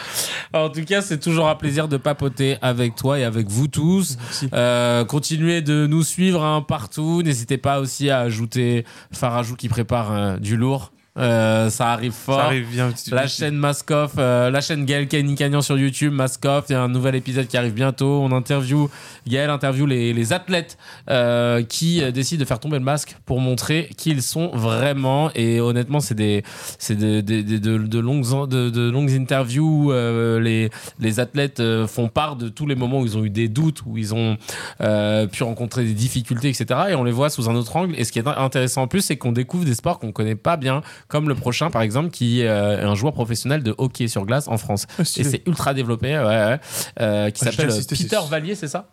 [0.53, 4.17] en tout cas c'est toujours un plaisir de papoter avec toi et avec vous tous
[4.19, 4.49] Merci.
[4.53, 10.11] Euh, continuez de nous suivre hein, partout n'hésitez pas aussi à ajouter Farajou qui prépare
[10.11, 12.93] euh, du lourd Euh, ça arrive fort Ça arrive bien.
[13.11, 16.81] la chaîne Maskoff, euh, la chaîne Gaël Kenny Cagnan sur YouTube, Maskoff, il y a
[16.81, 18.21] un nouvel épisode qui arrive bientôt.
[18.23, 18.89] On interview,
[19.27, 20.77] Gaël interview les, les athlètes
[21.09, 25.29] euh, qui euh, décident de faire tomber le masque pour montrer qui ils sont vraiment.
[25.35, 26.43] Et honnêtement, c'est des,
[26.77, 29.87] c'est des- de, de longues, de, de longues interviews.
[29.87, 30.69] où, euh, les,
[30.99, 33.81] les athlètes euh, font part de tous les moments où ils ont eu des doutes,
[33.85, 34.37] où ils ont
[34.81, 36.65] euh, pu rencontrer des difficultés, etc.
[36.91, 37.95] Et on les voit sous un autre angle.
[37.97, 40.55] Et ce qui est intéressant en plus, c'est qu'on découvre des sports qu'on connaît pas
[40.57, 44.25] bien, comme le prochain, par exemple, qui euh, est un joueur professionnel de hockey sur
[44.25, 44.85] glace en France.
[44.97, 46.59] Ah, Et c'est ultra développé, ouais, ouais.
[47.01, 48.87] Euh, qui Ah, s'appelle Peter Vallier, c'est ça?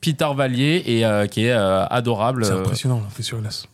[0.00, 3.66] Peter Vallier et euh, qui est euh, adorable, C'est euh, impressionnant, on fait sur glace.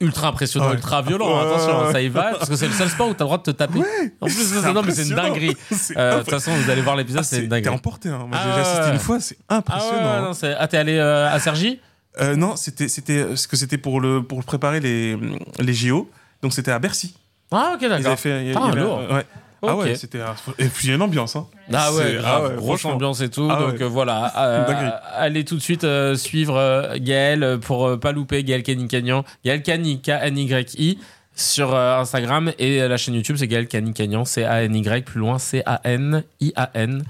[0.00, 0.76] ultra impressionnant, Ah ouais.
[0.76, 1.26] ultra violent.
[1.28, 1.92] Ouais, attention, ouais, ouais.
[1.92, 3.50] ça y va, parce que c'est le seul sport où t'as le droit de te
[3.50, 3.80] taper.
[4.20, 5.56] en plus, non, non, mais c'est une dinguerie.
[5.96, 7.74] Euh, De toute façon, vous allez voir l'épisode, Ah, c'est une T'es dinguerie.
[7.74, 8.08] emporté.
[8.08, 8.18] Hein.
[8.28, 8.92] Moi, Ah j'ai ouais, assisté ouais.
[8.92, 10.30] une fois, c'est ouais, impressionnant.
[10.32, 10.56] ouais, hein.
[10.58, 11.80] ah, t'es allé euh, à Sergi
[12.20, 15.18] Euh, non, c'était, c'était, ce que c'était pour le, pour préparer les,
[15.58, 16.08] les JO.
[16.42, 17.14] Donc c'était à Bercy.
[17.52, 18.06] Ah, ok, Ils d'accord.
[18.06, 18.44] avaient fait.
[18.46, 19.00] il y Ah, avait- lourd.
[19.10, 19.24] ouais.
[19.62, 19.82] Ah Ok.
[19.84, 20.20] ouais, c'était.
[20.20, 21.34] un- Et puis il y a une ambiance.
[21.34, 21.46] Hein.
[21.72, 22.92] Ah ouais, C'est- grave, ah ouais, grosse franchement.
[22.92, 23.48] ambiance et tout.
[23.50, 23.82] Ah donc ouais.
[23.82, 24.90] euh, voilà, euh, Dinguerie.
[25.16, 29.24] allez tout de suite euh, suivre euh, Gaël euh, pour euh, pas louper Gaël Cagnan,
[29.44, 30.98] Gaël Cani K-N-Y-I
[31.34, 35.38] sur euh, Instagram et euh, la chaîne YouTube c'est Gaël Cani Cagnan, C-A-N-Y, plus loin
[35.38, 37.04] C-A-N-I-A-N.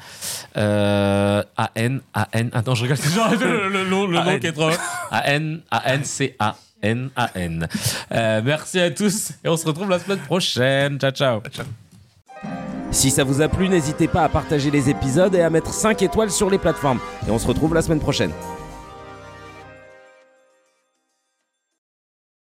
[0.56, 2.50] Euh, A-N-A-N.
[2.54, 3.00] Attends, je regarde
[3.40, 4.40] le, le, le nom, le nom A-N.
[4.40, 4.70] qui est trop.
[6.82, 7.68] A-N-A-N-C-A-N-A-N.
[8.12, 10.98] Euh, merci à tous et on se retrouve la semaine prochaine.
[10.98, 11.42] Ciao, ciao.
[12.90, 16.02] Si ça vous a plu, n'hésitez pas à partager les épisodes et à mettre 5
[16.02, 17.00] étoiles sur les plateformes.
[17.26, 18.30] Et on se retrouve la semaine prochaine.